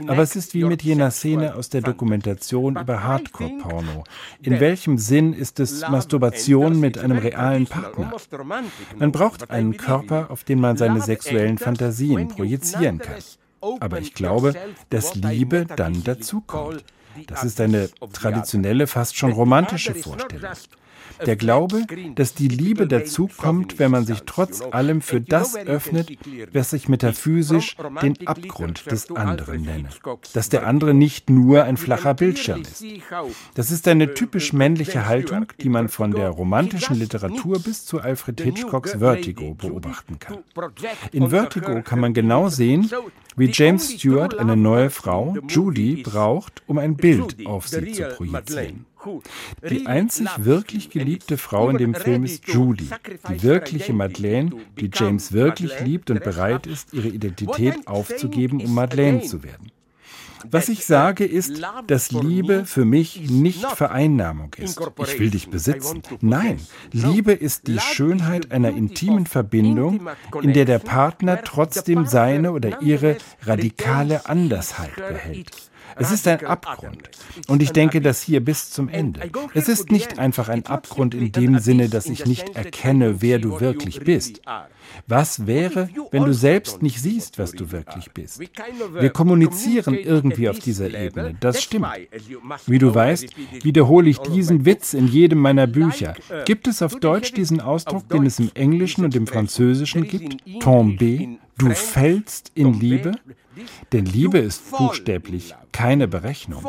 Aber 0.06 0.22
es 0.22 0.36
ist 0.36 0.54
wie 0.54 0.64
mit 0.64 0.82
jener 0.82 1.10
Szene 1.10 1.54
aus 1.54 1.68
der 1.68 1.82
Dokumentation 1.82 2.76
über 2.76 3.02
Hardcore-Porno. 3.02 4.04
In 4.40 4.58
welchem 4.58 4.96
Sinn 4.96 5.34
ist 5.34 5.60
es 5.60 5.86
Masturbation 5.86 6.80
mit 6.80 6.96
einem 6.96 7.18
realen 7.18 7.66
Partner? 7.66 8.10
Man 8.96 9.12
braucht 9.12 9.50
einen 9.50 9.76
Körper, 9.76 10.30
auf 10.30 10.44
den 10.44 10.60
man 10.60 10.78
seine 10.78 11.02
sexuellen 11.02 11.58
Fantasien 11.58 12.19
projizieren 12.28 12.98
kann. 12.98 13.16
Aber 13.80 14.00
ich 14.00 14.14
glaube, 14.14 14.54
dass 14.88 15.14
Liebe 15.14 15.66
dann 15.66 16.02
dazukommt. 16.04 16.84
Das 17.26 17.44
ist 17.44 17.60
eine 17.60 17.90
traditionelle, 18.12 18.86
fast 18.86 19.16
schon 19.16 19.32
romantische 19.32 19.94
Vorstellung. 19.94 20.52
Der 21.26 21.36
Glaube, 21.36 21.86
dass 22.14 22.34
die 22.34 22.48
Liebe 22.48 22.86
dazu 22.86 23.28
kommt, 23.28 23.78
wenn 23.78 23.90
man 23.90 24.06
sich 24.06 24.22
trotz 24.26 24.62
allem 24.62 25.00
für 25.00 25.20
das 25.20 25.56
öffnet, 25.56 26.10
was 26.52 26.72
ich 26.72 26.88
metaphysisch 26.88 27.76
den 28.02 28.26
Abgrund 28.26 28.90
des 28.90 29.10
anderen 29.10 29.62
nenne. 29.62 29.88
Dass 30.32 30.48
der 30.48 30.66
andere 30.66 30.94
nicht 30.94 31.30
nur 31.30 31.64
ein 31.64 31.76
flacher 31.76 32.14
Bildschirm 32.14 32.62
ist. 32.62 32.84
Das 33.54 33.70
ist 33.70 33.86
eine 33.88 34.14
typisch 34.14 34.52
männliche 34.52 35.06
Haltung, 35.06 35.46
die 35.60 35.68
man 35.68 35.88
von 35.88 36.12
der 36.12 36.28
romantischen 36.28 36.98
Literatur 36.98 37.60
bis 37.60 37.84
zu 37.84 38.00
Alfred 38.00 38.40
Hitchcocks 38.40 38.92
Vertigo 38.98 39.54
beobachten 39.54 40.18
kann. 40.18 40.38
In 41.12 41.30
Vertigo 41.30 41.82
kann 41.82 42.00
man 42.00 42.14
genau 42.14 42.48
sehen, 42.48 42.90
wie 43.36 43.50
James 43.52 43.92
Stewart 43.92 44.38
eine 44.38 44.56
neue 44.56 44.90
Frau, 44.90 45.36
Judy, 45.48 46.02
braucht, 46.02 46.62
um 46.66 46.78
ein 46.78 46.96
Bild 46.96 47.46
auf 47.46 47.68
sie 47.68 47.92
zu 47.92 48.08
projizieren. 48.08 48.86
Die 49.68 49.86
einzig 49.86 50.28
wirklich 50.38 50.90
geliebte 50.90 51.38
Frau 51.38 51.70
in 51.70 51.78
dem 51.78 51.94
Film 51.94 52.24
ist 52.24 52.46
Judy, 52.48 52.88
die 53.28 53.42
wirkliche 53.42 53.92
Madeleine, 53.92 54.50
die 54.78 54.90
James 54.92 55.32
wirklich 55.32 55.80
liebt 55.80 56.10
und 56.10 56.22
bereit 56.22 56.66
ist, 56.66 56.92
ihre 56.92 57.08
Identität 57.08 57.86
aufzugeben, 57.86 58.60
um 58.60 58.74
Madeleine 58.74 59.22
zu 59.22 59.42
werden. 59.42 59.70
Was 60.50 60.68
ich 60.68 60.86
sage 60.86 61.24
ist, 61.24 61.60
dass 61.86 62.12
Liebe 62.12 62.64
für 62.64 62.84
mich 62.84 63.30
nicht 63.30 63.66
Vereinnahmung 63.66 64.54
ist. 64.56 64.80
Ich 65.06 65.18
will 65.18 65.30
dich 65.30 65.50
besitzen. 65.50 66.02
Nein, 66.20 66.58
Liebe 66.92 67.32
ist 67.32 67.66
die 67.66 67.78
Schönheit 67.78 68.50
einer 68.50 68.70
intimen 68.70 69.26
Verbindung, 69.26 70.08
in 70.40 70.52
der 70.52 70.64
der 70.64 70.78
Partner 70.78 71.42
trotzdem 71.44 72.06
seine 72.06 72.52
oder 72.52 72.80
ihre 72.80 73.18
radikale 73.42 74.26
Andersheit 74.26 74.96
behält. 74.96 75.69
Es 75.96 76.10
ist 76.10 76.26
ein 76.26 76.44
Abgrund. 76.44 77.10
Und 77.48 77.62
ich 77.62 77.72
denke 77.72 78.00
das 78.00 78.22
hier 78.22 78.44
bis 78.44 78.70
zum 78.70 78.88
Ende. 78.88 79.30
Es 79.54 79.68
ist 79.68 79.90
nicht 79.90 80.18
einfach 80.18 80.48
ein 80.48 80.66
Abgrund 80.66 81.14
in 81.14 81.32
dem 81.32 81.58
Sinne, 81.58 81.88
dass 81.88 82.06
ich 82.06 82.26
nicht 82.26 82.56
erkenne, 82.56 83.22
wer 83.22 83.38
du 83.38 83.60
wirklich 83.60 84.00
bist. 84.00 84.40
Was 85.06 85.46
wäre, 85.46 85.88
wenn 86.10 86.24
du 86.24 86.34
selbst 86.34 86.82
nicht 86.82 87.00
siehst, 87.00 87.38
was 87.38 87.52
du 87.52 87.70
wirklich 87.70 88.12
bist? 88.12 88.40
Wir 88.40 89.10
kommunizieren 89.10 89.94
irgendwie 89.94 90.48
auf 90.48 90.58
dieser 90.58 90.92
Ebene. 90.92 91.36
Das 91.40 91.62
stimmt. 91.62 91.86
Wie 92.66 92.78
du 92.78 92.94
weißt, 92.94 93.28
wiederhole 93.62 94.10
ich 94.10 94.18
diesen 94.18 94.64
Witz 94.64 94.94
in 94.94 95.06
jedem 95.06 95.38
meiner 95.38 95.66
Bücher. 95.66 96.14
Gibt 96.44 96.66
es 96.66 96.82
auf 96.82 96.96
Deutsch 96.96 97.32
diesen 97.32 97.60
Ausdruck, 97.60 98.08
den 98.08 98.26
es 98.26 98.38
im 98.38 98.50
Englischen 98.54 99.04
und 99.04 99.14
im 99.14 99.26
Französischen 99.26 100.06
gibt? 100.06 100.36
Tomber. 100.60 101.36
Du 101.58 101.70
fällst 101.70 102.52
in 102.54 102.72
Liebe? 102.80 103.12
Denn 103.92 104.04
Liebe 104.04 104.38
ist 104.38 104.70
buchstäblich 104.70 105.54
keine 105.72 106.08
Berechnung. 106.08 106.66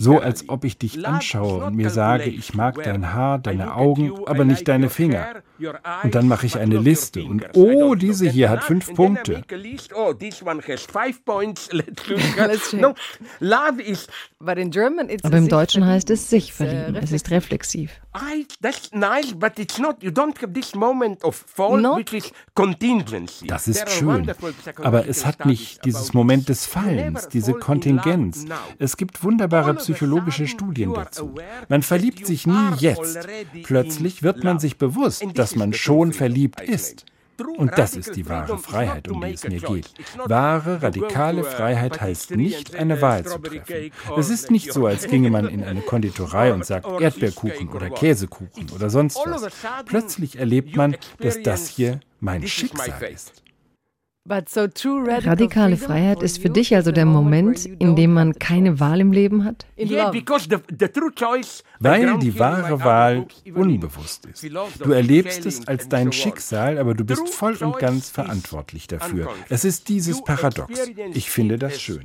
So 0.00 0.20
als 0.20 0.48
ob 0.48 0.64
ich 0.64 0.78
dich 0.78 1.06
anschaue 1.06 1.64
und 1.64 1.76
mir 1.76 1.90
sage, 1.90 2.24
ich 2.24 2.54
mag 2.54 2.82
dein 2.82 3.12
Haar, 3.12 3.38
deine 3.38 3.74
Augen, 3.74 4.12
aber 4.26 4.44
nicht 4.44 4.68
deine 4.68 4.88
Finger. 4.88 5.26
Und 6.02 6.14
dann 6.14 6.26
mache 6.26 6.46
ich 6.46 6.58
eine 6.58 6.78
Liste 6.78 7.24
und 7.24 7.44
oh, 7.54 7.94
diese 7.94 8.28
hier 8.28 8.50
hat 8.50 8.64
fünf 8.64 8.92
Punkte. 8.94 9.42
Aber 15.22 15.36
im 15.36 15.48
Deutschen 15.48 15.86
heißt 15.86 16.10
es 16.10 16.28
sich 16.28 16.52
verlieben. 16.52 16.96
Es 16.96 17.12
ist 17.12 17.30
reflexiv. 17.30 18.00
Das 23.46 23.68
ist 23.68 23.90
schön. 23.90 24.32
Aber 24.82 25.08
es 25.08 25.26
hat 25.26 25.46
nicht 25.46 25.84
dieses 25.84 26.14
Moment 26.14 26.48
des 26.48 26.66
Fallens, 26.66 27.28
diese 27.28 27.54
Kontingenz. 27.54 28.44
Es 28.78 28.96
gibt 28.96 29.22
wunderbare 29.22 29.74
psychologische 29.74 30.46
Studien 30.46 30.94
dazu. 30.94 31.34
Man 31.68 31.82
verliebt 31.82 32.26
sich 32.26 32.46
nie 32.46 32.70
jetzt. 32.78 33.18
Plötzlich 33.64 34.22
wird 34.22 34.44
man 34.44 34.58
sich 34.58 34.78
bewusst, 34.78 35.24
dass 35.34 35.43
man 35.56 35.72
schon 35.72 36.12
verliebt 36.12 36.60
ist. 36.60 37.04
Und 37.56 37.76
das 37.76 37.96
ist 37.96 38.14
die 38.16 38.28
wahre 38.28 38.58
Freiheit, 38.58 39.08
um 39.08 39.20
die 39.20 39.32
es 39.32 39.44
mir 39.44 39.60
geht. 39.60 39.90
Wahre, 40.24 40.82
radikale 40.82 41.42
Freiheit 41.42 42.00
heißt 42.00 42.32
nicht, 42.32 42.76
eine 42.76 43.00
Wahl 43.00 43.24
zu 43.24 43.38
treffen. 43.38 43.90
Es 44.16 44.30
ist 44.30 44.50
nicht 44.50 44.72
so, 44.72 44.86
als 44.86 45.08
ginge 45.08 45.30
man 45.30 45.48
in 45.48 45.64
eine 45.64 45.80
Konditorei 45.80 46.52
und 46.52 46.64
sagt 46.64 46.86
Erdbeerkuchen 47.00 47.68
oder 47.70 47.90
Käsekuchen 47.90 48.70
oder 48.74 48.90
sonst 48.90 49.16
was. 49.16 49.52
Plötzlich 49.84 50.38
erlebt 50.38 50.76
man, 50.76 50.96
dass 51.18 51.42
das 51.42 51.68
hier 51.68 52.00
mein 52.20 52.46
Schicksal 52.46 53.02
ist. 53.12 53.43
Radikale 55.26 55.76
Freiheit 55.76 56.22
ist 56.22 56.40
für 56.40 56.48
dich 56.48 56.74
also 56.74 56.92
der 56.92 57.04
Moment, 57.04 57.66
in 57.66 57.94
dem 57.94 58.14
man 58.14 58.32
keine 58.38 58.80
Wahl 58.80 59.00
im 59.00 59.12
Leben 59.12 59.44
hat? 59.44 59.66
Weil 61.78 62.18
die 62.18 62.38
wahre 62.38 62.82
Wahl 62.82 63.26
unbewusst 63.54 64.24
ist. 64.24 64.42
Du 64.78 64.92
erlebst 64.92 65.44
es 65.44 65.68
als 65.68 65.90
dein 65.90 66.10
Schicksal, 66.10 66.78
aber 66.78 66.94
du 66.94 67.04
bist 67.04 67.28
voll 67.28 67.54
und 67.56 67.78
ganz 67.78 68.08
verantwortlich 68.08 68.86
dafür. 68.86 69.28
Es 69.50 69.66
ist 69.66 69.90
dieses 69.90 70.22
Paradox. 70.24 70.72
Ich 71.12 71.30
finde 71.30 71.58
das 71.58 71.78
schön. 71.80 72.04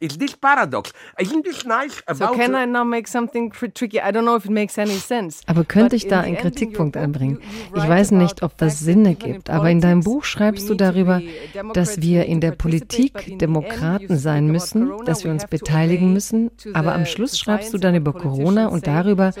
Is 0.00 0.18
this 0.18 0.36
paradox? 0.36 0.92
Isn't 1.18 1.44
this 1.44 1.64
nice 1.64 2.02
about 2.06 2.34
so 2.34 2.38
can 2.38 2.54
I 2.54 2.66
now 2.66 2.84
make 2.84 3.08
something 3.08 3.50
tricky? 3.50 3.98
I 3.98 4.12
don't 4.12 4.24
know 4.24 4.36
if 4.36 4.44
it 4.44 4.50
makes 4.50 4.78
any 4.78 4.96
sense. 4.98 5.40
Aber 5.46 5.64
könnte 5.64 5.96
ich 5.96 6.06
da 6.06 6.20
einen 6.20 6.36
Kritikpunkt 6.36 6.96
anbringen? 6.96 7.38
Ich 7.74 7.88
weiß 7.88 8.10
nicht, 8.10 8.42
ob 8.42 8.58
das 8.58 8.80
Sinn 8.80 9.06
ergibt, 9.06 9.48
aber 9.48 9.70
in 9.70 9.80
deinem 9.80 10.02
Buch 10.02 10.24
schreibst 10.24 10.68
du 10.68 10.74
darüber, 10.74 11.22
dass 11.72 12.02
wir 12.02 12.26
in 12.26 12.40
der 12.40 12.52
Politik 12.52 13.38
Demokraten 13.38 14.18
sein 14.18 14.48
müssen, 14.48 14.92
dass 15.06 15.24
wir 15.24 15.30
uns 15.30 15.46
beteiligen 15.46 16.12
müssen, 16.12 16.50
aber 16.74 16.94
am 16.94 17.06
Schluss 17.06 17.38
schreibst 17.38 17.72
du 17.72 17.78
dann 17.78 17.94
über 17.94 18.12
Corona 18.12 18.66
und 18.66 18.86
darüber, 18.86 19.32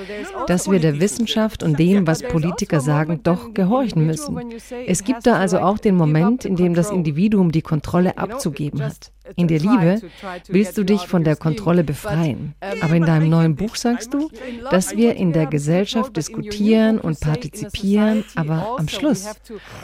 dass 0.46 0.70
wir 0.70 0.80
der 0.80 1.00
Wissenschaft 1.00 1.62
und 1.62 1.78
dem, 1.78 2.06
was 2.06 2.22
Politiker 2.22 2.76
also 2.76 2.86
sagen, 2.86 3.20
doch 3.22 3.52
gehorchen 3.52 4.06
müssen. 4.06 4.54
Es 4.86 5.04
gibt 5.04 5.26
da 5.26 5.36
also 5.36 5.58
auch 5.58 5.78
den 5.78 5.96
Moment, 5.96 6.44
in 6.44 6.56
dem 6.56 6.74
das 6.74 6.90
Individuum 6.90 7.52
die 7.52 7.62
Kontrolle 7.62 8.16
abzugeben 8.16 8.82
hat. 8.82 9.12
In 9.34 9.48
der 9.48 9.58
Liebe 9.58 10.00
willst 10.48 10.78
du 10.78 10.84
dich 10.84 11.06
von 11.06 11.24
der 11.24 11.36
Kontrolle 11.36 11.84
befreien. 11.84 12.54
Aber 12.80 12.94
in 12.94 13.04
deinem 13.04 13.28
neuen 13.28 13.56
Buch 13.56 13.74
sagst 13.76 14.14
du, 14.14 14.30
dass 14.70 14.96
wir 14.96 15.16
in 15.16 15.32
der 15.32 15.46
Gesellschaft 15.46 16.16
diskutieren 16.16 16.98
und 16.98 17.20
partizipieren, 17.20 18.24
aber 18.34 18.76
am 18.78 18.88
Schluss 18.88 19.34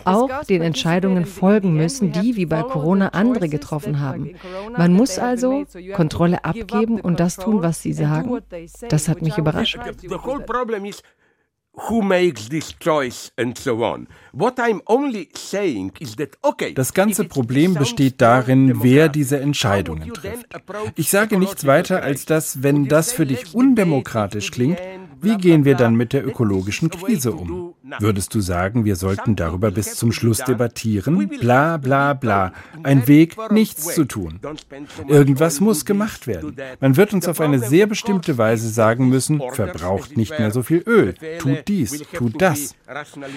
auch 0.04 0.44
den 0.44 0.62
Entscheidungen 0.62 1.26
folgen 1.26 1.74
müssen, 1.74 2.12
die 2.12 2.36
wie 2.36 2.46
bei 2.46 2.62
Corona 2.62 3.08
andere 3.08 3.48
getroffen 3.48 4.00
haben. 4.00 4.34
Man 4.76 4.92
muss 4.92 5.18
also 5.18 5.64
Kontrolle 5.94 6.44
abgeben 6.44 7.00
und 7.00 7.20
das 7.20 7.36
tun, 7.36 7.62
was 7.62 7.82
sie 7.82 7.92
sagen. 7.92 8.38
Das 8.88 9.08
hat 9.08 9.22
mich 9.22 9.38
überrascht 9.38 9.78
who 11.74 12.02
makes 12.02 12.48
this 12.48 12.74
choice 12.78 13.32
and 13.36 13.56
so 13.56 13.82
on. 13.82 14.06
What 14.32 14.58
I'm 14.58 14.82
only 14.86 15.28
saying 15.34 15.92
is 16.00 16.16
that 16.16 16.36
okay. 16.42 16.74
Das 16.74 16.92
ganze 16.92 17.24
Problem 17.24 17.74
besteht 17.74 18.20
darin, 18.20 18.82
wer 18.82 19.08
diese 19.08 19.40
Entscheidungen 19.40 20.12
trifft. 20.12 20.46
Ich 20.96 21.08
sage 21.10 21.38
nichts 21.38 21.66
weiter 21.66 22.02
als 22.02 22.26
dass, 22.26 22.62
wenn 22.62 22.88
das 22.88 23.12
für 23.12 23.26
dich 23.26 23.54
undemokratisch 23.54 24.50
klingt, 24.50 24.78
wie 25.22 25.36
gehen 25.36 25.64
wir 25.64 25.74
dann 25.74 25.94
mit 25.94 26.12
der 26.12 26.26
ökologischen 26.26 26.90
Krise 26.90 27.32
um? 27.32 27.74
Würdest 27.98 28.34
du 28.34 28.40
sagen, 28.40 28.84
wir 28.84 28.96
sollten 28.96 29.36
darüber 29.36 29.70
bis 29.70 29.94
zum 29.94 30.12
Schluss 30.12 30.38
debattieren? 30.38 31.28
Bla 31.28 31.76
bla 31.76 32.14
bla. 32.14 32.52
Ein 32.82 33.06
Weg, 33.08 33.36
nichts 33.50 33.94
zu 33.94 34.04
tun. 34.04 34.40
Irgendwas 35.08 35.60
muss 35.60 35.84
gemacht 35.84 36.26
werden. 36.26 36.56
Man 36.80 36.96
wird 36.96 37.12
uns 37.12 37.28
auf 37.28 37.40
eine 37.40 37.58
sehr 37.58 37.86
bestimmte 37.86 38.38
Weise 38.38 38.68
sagen 38.68 39.08
müssen, 39.08 39.40
verbraucht 39.52 40.16
nicht 40.16 40.38
mehr 40.38 40.50
so 40.50 40.62
viel 40.62 40.82
Öl, 40.86 41.14
tut 41.38 41.68
dies, 41.68 42.02
tut 42.12 42.40
das. 42.40 42.74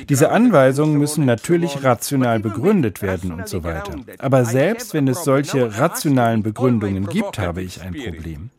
Diese 0.10 0.32
Anweisungen 0.32 0.98
müssen 0.98 1.26
natürlich 1.26 1.84
rational 1.84 2.40
begründet 2.40 3.02
werden 3.02 3.32
und 3.32 3.48
so 3.48 3.64
weiter. 3.64 3.96
Aber 4.20 4.46
selbst 4.46 4.94
wenn 4.94 5.08
es 5.08 5.24
solche 5.24 5.78
rationalen 5.78 6.44
Begründungen 6.44 7.08
gibt, 7.08 7.40
habe 7.40 7.62
ich 7.62 7.82
ein 7.82 7.94
Problem. 7.94 8.50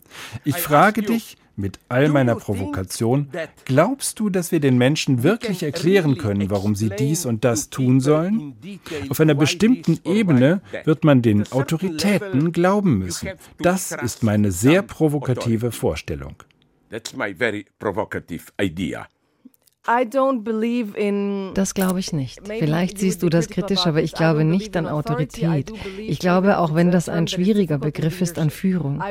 Ich 0.44 0.56
frage 0.56 1.02
dich, 1.02 1.36
mit 1.56 1.78
all 1.88 2.08
meiner 2.08 2.36
Provokation, 2.36 3.30
glaubst 3.64 4.20
du, 4.20 4.28
dass 4.28 4.52
wir 4.52 4.60
den 4.60 4.76
Menschen 4.76 5.22
wirklich 5.22 5.62
erklären 5.62 6.18
können, 6.18 6.50
warum 6.50 6.74
sie 6.74 6.90
dies 6.90 7.24
und 7.24 7.44
das 7.44 7.70
tun 7.70 8.00
sollen? 8.00 8.54
Auf 9.08 9.20
einer 9.20 9.34
bestimmten 9.34 9.98
Ebene 10.04 10.60
wird 10.84 11.04
man 11.04 11.22
den 11.22 11.50
Autoritäten 11.50 12.52
glauben 12.52 12.98
müssen. 12.98 13.30
Das 13.58 13.92
ist 13.92 14.22
meine 14.22 14.52
sehr 14.52 14.82
provokative 14.82 15.72
Vorstellung. 15.72 16.36
That's 16.90 17.16
my 17.16 17.34
very 17.34 17.66
provocative 17.78 18.52
idea. 18.60 19.08
Das 21.54 21.74
glaube 21.74 22.00
ich 22.00 22.12
nicht. 22.12 22.40
Vielleicht 22.46 22.98
siehst 22.98 23.22
du 23.22 23.28
das 23.28 23.48
kritisch, 23.48 23.86
aber 23.86 24.02
ich 24.02 24.12
glaube 24.12 24.44
nicht 24.44 24.76
an 24.76 24.86
Autorität. 24.86 25.72
Ich 25.98 26.18
glaube, 26.18 26.58
auch 26.58 26.74
wenn 26.74 26.90
das 26.90 27.08
ein 27.08 27.28
schwieriger 27.28 27.78
Begriff 27.78 28.20
ist, 28.20 28.38
an 28.38 28.50
Führung. 28.50 29.02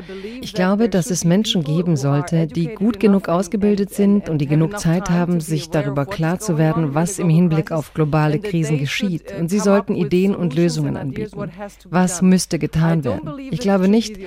Ich 0.41 0.53
glaube, 0.53 0.89
dass 0.89 1.09
es 1.11 1.23
Menschen 1.23 1.63
geben 1.63 1.95
sollte, 1.95 2.47
die 2.47 2.67
gut 2.67 2.99
genug 2.99 3.29
ausgebildet 3.29 3.93
sind 3.93 4.29
und 4.29 4.39
die 4.39 4.47
genug 4.47 4.79
Zeit 4.79 5.09
haben, 5.09 5.39
sich 5.39 5.69
darüber 5.69 6.05
klar 6.05 6.39
zu 6.39 6.57
werden, 6.57 6.93
was 6.93 7.19
im 7.19 7.29
Hinblick 7.29 7.71
auf 7.71 7.93
globale 7.93 8.39
Krisen 8.39 8.77
geschieht. 8.77 9.33
Und 9.39 9.49
sie 9.49 9.59
sollten 9.59 9.95
Ideen 9.95 10.35
und 10.35 10.55
Lösungen 10.55 10.97
anbieten. 10.97 11.51
Was 11.89 12.21
müsste 12.21 12.59
getan 12.59 13.03
werden? 13.03 13.29
Ich 13.51 13.59
glaube 13.59 13.87
nicht, 13.87 14.17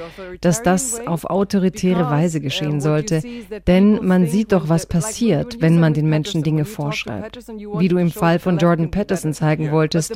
dass 0.40 0.62
das 0.62 1.06
auf 1.06 1.24
autoritäre 1.24 2.10
Weise 2.10 2.40
geschehen 2.40 2.80
sollte, 2.80 3.22
denn 3.66 4.06
man 4.06 4.26
sieht 4.26 4.52
doch, 4.52 4.68
was 4.68 4.86
passiert, 4.86 5.60
wenn 5.60 5.78
man 5.80 5.94
den 5.94 6.08
Menschen 6.08 6.37
Dinge 6.42 6.64
vorschreibt. 6.64 7.38
Wie 7.78 7.88
du 7.88 7.96
im 7.98 8.10
Fall 8.10 8.38
von 8.38 8.58
Jordan 8.58 8.90
Peterson 8.90 9.32
zeigen 9.32 9.70
wolltest, 9.70 10.14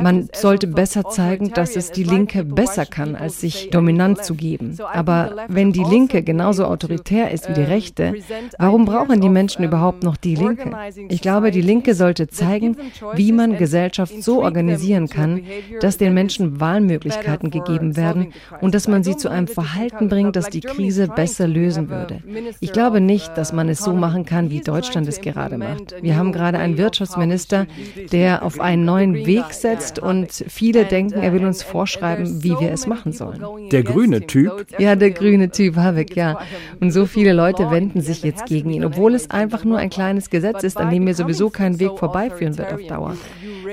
man 0.00 0.28
sollte 0.34 0.66
besser 0.66 1.04
zeigen, 1.08 1.52
dass 1.52 1.76
es 1.76 1.92
die 1.92 2.04
Linke 2.04 2.44
besser 2.44 2.86
kann, 2.86 3.16
als 3.16 3.40
sich 3.40 3.70
dominant 3.70 4.24
zu 4.24 4.34
geben. 4.34 4.76
Aber 4.92 5.46
wenn 5.48 5.72
die 5.72 5.84
Linke 5.84 6.22
genauso 6.22 6.64
autoritär 6.64 7.30
ist 7.30 7.48
wie 7.48 7.54
die 7.54 7.62
Rechte, 7.62 8.14
warum 8.58 8.84
brauchen 8.84 9.20
die 9.20 9.28
Menschen 9.28 9.64
überhaupt 9.64 10.02
noch 10.02 10.16
die 10.16 10.34
Linke? 10.34 10.70
Ich 11.08 11.20
glaube, 11.20 11.50
die 11.50 11.60
Linke 11.60 11.94
sollte 11.94 12.28
zeigen, 12.28 12.76
wie 13.14 13.32
man 13.32 13.56
Gesellschaft 13.56 14.22
so 14.22 14.42
organisieren 14.42 15.08
kann, 15.08 15.42
dass 15.80 15.98
den 15.98 16.14
Menschen 16.14 16.60
Wahlmöglichkeiten 16.60 17.50
gegeben 17.50 17.96
werden 17.96 18.32
und 18.60 18.74
dass 18.74 18.88
man 18.88 19.04
sie 19.04 19.16
zu 19.16 19.28
einem 19.28 19.48
Verhalten 19.48 20.08
bringt, 20.08 20.36
das 20.36 20.50
die 20.50 20.60
Krise 20.60 21.08
besser 21.08 21.46
lösen 21.46 21.88
würde. 21.88 22.22
Ich 22.60 22.72
glaube 22.72 23.00
nicht, 23.00 23.36
dass 23.36 23.52
man 23.52 23.68
es 23.68 23.80
so 23.80 23.92
machen 23.94 24.24
kann, 24.24 24.50
wie 24.50 24.60
Deutschland 24.60 25.08
es 25.08 25.20
gerade 25.20 25.53
macht. 25.58 25.94
Wir 26.00 26.16
haben 26.16 26.32
gerade 26.32 26.58
einen 26.58 26.78
Wirtschaftsminister, 26.78 27.66
der 28.12 28.42
auf 28.42 28.60
einen 28.60 28.84
neuen 28.84 29.26
Weg 29.26 29.52
setzt 29.52 29.98
und 29.98 30.32
viele 30.32 30.84
denken, 30.84 31.20
er 31.20 31.32
will 31.32 31.44
uns 31.44 31.62
vorschreiben, 31.62 32.42
wie 32.42 32.58
wir 32.58 32.72
es 32.72 32.86
machen 32.86 33.12
sollen. 33.12 33.42
Der 33.70 33.82
grüne 33.82 34.26
Typ? 34.26 34.66
Ja, 34.78 34.96
der 34.96 35.10
grüne 35.10 35.50
Typ, 35.50 35.76
Habeck, 35.76 36.16
ja. 36.16 36.38
Und 36.80 36.90
so 36.90 37.06
viele 37.06 37.32
Leute 37.32 37.70
wenden 37.70 38.00
sich 38.00 38.22
jetzt 38.22 38.46
gegen 38.46 38.70
ihn, 38.70 38.84
obwohl 38.84 39.14
es 39.14 39.30
einfach 39.30 39.64
nur 39.64 39.78
ein 39.78 39.90
kleines 39.90 40.30
Gesetz 40.30 40.62
ist, 40.62 40.78
an 40.78 40.90
dem 40.90 41.04
mir 41.04 41.14
sowieso 41.14 41.50
kein 41.50 41.78
Weg 41.80 41.98
vorbeiführen 41.98 42.58
wird 42.58 42.72
auf 42.72 42.82
Dauer. 42.86 43.16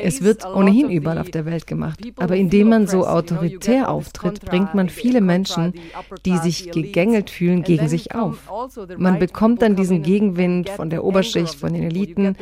Es 0.03 0.21
wird 0.21 0.45
ohnehin 0.45 0.89
überall 0.89 1.17
auf 1.17 1.29
der 1.29 1.45
Welt 1.45 1.67
gemacht. 1.67 1.99
Aber 2.17 2.35
indem 2.35 2.69
man 2.69 2.87
so 2.87 3.05
autoritär 3.05 3.89
auftritt, 3.89 4.41
bringt 4.41 4.73
man 4.73 4.89
viele 4.89 5.21
Menschen, 5.21 5.73
die 6.25 6.37
sich 6.37 6.71
gegängelt 6.71 7.29
fühlen, 7.29 7.63
gegen 7.63 7.87
sich 7.87 8.15
auf. 8.15 8.37
Man 8.97 9.19
bekommt 9.19 9.61
dann 9.61 9.75
diesen 9.75 10.01
Gegenwind 10.01 10.69
von 10.69 10.89
der 10.89 11.03
Oberschicht, 11.03 11.55
von 11.55 11.70
den 11.73 11.83
Eliten. 11.83 12.35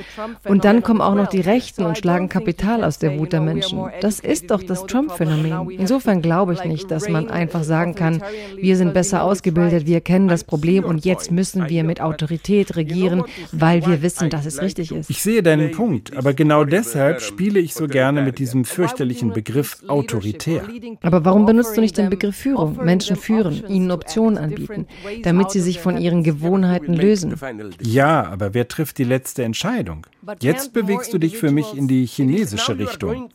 Und 0.45 0.65
dann 0.65 0.83
kommen 0.83 1.01
auch 1.01 1.15
noch 1.15 1.27
die 1.27 1.41
Rechten 1.41 1.85
und 1.85 1.97
schlagen 1.97 2.29
Kapital 2.29 2.83
aus 2.83 2.99
der 2.99 3.17
Wut 3.19 3.33
der 3.33 3.41
Menschen. 3.41 3.79
Das 4.01 4.19
ist 4.19 4.51
doch 4.51 4.63
das 4.63 4.85
Trump-Phänomen. 4.85 5.69
Insofern 5.71 6.21
glaube 6.21 6.53
ich 6.53 6.63
nicht, 6.63 6.91
dass 6.91 7.09
man 7.09 7.29
einfach 7.29 7.63
sagen 7.63 7.95
kann, 7.95 8.21
wir 8.57 8.77
sind 8.77 8.93
besser 8.93 9.23
ausgebildet, 9.23 9.85
wir 9.85 10.01
kennen 10.01 10.27
das 10.27 10.43
Problem 10.43 10.83
und 10.83 11.05
jetzt 11.05 11.31
müssen 11.31 11.69
wir 11.69 11.83
mit 11.83 12.01
Autorität 12.01 12.75
regieren, 12.75 13.23
weil 13.51 13.85
wir 13.85 14.01
wissen, 14.01 14.29
dass 14.29 14.45
es 14.45 14.61
richtig 14.61 14.91
ist. 14.91 15.09
Ich 15.09 15.21
sehe 15.21 15.43
deinen 15.43 15.71
Punkt, 15.71 16.15
aber 16.15 16.33
genau 16.33 16.63
deshalb 16.63 17.21
spiele 17.21 17.59
ich 17.59 17.73
so 17.73 17.87
gerne 17.87 18.21
mit 18.21 18.39
diesem 18.39 18.65
fürchterlichen 18.65 19.31
Begriff 19.33 19.77
autoritär. 19.87 20.63
Aber 21.01 21.25
warum 21.25 21.45
benutzt 21.45 21.75
du 21.77 21.81
nicht 21.81 21.97
den 21.97 22.09
Begriff 22.09 22.35
Führung? 22.35 22.83
Menschen 22.83 23.15
führen, 23.15 23.63
ihnen 23.67 23.91
Optionen 23.91 24.37
anbieten, 24.37 24.87
damit 25.23 25.51
sie 25.51 25.59
sich 25.59 25.79
von 25.79 25.97
ihren 25.97 26.23
Gewohnheiten 26.23 26.93
lösen. 26.93 27.35
Ja, 27.81 28.23
aber 28.25 28.53
wer 28.53 28.67
trifft 28.67 28.97
die 28.97 29.03
letzte 29.03 29.18
Entscheidung? 29.43 30.05
Jetzt 30.41 30.73
bewegst 30.73 31.13
du 31.13 31.17
dich 31.17 31.37
für 31.37 31.51
mich 31.51 31.73
in 31.75 31.87
die 31.87 32.05
chinesische 32.05 32.77
Richtung. 32.77 33.29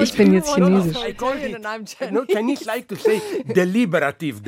Ich 0.00 0.12
bin 0.14 0.34
jetzt 0.34 0.54
chinesisch. 0.54 0.98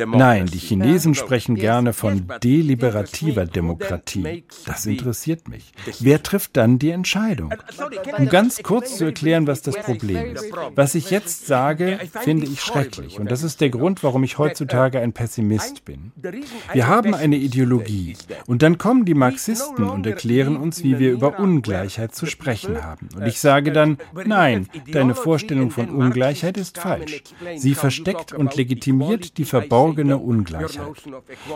Nein, 0.17 0.47
die 0.47 0.59
Chinesen 0.59 1.15
sprechen 1.15 1.55
gerne 1.55 1.93
von 1.93 2.29
deliberativer 2.43 3.47
Demokratie. 3.47 4.45
Das 4.67 4.87
interessiert 4.87 5.49
mich. 5.49 5.73
Wer 6.01 6.23
trifft 6.23 6.57
dann 6.57 6.79
die 6.79 6.91
Entscheidung? 6.91 7.53
Um 8.19 8.29
ganz 8.29 8.63
kurz 8.63 8.97
zu 8.97 9.07
erklären, 9.07 9.47
was 9.47 9.63
das 9.63 9.77
Problem 9.77 10.35
ist. 10.35 10.53
Was 10.75 10.95
ich 10.95 11.11
jetzt 11.11 11.47
sage, 11.47 11.99
finde 12.23 12.47
ich 12.47 12.61
schrecklich. 12.61 13.19
Und 13.19 13.31
das 13.31 13.43
ist 13.43 13.61
der 13.61 13.71
Grund, 13.71 14.03
warum 14.03 14.25
ich 14.25 14.39
heutzutage 14.39 15.01
ein 15.01 15.13
Pessimist 15.13 15.85
bin. 15.85 16.13
Wir 16.73 16.87
haben 16.87 17.15
eine 17.15 17.37
Ideologie. 17.49 18.17
Und 18.47 18.63
dann 18.63 18.79
kommen 18.79 19.05
die 19.05 19.15
Marxisten 19.15 19.85
und 19.85 20.07
erklären 20.07 20.57
uns, 20.57 20.85
wie 20.85 20.99
wir 20.99 21.13
über 21.13 21.39
Ungleichheit 21.39 22.15
zu 22.15 22.27
sprechen 22.27 22.83
haben. 22.83 23.09
Und 23.17 23.27
ich 23.27 23.41
sage 23.41 23.73
dann, 23.73 23.99
nein, 24.25 24.69
deine 24.93 25.15
Vorstellung 25.15 25.71
von 25.71 25.89
Ungleichheit 25.89 26.57
ist 26.57 26.79
falsch. 26.79 27.23
Sie 27.57 27.75
versteckt 27.75 28.33
und 28.33 28.55
legitimiert 28.57 29.39
die 29.39 29.45
verborgene 29.45 30.19
Ungleichheit. 30.19 31.03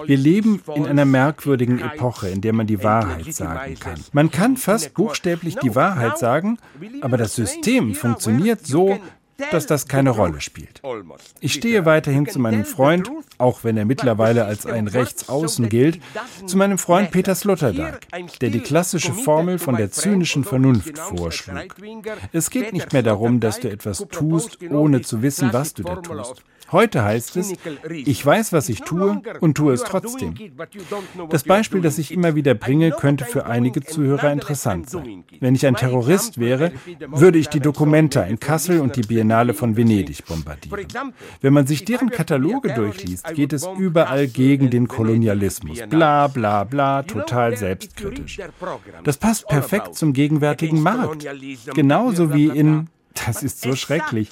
Wir 0.07 0.17
leben 0.17 0.63
in 0.75 0.87
einer 0.87 1.05
merkwürdigen 1.05 1.79
Epoche, 1.79 2.29
in 2.29 2.41
der 2.41 2.53
man 2.53 2.67
die 2.67 2.83
Wahrheit 2.83 3.33
sagen 3.35 3.75
kann. 3.79 4.01
Man 4.13 4.31
kann 4.31 4.57
fast 4.57 4.95
buchstäblich 4.95 5.57
die 5.57 5.75
Wahrheit 5.75 6.19
sagen, 6.19 6.59
aber 7.03 7.17
das 7.17 7.35
System 7.35 7.95
funktioniert 7.95 8.67
so, 8.67 8.99
dass 9.51 9.67
das 9.67 9.89
keine 9.89 10.11
Rolle 10.11 10.41
spielt. 10.41 10.83
Ich 11.41 11.55
stehe 11.55 11.85
weiterhin 11.85 12.27
zu 12.27 12.39
meinem 12.39 12.65
Freund, 12.65 13.11
auch 13.39 13.65
wenn 13.65 13.77
er 13.77 13.85
mittlerweile 13.85 14.45
als 14.45 14.67
ein 14.67 14.89
Rechtsaußen 14.89 15.69
gilt, 15.69 16.01
zu 16.47 16.57
meinem 16.57 16.79
Freund 16.79 17.11
Peter 17.11 17.35
Sloterdijk, 17.35 18.09
der 18.41 18.51
die 18.51 18.61
klassische 18.61 19.13
Formel 19.13 19.59
von 19.59 19.77
der 19.77 19.91
zynischen 19.91 20.45
Vernunft 20.45 20.99
vorschlug. 20.99 21.75
Es 22.33 22.51
geht 22.51 22.73
nicht 22.73 22.93
mehr 22.93 23.03
darum, 23.03 23.41
dass 23.41 23.61
du 23.61 23.71
etwas 23.71 24.05
tust, 24.11 24.59
ohne 24.71 25.03
zu 25.03 25.23
wissen, 25.23 25.53
was 25.53 25.75
du 25.75 25.83
da 25.83 25.97
tust. 25.97 26.43
Heute 26.73 27.05
heißt 27.05 27.37
es, 27.37 27.53
ich 27.91 28.25
weiß, 28.25 28.53
was 28.53 28.69
ich 28.71 28.81
tue 28.81 29.21
und 29.41 29.57
tue 29.57 29.75
es 29.75 29.85
trotzdem. 29.85 30.35
Das 31.29 31.45
Beispiel, 31.45 31.83
das 31.83 31.99
ich 31.99 32.13
immer 32.13 32.35
wieder 32.35 32.55
bringe, 32.55 32.91
könnte 32.93 33.27
für 33.27 33.47
einige 33.47 33.83
Zuhörer 33.83 34.33
interessant 34.33 34.89
sein. 34.89 35.25
Wenn 35.41 35.55
ich 35.55 35.67
ein 35.67 35.77
Terrorist 35.77 36.39
wäre, 36.39 36.73
würde 37.09 37.39
ich 37.39 37.49
die 37.49 37.61
Documenta 37.61 38.23
in 38.23 38.41
Kassel 38.41 38.81
und 38.81 38.97
die 38.97 39.03
Biennale 39.03 39.53
von 39.53 39.77
Venedig 39.77 40.25
bombardieren. 40.25 41.13
Wenn 41.43 41.53
man 41.53 41.67
sich 41.67 41.85
deren 41.85 42.11
Kataloge 42.11 42.73
durchliest, 42.73 43.35
geht 43.35 43.53
es 43.53 43.69
überall 43.79 44.27
gegen 44.27 44.71
den 44.71 44.89
Kolonialismus. 44.89 45.79
Bla 45.91 46.29
bla 46.29 46.65
bla, 46.65 47.03
total 47.03 47.57
selbstkritisch. 47.57 48.41
Das 49.05 49.19
passt 49.19 49.47
perfekt 49.47 49.95
zum 49.95 50.13
gegenwärtigen 50.15 50.81
Markt. 50.83 51.27
Genauso 51.75 52.33
wie 52.33 52.47
in 52.47 52.89
das 53.27 53.43
ist 53.43 53.61
so 53.61 53.77
schrecklich. 53.77 54.31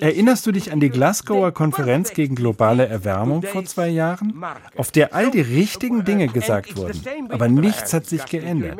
Erinnerst 0.00 0.46
du 0.46 0.52
dich 0.52 0.72
an 0.72 0.80
die 0.80 0.90
Glasgower 0.90 1.52
Konferenz 1.52 2.12
gegen 2.12 2.34
globale 2.34 2.86
Erwärmung 2.86 3.42
vor 3.42 3.64
zwei 3.64 3.88
Jahren, 3.88 4.44
auf 4.76 4.90
der 4.90 5.14
all 5.14 5.30
die 5.30 5.40
richtigen 5.40 6.04
Dinge 6.04 6.28
gesagt 6.28 6.76
wurden, 6.76 7.00
aber 7.30 7.48
nichts 7.48 7.92
hat 7.92 8.06
sich 8.06 8.24
geändert? 8.26 8.78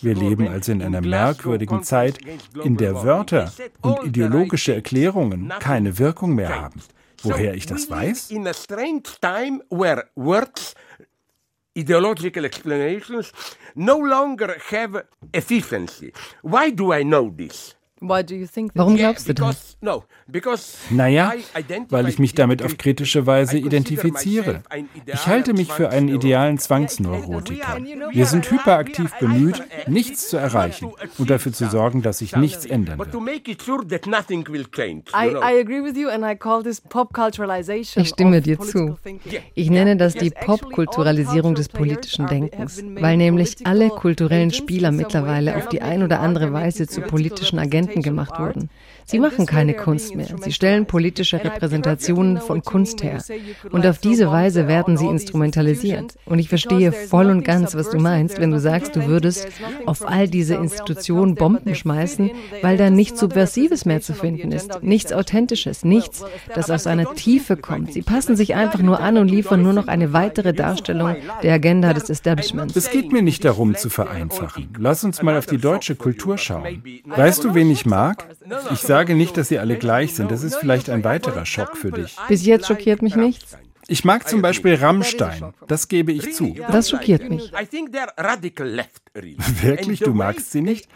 Wir 0.00 0.14
leben 0.14 0.48
also 0.48 0.72
in 0.72 0.82
einer 0.82 1.00
merkwürdigen 1.00 1.82
Zeit, 1.82 2.18
in 2.62 2.76
der 2.76 3.02
Wörter 3.02 3.52
und 3.80 4.04
ideologische 4.04 4.74
Erklärungen 4.74 5.52
keine 5.60 5.98
Wirkung 5.98 6.34
mehr 6.34 6.60
haben. 6.60 6.80
Woher 7.22 7.54
ich 7.54 7.66
das 7.66 7.90
weiß? 7.90 8.30
ideological 11.74 12.44
explanations 12.44 13.32
no 13.74 13.98
longer 13.98 14.56
have 14.70 15.06
efficiency. 15.32 16.12
Why 16.42 16.70
do 16.70 16.92
I 16.92 17.04
know 17.04 17.30
this? 17.30 17.74
Warum 18.74 18.96
glaubst 18.96 19.28
du 19.28 19.34
das? 19.34 19.76
Naja, 20.90 21.32
weil 21.88 22.08
ich 22.08 22.18
mich 22.18 22.34
damit 22.34 22.62
auf 22.62 22.76
kritische 22.78 23.26
Weise 23.26 23.58
identifiziere. 23.58 24.62
Ich 25.06 25.26
halte 25.26 25.52
mich 25.52 25.72
für 25.72 25.90
einen 25.90 26.08
idealen 26.08 26.58
Zwangsneurotiker. 26.58 27.78
Wir 28.10 28.26
sind 28.26 28.50
hyperaktiv 28.50 29.12
bemüht, 29.18 29.62
nichts 29.86 30.28
zu 30.28 30.36
erreichen 30.36 30.90
und 31.18 31.30
dafür 31.30 31.52
zu 31.52 31.68
sorgen, 31.68 32.02
dass 32.02 32.18
sich 32.18 32.36
nichts 32.36 32.66
ändern 32.66 32.98
wird. 32.98 33.14
Ich 37.96 38.08
stimme 38.08 38.40
dir 38.40 38.58
zu. 38.58 38.96
Ich 39.54 39.70
nenne 39.70 39.96
das 39.96 40.14
die 40.14 40.30
Popkulturalisierung 40.30 41.54
des 41.54 41.68
politischen 41.68 42.26
Denkens, 42.26 42.82
weil 42.94 43.16
nämlich 43.16 43.56
alle 43.64 43.88
kulturellen 43.88 44.52
Spieler 44.52 44.90
mittlerweile 44.92 45.56
auf 45.56 45.68
die 45.68 45.82
ein 45.82 46.02
oder 46.02 46.20
andere 46.20 46.52
Weise 46.52 46.86
zu 46.86 47.00
politischen 47.00 47.58
Agenten 47.58 48.02
gemacht 48.02 48.38
wurden. 48.38 48.70
Sie 49.10 49.18
machen 49.18 49.44
keine 49.44 49.74
Kunst 49.74 50.14
mehr. 50.14 50.28
Sie 50.40 50.52
stellen 50.52 50.86
politische 50.86 51.42
Repräsentationen 51.42 52.40
von 52.40 52.62
Kunst 52.62 53.02
her. 53.02 53.18
Und 53.72 53.84
auf 53.84 53.98
diese 53.98 54.30
Weise 54.30 54.68
werden 54.68 54.96
sie 54.96 55.06
instrumentalisiert. 55.06 56.14
Und 56.26 56.38
ich 56.38 56.48
verstehe 56.48 56.92
voll 56.92 57.26
und 57.26 57.42
ganz, 57.42 57.74
was 57.74 57.90
du 57.90 57.98
meinst, 57.98 58.38
wenn 58.38 58.52
du 58.52 58.60
sagst, 58.60 58.94
du 58.94 59.06
würdest 59.06 59.48
auf 59.84 60.06
all 60.06 60.28
diese 60.28 60.54
Institutionen 60.54 61.34
Bomben 61.34 61.74
schmeißen, 61.74 62.30
weil 62.62 62.76
da 62.76 62.88
nichts 62.88 63.18
Subversives 63.18 63.84
mehr 63.84 64.00
zu 64.00 64.14
finden 64.14 64.52
ist. 64.52 64.80
Nichts 64.80 65.12
Authentisches, 65.12 65.84
nichts, 65.84 66.24
das 66.54 66.70
aus 66.70 66.86
einer 66.86 67.14
Tiefe 67.14 67.56
kommt. 67.56 67.92
Sie 67.92 68.02
passen 68.02 68.36
sich 68.36 68.54
einfach 68.54 68.80
nur 68.80 69.00
an 69.00 69.18
und 69.18 69.28
liefern 69.28 69.62
nur 69.62 69.72
noch 69.72 69.88
eine 69.88 70.12
weitere 70.12 70.52
Darstellung 70.52 71.16
der 71.42 71.54
Agenda 71.54 71.92
des 71.94 72.10
Establishments. 72.10 72.76
Es 72.76 72.90
geht 72.90 73.10
mir 73.10 73.22
nicht 73.22 73.44
darum 73.44 73.74
zu 73.74 73.90
vereinfachen. 73.90 74.68
Lass 74.78 75.02
uns 75.02 75.20
mal 75.20 75.36
auf 75.36 75.46
die 75.46 75.58
deutsche 75.58 75.96
Kultur 75.96 76.38
schauen. 76.38 76.82
Weißt 77.06 77.42
du, 77.42 77.54
wen 77.54 77.70
ich 77.72 77.86
mag? 77.86 78.28
Ich 78.70 78.80
sage 78.80 78.99
nicht, 79.08 79.36
dass 79.36 79.48
sie 79.48 79.58
alle 79.58 79.76
gleich 79.76 80.14
sind. 80.14 80.30
Das 80.30 80.42
ist 80.42 80.56
vielleicht 80.56 80.90
ein 80.90 81.04
weiterer 81.04 81.46
Schock 81.46 81.76
für 81.76 81.90
dich. 81.90 82.16
Bis 82.28 82.44
jetzt 82.44 82.66
schockiert 82.66 83.02
mich 83.02 83.16
nichts. 83.16 83.56
Ich 83.90 84.04
mag 84.04 84.28
zum 84.28 84.40
Beispiel 84.40 84.76
Rammstein. 84.76 85.52
Das 85.66 85.88
gebe 85.88 86.12
ich 86.12 86.32
zu. 86.32 86.54
Das 86.70 86.90
schockiert 86.90 87.28
mich. 87.28 87.50
Wirklich, 89.62 89.98
du 89.98 90.14
magst 90.14 90.52
sie 90.52 90.60
nicht? 90.60 90.88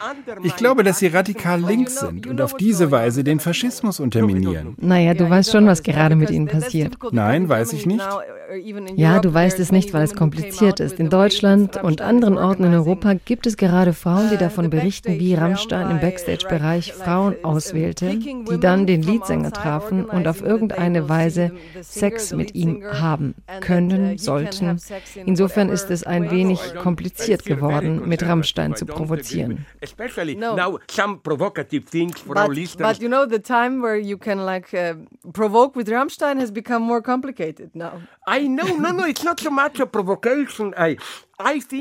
Ich 0.45 0.55
glaube, 0.55 0.85
dass 0.85 1.01
sie 1.01 1.09
radikal 1.09 1.61
links 1.61 1.99
sind 1.99 2.29
und 2.29 2.41
auf 2.41 2.57
diese 2.57 2.93
Weise 2.93 3.25
den 3.25 3.41
Faschismus 3.41 3.99
unterminieren. 3.99 4.77
Naja, 4.81 5.15
du 5.15 5.29
weißt 5.29 5.51
schon, 5.51 5.67
was 5.67 5.83
gerade 5.83 6.15
mit 6.15 6.31
ihnen 6.31 6.47
passiert. 6.47 6.95
Nein, 7.11 7.49
weiß 7.49 7.73
ich 7.73 7.85
nicht. 7.85 8.07
Ja, 8.95 9.19
du 9.19 9.35
weißt 9.35 9.59
es 9.59 9.73
nicht, 9.73 9.93
weil 9.93 10.05
es 10.05 10.15
kompliziert 10.15 10.79
ist. 10.79 11.01
In 11.01 11.11
Deutschland 11.11 11.83
und 11.83 12.01
anderen 12.01 12.39
Orten 12.39 12.63
in 12.63 12.75
Europa 12.75 13.15
gibt 13.25 13.49
es 13.49 13.57
gerade 13.57 13.93
Frauen, 13.93 14.31
die 14.31 14.37
davon 14.37 14.71
berichten, 14.71 15.19
wie 15.19 15.35
Rammstein 15.35 15.91
im 15.91 15.99
Backstage-Bereich 15.99 16.93
Frauen 16.93 17.35
auswählte, 17.43 18.17
die 18.17 18.61
dann 18.61 18.87
den 18.87 19.03
Leadsänger 19.03 19.51
trafen 19.51 20.05
und 20.05 20.29
auf 20.29 20.41
irgendeine 20.41 21.09
Weise 21.09 21.51
Sex 21.83 22.33
mit 22.33 22.55
ihm 22.55 22.84
haben 22.93 23.35
können, 23.61 24.19
sollten. 24.19 24.79
Insofern 25.27 25.69
ist 25.69 25.91
es 25.91 26.05
ein 26.05 26.31
wenig 26.31 26.75
kompliziert 26.77 27.45
geworden, 27.45 28.09
mit 28.09 28.23
Rammstein 28.23 28.75
zu 28.77 28.87
provozieren. 28.87 29.67
Now, 30.37 30.79
some 30.91 31.19
provocative 31.19 31.85
things 31.91 32.21
for 32.21 32.37
our 32.37 32.53
listeners. 32.53 32.99
But 32.99 33.03
you 33.03 33.09
know, 33.09 33.27
the 33.27 33.41
time 33.41 33.83
where 33.83 33.97
you 33.97 34.17
can 34.19 34.45
like 34.45 34.73
uh, 34.75 34.95
provoke 35.33 35.77
with 35.77 35.89
Rammstein 35.89 36.39
has 36.41 36.51
become 36.51 36.83
more 36.83 37.03
complicated 37.03 37.71
now. 37.75 38.01
I 38.27 38.47
know, 38.47 38.77
no, 38.77 38.93
no, 38.93 39.05
it's 39.05 39.25
not 39.25 39.41
so 39.41 39.51
much 39.51 39.81
a 39.81 39.87
provocation. 39.87 40.75
I, 40.77 40.85
I 40.87 40.97
think 40.97 41.24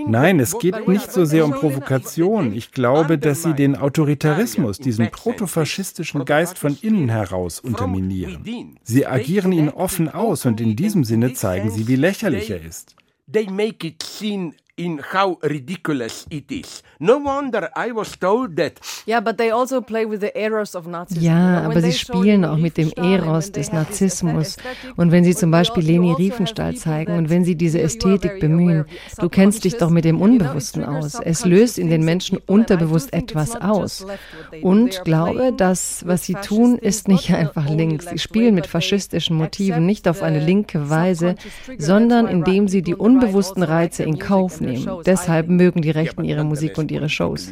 Nein, 0.07 0.39
es 0.39 0.57
geht 0.57 0.87
nicht 0.87 1.11
so 1.11 1.25
sehr 1.25 1.45
um 1.45 1.51
Provokation. 1.51 2.53
Ich 2.53 2.71
glaube, 2.71 3.17
dass 3.17 3.43
sie 3.43 3.53
den 3.53 3.75
Autoritarismus, 3.75 4.79
diesen 4.79 5.11
protofaschistischen 5.11 6.25
Geist 6.25 6.57
von 6.57 6.77
innen 6.81 7.09
heraus 7.09 7.59
unterminieren. 7.59 8.77
Sie 8.83 9.05
agieren 9.05 9.51
ihn 9.51 9.69
offen 9.69 10.09
aus 10.09 10.45
und 10.45 10.59
in 10.59 10.75
diesem 10.75 11.03
Sinne 11.03 11.33
zeigen 11.33 11.69
sie, 11.69 11.87
wie 11.87 11.95
lächerlich 11.95 12.49
er 12.49 12.63
ist. 12.63 12.95
They 13.31 13.47
make 13.47 13.87
it 13.87 14.03
seem 14.03 14.53
in 14.75 14.99
how 15.13 15.37
ridiculous 15.43 16.25
it 16.31 16.51
is. 16.51 16.81
No 16.99 17.17
wonder 17.19 17.69
I 17.75 17.91
was 17.91 18.17
told 18.17 18.55
that. 18.55 18.79
Yeah, 19.05 19.19
but 19.19 19.37
they 19.37 19.51
also 19.51 19.81
play 19.81 20.05
with 20.05 20.21
the 20.21 20.35
eros 20.35 20.75
of 20.75 20.87
Nazism. 20.87 21.21
Ja, 21.21 21.61
aber 21.61 21.79
sie 21.81 21.93
spielen 21.93 22.43
auch 22.43 22.57
mit 22.57 22.77
dem 22.77 22.91
Eros 22.95 23.51
des 23.51 23.71
Narzissmus. 23.71 24.57
Und 24.95 25.11
wenn 25.11 25.23
sie 25.23 25.35
zum 25.35 25.51
Beispiel 25.51 25.83
Leni 25.83 26.13
Riefenstahl 26.13 26.75
zeigen 26.75 27.17
und 27.17 27.29
wenn 27.29 27.45
sie 27.45 27.55
diese 27.55 27.81
Ästhetik 27.81 28.39
bemühen, 28.39 28.85
du 29.19 29.29
kennst 29.29 29.63
dich 29.63 29.77
doch 29.77 29.91
mit 29.91 30.05
dem 30.05 30.19
Unbewussten 30.19 30.83
aus. 30.83 31.19
Es 31.23 31.45
löst 31.45 31.77
in 31.77 31.89
den 31.89 32.03
Menschen 32.03 32.39
unterbewusst 32.47 33.13
etwas 33.13 33.55
aus. 33.55 34.07
Und 34.63 35.03
glaube, 35.03 35.53
das, 35.55 36.03
was 36.07 36.25
sie 36.25 36.33
tun, 36.33 36.79
ist 36.79 37.07
nicht 37.07 37.31
einfach 37.31 37.69
links. 37.69 38.07
Sie 38.09 38.17
spielen 38.17 38.55
mit 38.55 38.65
faschistischen 38.65 39.37
Motiven 39.37 39.85
nicht 39.85 40.07
auf 40.07 40.23
eine 40.23 40.39
linke 40.39 40.89
Weise, 40.89 41.35
sondern 41.77 42.27
indem 42.27 42.67
sie 42.67 42.81
die 42.81 42.95
unbewussten 42.95 43.61
Reize 43.61 44.01
in 44.03 44.17
Kauf 44.17 44.62
nehmen. 44.63 45.01
Deshalb 45.05 45.49
mögen 45.49 45.81
die 45.81 45.91
Rechten 45.91 46.23
ihre 46.23 46.43
Musik 46.43 46.77
und 46.77 46.91
ihre 46.91 47.09
Shows. 47.09 47.51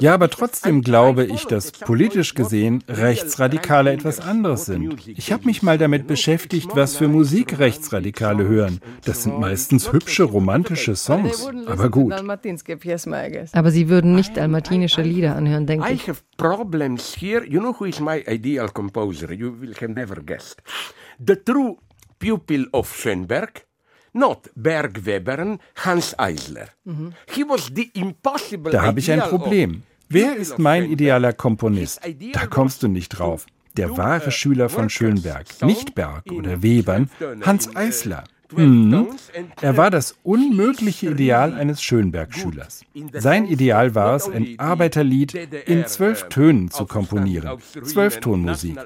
Ja, 0.00 0.14
aber 0.14 0.28
trotzdem 0.28 0.82
glaube 0.82 1.24
ich, 1.24 1.44
dass 1.44 1.70
politisch 1.70 2.34
gesehen 2.34 2.82
Rechtsradikale 2.88 3.92
etwas 3.92 4.18
anderes 4.18 4.64
sind. 4.64 5.06
Ich 5.06 5.30
habe 5.30 5.44
mich 5.44 5.62
mal 5.62 5.78
damit 5.78 6.08
beschäftigt, 6.08 6.68
was 6.74 6.96
für 6.96 7.06
Musik 7.06 7.60
Rechtsradikale 7.60 8.42
hören. 8.48 8.80
Das 9.04 9.22
sind 9.22 9.38
meistens 9.38 9.92
hübsche, 9.92 10.24
romantische 10.24 10.96
Songs. 10.96 11.48
Aber 11.66 11.90
gut. 11.90 12.12
Aber 12.12 13.70
sie 13.70 13.88
würden 13.88 14.16
nicht 14.16 14.36
dalmatinische 14.36 15.02
Lieder 15.02 15.36
anhören, 15.36 15.66
denke 15.68 15.88
I 15.88 15.92
ich. 15.94 16.08
have 16.08 16.20
problems 16.36 17.14
here. 17.16 17.46
You 17.46 17.60
know 17.60 17.76
who 17.78 17.84
is 17.84 18.00
my 18.00 18.24
ideal 18.26 18.68
composer? 18.68 19.30
You 19.30 19.60
will 19.60 19.74
have 19.76 19.92
never 19.92 20.20
guessed. 20.20 20.60
The 21.24 21.36
true 21.36 21.76
pupil 22.18 22.66
of 22.72 22.92
Schönberg, 22.96 23.64
not 24.12 24.50
Bergwebern, 24.54 25.58
Hans 25.76 26.18
Eisler. 26.18 26.68
He 27.26 27.44
was 27.44 27.70
the 27.74 27.90
impossible 27.94 28.72
Da 28.72 28.82
habe 28.82 29.00
ich 29.00 29.10
ein 29.10 29.20
Problem. 29.20 29.82
Wer 30.08 30.36
ist 30.36 30.58
mein 30.58 30.90
idealer 30.90 31.32
Komponist? 31.32 32.00
Da 32.32 32.46
kommst 32.46 32.82
du 32.82 32.88
nicht 32.88 33.08
drauf. 33.08 33.46
Der 33.76 33.96
wahre 33.96 34.30
Schüler 34.30 34.68
von 34.68 34.90
Schönberg, 34.90 35.46
nicht 35.62 35.94
Berg 35.94 36.30
oder 36.30 36.62
Webern, 36.62 37.08
12 37.08 37.18
Töne, 37.18 37.46
Hans 37.46 37.68
uh, 37.68 37.70
Eisler. 37.74 38.24
12 38.54 38.62
Mhm. 38.68 39.06
Er 39.60 39.76
war 39.76 39.90
das 39.90 40.16
unmögliche 40.22 41.10
Ideal 41.10 41.54
eines 41.54 41.82
Schönberg-Schülers. 41.82 42.84
Sein 43.14 43.46
Ideal 43.46 43.94
war 43.94 44.16
es, 44.16 44.28
ein 44.28 44.58
Arbeiterlied 44.58 45.34
in 45.66 45.86
zwölf 45.86 46.28
Tönen 46.28 46.70
zu 46.70 46.86
komponieren. 46.86 47.58
Zwölftonmusik. 47.82 48.76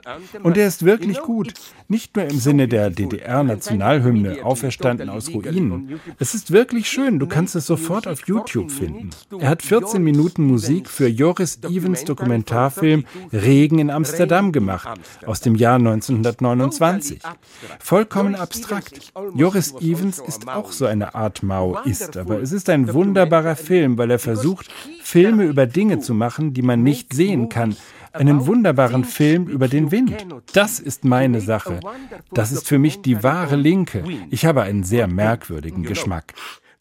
Und 0.42 0.56
er 0.56 0.66
ist 0.66 0.84
wirklich 0.84 1.20
gut. 1.20 1.54
Nicht 1.88 2.16
nur 2.16 2.26
im 2.26 2.38
Sinne 2.38 2.68
der. 2.68 2.90
DDR-Nationalhymne, 2.90 4.44
auferstanden 4.44 5.08
aus 5.08 5.28
Ruinen. 5.32 6.00
Es 6.18 6.34
ist 6.34 6.52
wirklich 6.52 6.88
schön, 6.88 7.18
du 7.18 7.26
kannst 7.26 7.56
es 7.56 7.66
sofort 7.66 8.06
auf 8.06 8.26
YouTube 8.26 8.70
finden. 8.70 9.10
Er 9.38 9.48
hat 9.48 9.62
14 9.62 10.02
Minuten 10.02 10.44
Musik 10.44 10.88
für 10.88 11.08
Joris 11.08 11.58
Evans 11.62 12.04
Dokumentarfilm 12.04 13.04
Regen 13.32 13.78
in 13.78 13.90
Amsterdam 13.90 14.52
gemacht, 14.52 14.88
aus 15.26 15.40
dem 15.40 15.54
Jahr 15.54 15.76
1929. 15.76 17.20
Vollkommen 17.80 18.34
abstrakt. 18.34 19.12
Joris 19.34 19.55
Evans 19.56 20.18
ist 20.18 20.48
auch 20.48 20.72
so 20.72 20.86
eine 20.86 21.14
Art 21.14 21.42
Maoist, 21.42 22.16
aber 22.16 22.40
es 22.40 22.52
ist 22.52 22.68
ein 22.68 22.92
wunderbarer 22.92 23.56
Film, 23.56 23.98
weil 23.98 24.10
er 24.10 24.18
versucht, 24.18 24.70
Filme 25.02 25.44
über 25.44 25.66
Dinge 25.66 26.00
zu 26.00 26.14
machen, 26.14 26.52
die 26.54 26.62
man 26.62 26.82
nicht 26.82 27.12
sehen 27.12 27.48
kann. 27.48 27.76
Einen 28.12 28.46
wunderbaren 28.46 29.04
Film 29.04 29.46
über 29.46 29.68
den 29.68 29.90
Wind. 29.90 30.14
Das 30.52 30.80
ist 30.80 31.04
meine 31.04 31.40
Sache. 31.40 31.80
Das 32.32 32.50
ist 32.50 32.66
für 32.66 32.78
mich 32.78 33.02
die 33.02 33.22
wahre 33.22 33.56
Linke. 33.56 34.04
Ich 34.30 34.46
habe 34.46 34.62
einen 34.62 34.84
sehr 34.84 35.06
merkwürdigen 35.06 35.82
Geschmack. 35.82 36.34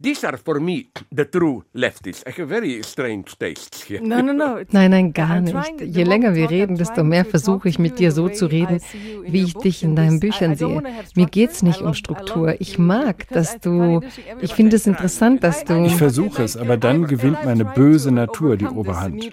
These 0.05 0.23
are 0.27 0.37
for 0.37 0.59
me 0.59 0.85
the 1.11 1.25
true 1.25 1.63
leftists. 1.73 2.23
I 2.27 2.31
have 2.39 2.47
very 2.47 2.83
strange 2.83 3.35
tastes 3.39 3.81
here. 3.89 3.99
No, 4.03 4.21
no, 4.21 4.33
no. 4.33 4.59
Nein, 4.71 4.91
nein, 4.91 5.13
gar 5.13 5.41
nicht. 5.41 5.55
Je 5.81 6.03
länger 6.03 6.33
we 6.33 6.35
wir 6.35 6.43
talk, 6.43 6.51
reden, 6.51 6.75
desto 6.77 7.03
mehr 7.03 7.23
to 7.23 7.31
versuche 7.31 7.57
talk 7.57 7.65
ich 7.65 7.75
to 7.77 7.81
mit 7.81 7.91
you 7.93 7.97
dir 7.97 8.11
so 8.11 8.29
zu 8.29 8.45
I 8.45 8.49
reden, 8.49 8.79
see 8.79 8.97
you 9.15 9.23
in 9.23 9.33
wie 9.33 9.39
your 9.41 9.47
ich 9.47 9.53
books 9.53 9.63
dich 9.63 9.83
in 9.83 9.95
deinen 9.95 10.19
Büchern 10.19 10.55
sehe. 10.55 10.83
Mir 11.15 11.25
geht's 11.25 11.57
structure. 11.57 11.67
nicht 11.71 11.81
I 11.81 11.85
um 11.85 11.93
Struktur. 11.95 12.55
Ich 12.61 12.77
you 12.77 12.83
mag, 12.83 13.27
dass 13.29 13.47
I 13.47 13.51
find 13.53 13.65
du. 13.65 13.71
interesting 13.95 14.35
Ich 14.41 14.53
finde 14.53 14.75
es 14.75 14.85
interessant, 14.85 15.43
dass 15.43 15.63
I- 15.63 15.65
du. 15.65 15.85
Ich 15.85 15.95
versuche 15.95 16.43
es, 16.43 16.55
aber 16.55 16.77
dann 16.77 17.07
gewinnt 17.07 17.43
meine 17.43 17.65
böse 17.65 18.11
Natur 18.11 18.57
die 18.57 18.67
Oberhand. 18.67 19.25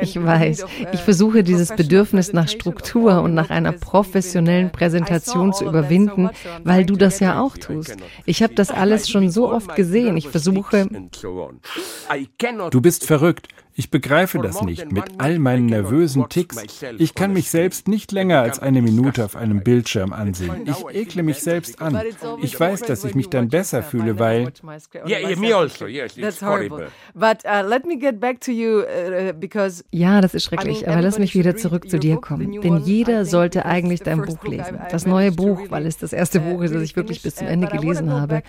Ich 0.00 0.16
weiß, 0.24 0.64
ich 0.94 1.00
versuche 1.00 1.42
dieses 1.42 1.76
Bedürfnis 1.76 2.32
nach 2.32 2.48
Struktur 2.48 3.20
und 3.20 3.34
nach 3.34 3.50
einer 3.50 3.72
professionellen 3.72 4.72
Präsentation 4.72 5.52
zu 5.52 5.66
überwinden, 5.66 6.30
weil 6.64 6.86
du 6.86 6.96
das 6.96 7.20
ja 7.20 7.38
auch 7.38 7.58
tust. 7.58 7.96
Ich 8.24 8.42
habe 8.42 8.54
das 8.54 8.70
alles 8.70 9.10
schon 9.10 9.28
so 9.28 9.52
oft 9.52 9.76
gesehen. 9.76 9.89
Ich 10.16 10.28
versuche, 10.28 10.88
Du 12.70 12.80
bist 12.80 13.06
verrückt. 13.06 13.48
Ich 13.74 13.90
begreife 13.90 14.38
das 14.38 14.62
nicht 14.62 14.92
mit 14.92 15.04
all 15.18 15.38
meinen 15.38 15.66
nervösen 15.66 16.28
Ticks. 16.28 16.56
Ich 16.98 17.14
kann 17.14 17.32
mich 17.32 17.50
selbst 17.50 17.88
nicht 17.88 18.12
länger 18.12 18.40
als 18.40 18.58
eine 18.58 18.82
Minute 18.82 19.24
auf 19.24 19.36
einem 19.36 19.62
Bildschirm 19.62 20.12
ansehen. 20.12 20.66
Ich 20.66 20.94
ekle 20.94 21.22
mich 21.22 21.38
selbst 21.38 21.80
an. 21.80 22.00
Ich 22.42 22.58
weiß, 22.58 22.82
dass 22.82 23.04
ich 23.04 23.14
mich 23.14 23.28
dann 23.28 23.48
besser 23.48 23.82
fühle, 23.82 24.18
weil 24.18 24.52
Yeah, 25.06 25.18
yeah, 25.20 25.36
me. 25.36 25.48
Yes, 25.48 26.16
it's 26.16 26.38
That's 26.38 26.42
horrible. 26.42 26.78
horrible. 26.78 26.92
But 27.14 27.44
uh, 27.44 27.66
let 27.66 27.86
me 27.86 27.96
get 27.96 28.20
back 28.20 28.40
to 28.42 28.52
you 28.52 28.80
uh, 28.80 29.32
because 29.32 29.84
ja, 29.90 30.20
das 30.20 30.34
ist 30.34 30.44
schrecklich, 30.44 30.88
aber 30.88 31.00
lass 31.02 31.18
mich 31.18 31.34
wieder 31.34 31.56
zurück 31.56 31.88
zu 31.88 31.98
dir 31.98 32.16
kommen. 32.16 32.60
Denn 32.60 32.78
jeder 32.78 33.24
sollte 33.24 33.64
eigentlich 33.64 34.00
dein 34.02 34.22
Buch 34.22 34.44
lesen. 34.44 34.78
Das 34.90 35.06
neue 35.06 35.32
Buch, 35.32 35.60
weil 35.68 35.86
es 35.86 35.98
das 35.98 36.12
erste 36.12 36.40
Buch 36.40 36.62
ist, 36.62 36.74
das 36.74 36.82
ich 36.82 36.96
wirklich 36.96 37.22
bis 37.22 37.36
zum 37.36 37.46
Ende 37.46 37.68
gelesen 37.68 38.12
habe. 38.12 38.42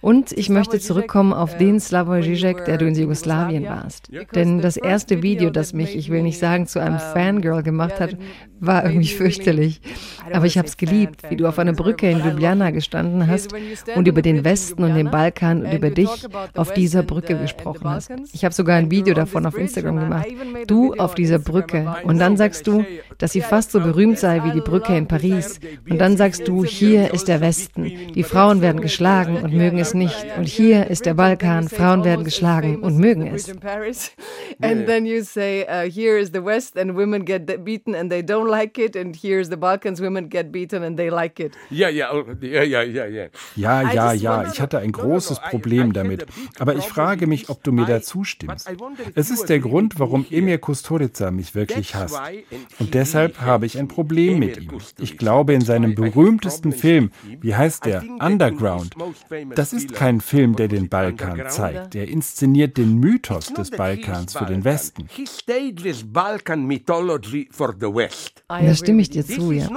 Und 0.00 0.32
ich 0.32 0.48
möchte 0.48 0.78
zurückkommen 0.80 1.32
auf 1.32 1.56
den 1.56 1.80
Slavoj 1.80 2.20
Žižek, 2.20 2.64
der 2.64 2.78
du 2.78 2.86
in 2.86 2.94
Jugoslawien 2.94 3.64
warst. 3.64 4.10
Denn 4.34 4.60
das 4.68 4.76
erste 4.76 5.22
Video, 5.22 5.48
das 5.48 5.72
mich, 5.72 5.96
ich 5.96 6.10
will 6.10 6.22
nicht 6.22 6.38
sagen, 6.38 6.66
zu 6.66 6.78
einem 6.78 6.98
Fangirl 6.98 7.62
gemacht 7.62 8.00
hat, 8.00 8.18
war 8.60 8.84
irgendwie 8.84 9.08
fürchterlich. 9.08 9.80
Aber 10.32 10.44
ich 10.44 10.58
habe 10.58 10.68
es 10.68 10.76
geliebt, 10.76 11.22
wie 11.30 11.36
du 11.36 11.46
auf 11.46 11.58
einer 11.58 11.72
Brücke 11.72 12.10
in 12.10 12.18
Ljubljana 12.18 12.70
gestanden 12.70 13.26
hast 13.26 13.54
und 13.94 14.06
über 14.06 14.20
den 14.20 14.44
Westen 14.44 14.84
und 14.84 14.94
den 14.94 15.10
Balkan 15.10 15.64
und 15.64 15.72
über 15.72 15.88
dich 15.88 16.10
auf 16.54 16.74
dieser 16.74 17.02
Brücke 17.02 17.38
gesprochen 17.38 17.88
hast. 17.88 18.10
Ich 18.32 18.44
habe 18.44 18.54
sogar 18.54 18.76
ein 18.76 18.90
Video 18.90 19.14
davon 19.14 19.46
auf 19.46 19.56
Instagram 19.56 20.00
gemacht. 20.00 20.26
Du 20.66 20.92
auf 20.94 21.14
dieser 21.14 21.38
Brücke. 21.38 21.96
Und 22.02 22.18
dann 22.18 22.36
sagst 22.36 22.66
du, 22.66 22.84
dass 23.16 23.32
sie 23.32 23.40
fast 23.40 23.72
so 23.72 23.80
berühmt 23.80 24.18
sei 24.18 24.44
wie 24.44 24.50
die 24.52 24.60
Brücke 24.60 24.94
in 24.94 25.08
Paris. 25.08 25.60
Und 25.88 25.98
dann 25.98 26.18
sagst 26.18 26.46
du, 26.46 26.62
hier 26.62 27.14
ist 27.14 27.28
der 27.28 27.40
Westen. 27.40 27.90
Die 28.14 28.22
Frauen 28.22 28.60
werden 28.60 28.82
geschlagen 28.82 29.38
und 29.38 29.54
mögen 29.54 29.78
es 29.78 29.94
nicht. 29.94 30.26
Und 30.36 30.46
hier 30.46 30.88
ist 30.88 31.06
der 31.06 31.14
Balkan. 31.14 31.70
Frauen 31.70 32.04
werden 32.04 32.24
geschlagen 32.24 32.80
und 32.80 32.98
mögen 32.98 33.26
es. 33.26 33.50
And 34.60 34.86
then 34.86 35.06
you 35.06 35.22
say, 35.22 35.64
uh, 35.66 35.88
here 35.88 36.18
is 36.18 36.32
the 36.32 36.42
West 36.42 36.76
and 36.76 36.96
women 36.96 37.24
get 37.24 37.46
beaten 37.64 37.94
and 37.94 38.10
they 38.10 38.22
don't 38.22 38.48
like 38.48 38.78
it. 38.78 38.96
And 38.96 39.14
here's 39.14 39.48
the 39.50 39.56
Balkans, 39.56 40.00
women 40.00 40.28
get 40.28 40.50
beaten 40.50 40.82
and 40.82 40.96
they 40.96 41.10
like 41.10 41.38
it. 41.38 41.52
Ja, 41.70 41.88
ja, 41.88 42.12
ja, 42.40 42.62
ja, 42.62 42.82
ja, 42.82 43.06
ja. 43.06 43.26
Ja, 43.56 43.92
ja, 43.92 44.12
ja. 44.12 44.50
Ich 44.52 44.60
hatte 44.60 44.78
ein 44.78 44.92
großes 44.92 45.40
Problem 45.40 45.92
damit. 45.92 46.26
Aber 46.58 46.74
ich 46.74 46.84
frage 46.84 47.26
mich, 47.26 47.48
ob 47.50 47.62
du 47.62 47.72
mir 47.72 47.86
da 47.86 48.02
zustimmst. 48.02 48.68
Es 49.14 49.30
ist 49.30 49.48
der 49.48 49.60
Grund, 49.60 49.98
warum 50.00 50.26
Emir 50.30 50.58
Kusturica 50.58 51.30
mich 51.30 51.54
wirklich 51.54 51.94
hasst. 51.94 52.20
Und 52.78 52.94
deshalb 52.94 53.40
habe 53.40 53.66
ich 53.66 53.78
ein 53.78 53.88
Problem 53.88 54.40
mit 54.40 54.56
ihm. 54.60 54.70
Ich 54.98 55.18
glaube, 55.18 55.52
in 55.54 55.60
seinem 55.60 55.94
berühmtesten 55.94 56.72
Film, 56.72 57.10
wie 57.40 57.54
heißt 57.54 57.84
der? 57.84 58.02
Underground. 58.20 58.94
Das 59.54 59.72
ist 59.72 59.94
kein 59.94 60.20
Film, 60.20 60.56
der 60.56 60.68
den 60.68 60.88
Balkan 60.88 61.48
zeigt. 61.48 61.94
Er 61.94 62.08
inszeniert 62.08 62.76
den 62.76 62.98
Mythos 62.98 63.52
des 63.52 63.70
Balkans 63.70 64.36
für 64.36 64.47
den 64.48 64.64
Westen. 64.64 65.08
Da 68.48 68.74
stimme 68.74 69.02
ich 69.02 69.10
dir 69.10 69.26
zu, 69.26 69.52
ja. 69.52 69.68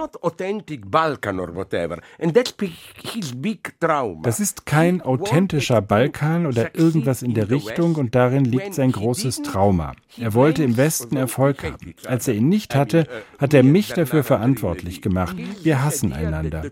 Das 4.23 4.39
ist 4.39 4.65
kein 4.65 5.01
authentischer 5.01 5.81
Balkan 5.81 6.45
oder 6.45 6.75
irgendwas 6.75 7.21
in 7.21 7.33
der 7.33 7.49
Richtung 7.49 7.95
und 7.95 8.15
darin 8.15 8.45
liegt 8.45 8.73
sein 8.73 8.91
großes 8.91 9.41
Trauma. 9.43 9.93
Er 10.17 10.33
wollte 10.33 10.63
im 10.63 10.77
Westen 10.77 11.15
Erfolg 11.17 11.63
haben. 11.63 11.93
Als 12.05 12.27
er 12.27 12.35
ihn 12.35 12.49
nicht 12.49 12.75
hatte, 12.75 13.07
hat 13.37 13.53
er 13.53 13.63
mich 13.63 13.93
dafür 13.93 14.23
verantwortlich 14.23 15.01
gemacht. 15.01 15.35
Wir 15.63 15.83
hassen 15.83 16.13
einander. 16.13 16.63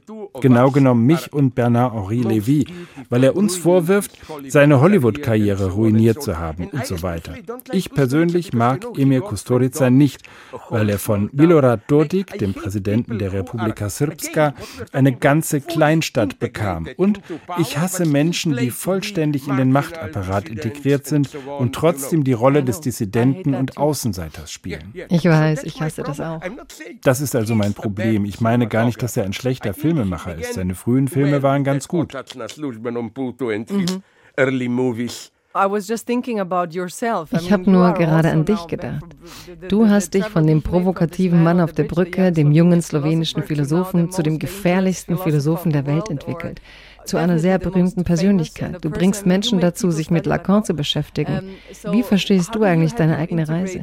Genau 0.42 0.72
genommen 0.72 1.06
mich 1.06 1.32
und 1.34 1.56
Bernard-Henri 1.56 2.22
Lévy, 2.22 2.68
weil 3.10 3.24
er 3.24 3.36
uns 3.36 3.56
vorwirft, 3.58 4.18
seine 4.48 4.82
Hollywood-Karriere 4.82 5.72
ruiniert 5.72 6.22
zu 6.22 6.38
haben 6.38 6.68
und 6.70 6.86
so 6.86 7.02
weiter. 7.02 7.36
Ich 7.72 7.89
persönlich 7.90 8.54
mag 8.54 8.86
Emir 8.98 9.22
Kusturica 9.22 9.90
nicht, 9.90 10.24
weil 10.70 10.90
er 10.90 11.00
von 11.00 11.30
Milorad 11.34 11.82
Dodik, 11.88 12.38
dem 12.40 12.54
Präsidenten 12.54 13.20
der 13.20 13.34
Republika 13.34 13.90
Srpska, 13.90 14.54
eine 14.92 15.16
ganze 15.16 15.62
Kleinstadt 15.62 16.40
bekam. 16.40 16.88
Und 16.98 17.22
ich 17.60 17.78
hasse 17.78 18.06
Menschen, 18.06 18.56
die 18.56 18.72
vollständig 18.72 19.48
in 19.48 19.58
den 19.58 19.72
Machtapparat 19.72 20.50
integriert 20.50 21.06
sind 21.06 21.30
und 21.58 21.74
trotzdem 21.74 22.24
die 22.24 22.34
Rolle 22.34 22.64
des 22.64 22.82
Dissidenten 22.82 23.54
und 23.54 23.78
Außenseiters 23.78 24.52
spielen. 24.52 24.94
Ich 25.10 25.26
weiß, 25.26 25.64
ich 25.64 25.82
hasse 25.82 26.04
das 26.04 26.20
auch. 26.20 26.42
Das 27.04 27.22
ist 27.22 27.36
also 27.36 27.56
mein 27.56 27.74
Problem. 27.74 28.26
Ich 28.26 28.42
meine 28.42 28.68
gar 28.68 28.86
nicht, 28.86 29.02
dass 29.02 29.18
er 29.18 29.26
ein 29.26 29.34
schlechter 29.34 29.74
Filmemacher 29.74 30.36
ist. 30.36 30.54
Seine 30.54 30.76
frühen 30.76 31.08
Filme 31.08 31.44
waren 31.44 31.64
ganz 31.64 31.88
gut. 31.88 32.14
Mhm. 33.70 34.04
Ich 37.32 37.52
habe 37.52 37.70
nur 37.70 37.94
gerade 37.94 38.30
an 38.30 38.46
dich 38.46 38.68
gedacht. 38.68 39.04
Du 39.68 39.88
hast 39.90 40.14
dich 40.14 40.26
von 40.26 40.46
dem 40.46 40.62
provokativen 40.62 41.44
Mann 41.44 41.60
auf 41.60 41.74
der 41.74 41.86
Brücke, 41.86 42.32
dem 42.32 42.52
jungen 42.52 42.82
slowenischen 42.82 43.42
Philosophen, 43.44 44.12
zu 44.12 44.22
dem 44.22 44.38
gefährlichsten 44.38 45.18
Philosophen 45.18 45.72
der 45.72 45.88
Welt 45.88 46.10
entwickelt. 46.10 46.62
Zu 47.06 47.18
einer 47.18 47.40
sehr 47.40 47.58
berühmten 47.58 48.04
Persönlichkeit. 48.04 48.84
Du 48.86 48.92
bringst 48.92 49.26
Menschen 49.26 49.60
dazu, 49.60 49.90
sich 49.90 50.12
mit 50.12 50.28
Lacan 50.28 50.64
zu 50.64 50.76
beschäftigen. 50.76 51.56
Wie 51.92 52.04
verstehst 52.04 52.54
du 52.54 52.62
eigentlich 52.62 52.94
deine 52.94 53.18
eigene 53.18 53.48
Reise? 53.50 53.82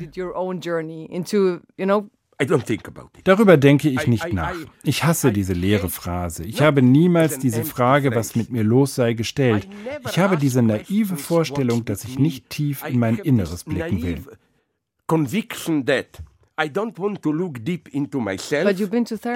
Darüber 3.24 3.56
denke 3.56 3.88
ich 3.88 4.06
nicht 4.06 4.32
nach. 4.32 4.54
Ich 4.82 5.04
hasse 5.04 5.32
diese 5.32 5.54
leere 5.54 5.88
Phrase. 5.88 6.44
Ich 6.44 6.60
habe 6.60 6.82
niemals 6.82 7.38
diese 7.38 7.64
Frage, 7.64 8.14
was 8.14 8.36
mit 8.36 8.50
mir 8.50 8.62
los 8.62 8.94
sei, 8.94 9.14
gestellt. 9.14 9.66
Ich 10.04 10.18
habe 10.18 10.36
diese 10.36 10.60
naive 10.60 11.16
Vorstellung, 11.16 11.84
dass 11.86 12.04
ich 12.04 12.18
nicht 12.18 12.50
tief 12.50 12.84
in 12.86 12.98
mein 12.98 13.16
Inneres 13.16 13.64
blicken 13.64 14.02
will. 14.02 14.24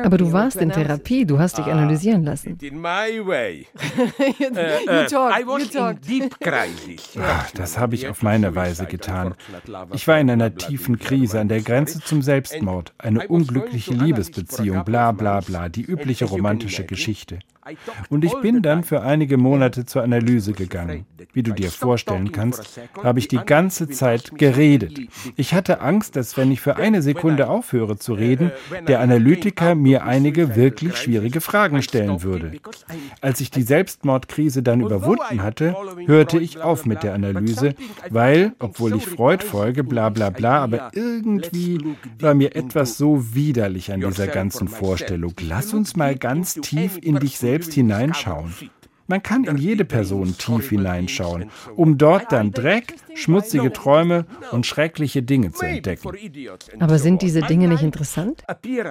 Aber 0.04 0.16
du 0.16 0.32
warst 0.32 0.56
in 0.56 0.70
Therapie, 0.70 1.26
du 1.26 1.38
hast 1.38 1.58
dich 1.58 1.66
ah, 1.66 1.72
analysieren 1.72 2.24
lassen. 2.24 2.56
das 7.54 7.78
habe 7.78 7.94
ich 7.94 8.08
auf 8.08 8.22
meine 8.22 8.54
Weise 8.54 8.86
getan. 8.86 9.34
Ich 9.92 10.08
war 10.08 10.18
in 10.18 10.30
einer 10.30 10.54
tiefen 10.54 10.98
Krise, 10.98 11.40
an 11.40 11.48
der 11.48 11.60
Grenze 11.60 12.00
zum 12.00 12.22
Selbstmord, 12.22 12.94
eine 12.96 13.28
unglückliche 13.28 13.92
Liebesbeziehung, 13.92 14.86
bla 14.86 15.12
bla 15.12 15.40
bla, 15.40 15.68
die 15.68 15.82
übliche 15.82 16.24
romantische 16.24 16.84
Geschichte. 16.84 17.40
Und 18.08 18.24
ich 18.24 18.34
bin 18.40 18.62
dann 18.62 18.84
für 18.84 19.02
einige 19.02 19.36
Monate 19.36 19.84
zur 19.84 20.02
Analyse 20.02 20.52
gegangen. 20.52 21.04
Wie 21.34 21.42
du 21.42 21.52
dir 21.52 21.70
vorstellen 21.70 22.32
kannst, 22.32 22.80
habe 23.02 23.18
ich 23.18 23.28
die 23.28 23.36
ganze 23.38 23.88
Zeit 23.88 24.36
geredet. 24.38 24.98
Ich 25.36 25.52
hatte 25.52 25.80
Angst, 25.80 26.16
dass 26.16 26.36
wenn 26.36 26.50
ich 26.50 26.60
für 26.60 26.76
eine 26.76 27.02
Sekunde 27.02 27.48
aufhöre 27.48 27.98
zu 27.98 28.14
reden, 28.14 28.50
der 28.88 29.00
Analytiker 29.00 29.74
mir 29.74 30.04
einige 30.04 30.56
wirklich 30.56 30.96
schwierige 30.96 31.40
Fragen 31.40 31.82
stellen 31.82 32.22
würde. 32.22 32.52
Als 33.20 33.40
ich 33.40 33.50
die 33.50 33.62
Selbstmordkrise 33.62 34.62
dann 34.62 34.80
überwunden 34.80 35.42
hatte, 35.42 35.76
hörte 36.06 36.38
ich 36.38 36.62
auf 36.62 36.86
mit 36.86 37.02
der 37.02 37.14
Analyse, 37.14 37.74
weil, 38.08 38.52
obwohl 38.58 38.96
ich 38.96 39.06
Freud 39.06 39.44
folge, 39.44 39.84
bla 39.84 40.08
bla 40.08 40.30
bla, 40.30 40.62
aber 40.62 40.90
irgendwie 40.94 41.96
war 42.18 42.34
mir 42.34 42.56
etwas 42.56 42.96
so 42.96 43.34
widerlich 43.34 43.92
an 43.92 44.00
dieser 44.00 44.28
ganzen 44.28 44.66
Vorstellung. 44.66 45.34
Lass 45.42 45.74
uns 45.74 45.94
mal 45.94 46.16
ganz 46.16 46.54
tief 46.54 46.98
in 47.00 47.16
dich 47.16 47.38
selbst 47.38 47.49
selbst 47.50 47.72
hineinschauen. 47.72 48.54
Man 49.10 49.24
kann 49.24 49.42
in 49.42 49.56
jede 49.56 49.84
Person 49.84 50.38
tief 50.38 50.68
hineinschauen, 50.68 51.50
um 51.74 51.98
dort 51.98 52.30
dann 52.30 52.52
Dreck, 52.52 52.94
schmutzige 53.14 53.72
Träume 53.72 54.24
und 54.52 54.66
schreckliche 54.66 55.24
Dinge 55.24 55.50
zu 55.50 55.66
entdecken. 55.66 56.12
Aber 56.78 56.96
sind 57.00 57.20
diese 57.20 57.40
Dinge 57.40 57.66
nicht 57.66 57.82
interessant? 57.82 58.44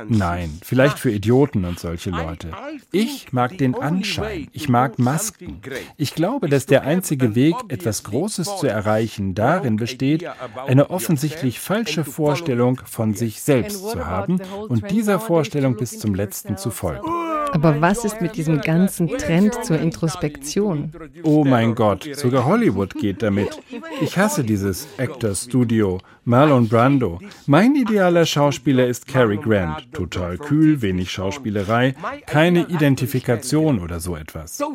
Nein, 0.10 0.60
vielleicht 0.62 1.00
für 1.00 1.10
Idioten 1.10 1.64
und 1.64 1.80
solche 1.80 2.10
Leute. 2.10 2.52
Ich 2.92 3.32
mag 3.32 3.58
den 3.58 3.76
Anschein, 3.76 4.50
ich 4.52 4.68
mag 4.68 5.00
Masken. 5.00 5.62
Ich 5.96 6.16
glaube, 6.16 6.50
dass 6.50 6.66
der 6.66 6.82
einzige 6.82 7.34
Weg, 7.34 7.56
etwas 7.70 8.04
Großes 8.04 8.58
zu 8.58 8.68
erreichen, 8.68 9.36
darin 9.36 9.78
besteht, 9.78 10.26
eine 10.68 10.90
offensichtlich 10.90 11.62
falsche 11.62 12.04
Vorstellung 12.04 12.82
von 12.84 13.14
sich 13.14 13.42
selbst 13.42 13.90
zu 13.90 14.06
haben 14.06 14.42
und 14.68 14.92
dieser 14.92 15.22
Vorstellung 15.22 15.78
bis 15.78 15.98
zum 15.98 16.14
letzten 16.14 16.58
zu 16.58 16.72
folgen. 16.72 17.10
Aber 17.52 17.82
was 17.82 18.06
ist 18.06 18.22
mit 18.22 18.36
diesem 18.36 18.62
ganzen 18.62 19.08
Trend 19.08 19.66
zur 19.66 19.80
Introspektion? 19.80 20.92
Oh 21.24 21.44
mein 21.44 21.76
Gott, 21.76 22.08
sogar 22.14 22.46
Hollywood 22.46 22.94
geht 22.96 23.22
damit. 23.22 23.60
Ich 24.02 24.18
hasse 24.18 24.44
dieses 24.44 24.88
Actor 24.98 25.36
Studio, 25.36 26.00
Marlon 26.30 26.68
Brando. 26.68 27.20
Mein 27.48 27.74
idealer 27.76 28.24
Schauspieler 28.24 28.86
ist 28.86 29.08
Cary 29.08 29.38
Grant. 29.38 29.92
Total 29.92 30.38
kühl, 30.38 30.80
wenig 30.84 31.12
Schauspielerei, 31.12 31.96
keine 32.28 32.68
Identifikation 32.68 33.80
oder 33.80 34.00
so 34.00 34.16
etwas. 34.16 34.56
Da 34.60 34.68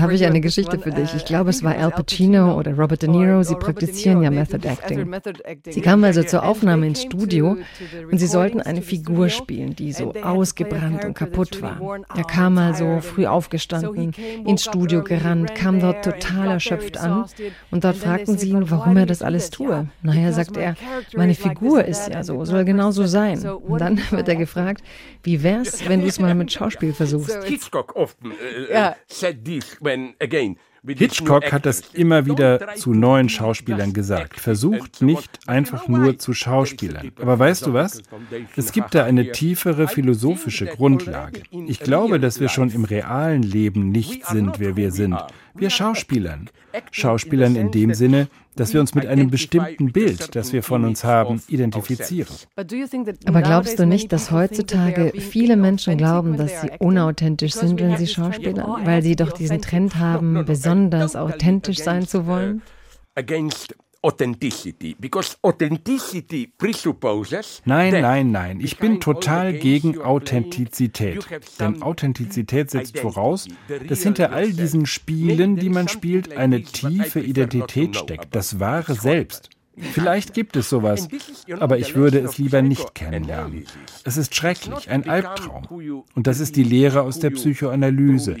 habe 0.00 0.14
ich 0.14 0.24
eine 0.24 0.40
Geschichte 0.40 0.78
für 0.78 0.92
dich. 0.92 1.12
Ich 1.16 1.24
glaube, 1.24 1.50
es 1.50 1.64
war 1.64 1.76
Al 1.76 1.90
Pacino 1.90 2.56
oder 2.56 2.78
Robert 2.78 3.02
De 3.02 3.08
Niro. 3.10 3.42
Sie 3.42 3.56
praktizieren 3.56 4.22
ja 4.22 4.30
Method 4.30 4.68
Acting. 4.68 5.12
Sie 5.68 5.80
kamen 5.80 6.04
also 6.04 6.22
zur 6.22 6.44
Aufnahme 6.44 6.86
ins 6.86 7.02
Studio 7.02 7.56
und 8.12 8.18
sie 8.18 8.28
sollten 8.28 8.60
eine 8.60 8.80
Figur 8.80 9.28
spielen, 9.28 9.74
die 9.74 9.92
so 9.92 10.12
ausgebrannt 10.12 11.04
und 11.04 11.14
kaputt 11.14 11.60
war. 11.60 11.80
Er 12.14 12.22
kam 12.22 12.58
also 12.58 13.00
früh 13.00 13.26
aufgestanden, 13.26 14.12
ins 14.46 14.62
Studio 14.62 15.02
gerannt, 15.02 15.63
kam 15.64 15.80
dort 15.80 16.04
total 16.04 16.48
erschöpft 16.48 16.98
an 16.98 17.24
und 17.70 17.84
dort 17.84 17.96
fragten 17.96 18.36
sie 18.36 18.50
ihn, 18.50 18.70
warum 18.70 18.96
er 18.96 19.06
das 19.06 19.22
alles 19.22 19.48
tue. 19.50 19.88
Naja, 20.02 20.30
sagt 20.32 20.56
er, 20.56 20.76
meine 21.16 21.34
Figur 21.34 21.84
ist 21.84 22.08
ja 22.08 22.22
so, 22.22 22.44
soll 22.44 22.64
genau 22.64 22.90
so 22.90 23.06
sein. 23.06 23.38
Und 23.46 23.80
dann 23.80 23.98
wird 24.10 24.28
er 24.28 24.36
gefragt, 24.36 24.84
wie 25.22 25.42
wär's, 25.42 25.88
wenn 25.88 26.02
du 26.02 26.06
es 26.06 26.20
mal 26.20 26.34
mit 26.34 26.52
Schauspiel 26.52 26.92
versuchst? 26.92 27.44
Hitchcock 27.44 27.96
often 27.96 28.32
uh, 28.32 28.92
said 29.08 29.44
this 29.44 29.78
when 29.80 30.14
again 30.20 30.56
Hitchcock 30.86 31.50
hat 31.50 31.64
das 31.64 31.80
immer 31.94 32.26
wieder 32.26 32.74
zu 32.74 32.92
neuen 32.92 33.30
Schauspielern 33.30 33.94
gesagt. 33.94 34.38
Versucht 34.38 35.00
nicht 35.00 35.40
einfach 35.46 35.88
nur 35.88 36.18
zu 36.18 36.34
Schauspielern. 36.34 37.10
Aber 37.20 37.38
weißt 37.38 37.66
du 37.66 37.72
was? 37.72 38.02
Es 38.54 38.72
gibt 38.72 38.94
da 38.94 39.04
eine 39.04 39.32
tiefere 39.32 39.88
philosophische 39.88 40.66
Grundlage. 40.66 41.42
Ich 41.50 41.80
glaube, 41.80 42.20
dass 42.20 42.38
wir 42.38 42.50
schon 42.50 42.70
im 42.70 42.84
realen 42.84 43.42
Leben 43.42 43.90
nicht 43.90 44.26
sind, 44.26 44.60
wer 44.60 44.76
wir 44.76 44.90
sind. 44.90 45.16
Wir 45.54 45.70
Schauspielern. 45.70 46.50
Schauspielern 46.90 47.54
in 47.56 47.70
dem 47.70 47.94
Sinne, 47.94 48.28
dass 48.56 48.72
wir 48.72 48.80
uns 48.80 48.94
mit 48.94 49.06
einem 49.06 49.30
bestimmten 49.30 49.92
Bild, 49.92 50.34
das 50.34 50.52
wir 50.52 50.62
von 50.62 50.84
uns 50.84 51.04
haben, 51.04 51.42
identifizieren. 51.48 52.34
Aber 52.56 53.42
glaubst 53.42 53.78
du 53.78 53.86
nicht, 53.86 54.12
dass 54.12 54.30
heutzutage 54.30 55.12
viele 55.18 55.56
Menschen 55.56 55.96
glauben, 55.96 56.36
dass 56.36 56.60
sie 56.60 56.70
unauthentisch 56.78 57.52
sind, 57.52 57.80
wenn 57.80 57.96
sie 57.96 58.06
schauspielern, 58.06 58.84
weil 58.84 59.02
sie 59.02 59.16
doch 59.16 59.32
diesen 59.32 59.60
Trend 59.60 59.96
haben, 59.96 60.44
besonders 60.44 61.16
authentisch 61.16 61.78
sein 61.78 62.06
zu 62.06 62.26
wollen? 62.26 62.62
Against 63.14 63.74
authenticity, 64.04 64.94
because 65.00 65.36
authenticity 65.42 66.52
presupposes. 66.58 67.62
Nein, 67.64 68.02
nein, 68.02 68.30
nein. 68.30 68.60
Ich 68.60 68.78
bin 68.78 69.00
total 69.00 69.54
gegen 69.54 70.00
Authentizität. 70.00 71.26
Denn 71.58 71.82
Authentizität 71.82 72.70
setzt 72.70 72.98
voraus, 72.98 73.48
dass 73.88 74.02
hinter 74.02 74.32
all 74.32 74.52
diesen 74.52 74.86
Spielen, 74.86 75.56
die 75.56 75.70
man 75.70 75.88
spielt, 75.88 76.36
eine 76.36 76.62
tiefe 76.62 77.20
Identität 77.20 77.96
steckt, 77.96 78.34
das 78.34 78.60
wahre 78.60 78.94
Selbst. 78.94 79.50
Vielleicht 79.76 80.34
gibt 80.34 80.56
es 80.56 80.68
sowas, 80.68 81.08
aber 81.58 81.78
ich 81.78 81.96
würde 81.96 82.20
es 82.20 82.38
lieber 82.38 82.62
nicht 82.62 82.94
kennenlernen. 82.94 83.66
Es 84.04 84.16
ist 84.16 84.34
schrecklich, 84.34 84.88
ein 84.88 85.08
Albtraum. 85.08 86.04
Und 86.14 86.26
das 86.26 86.40
ist 86.40 86.56
die 86.56 86.62
Lehre 86.62 87.02
aus 87.02 87.18
der 87.18 87.30
Psychoanalyse. 87.30 88.36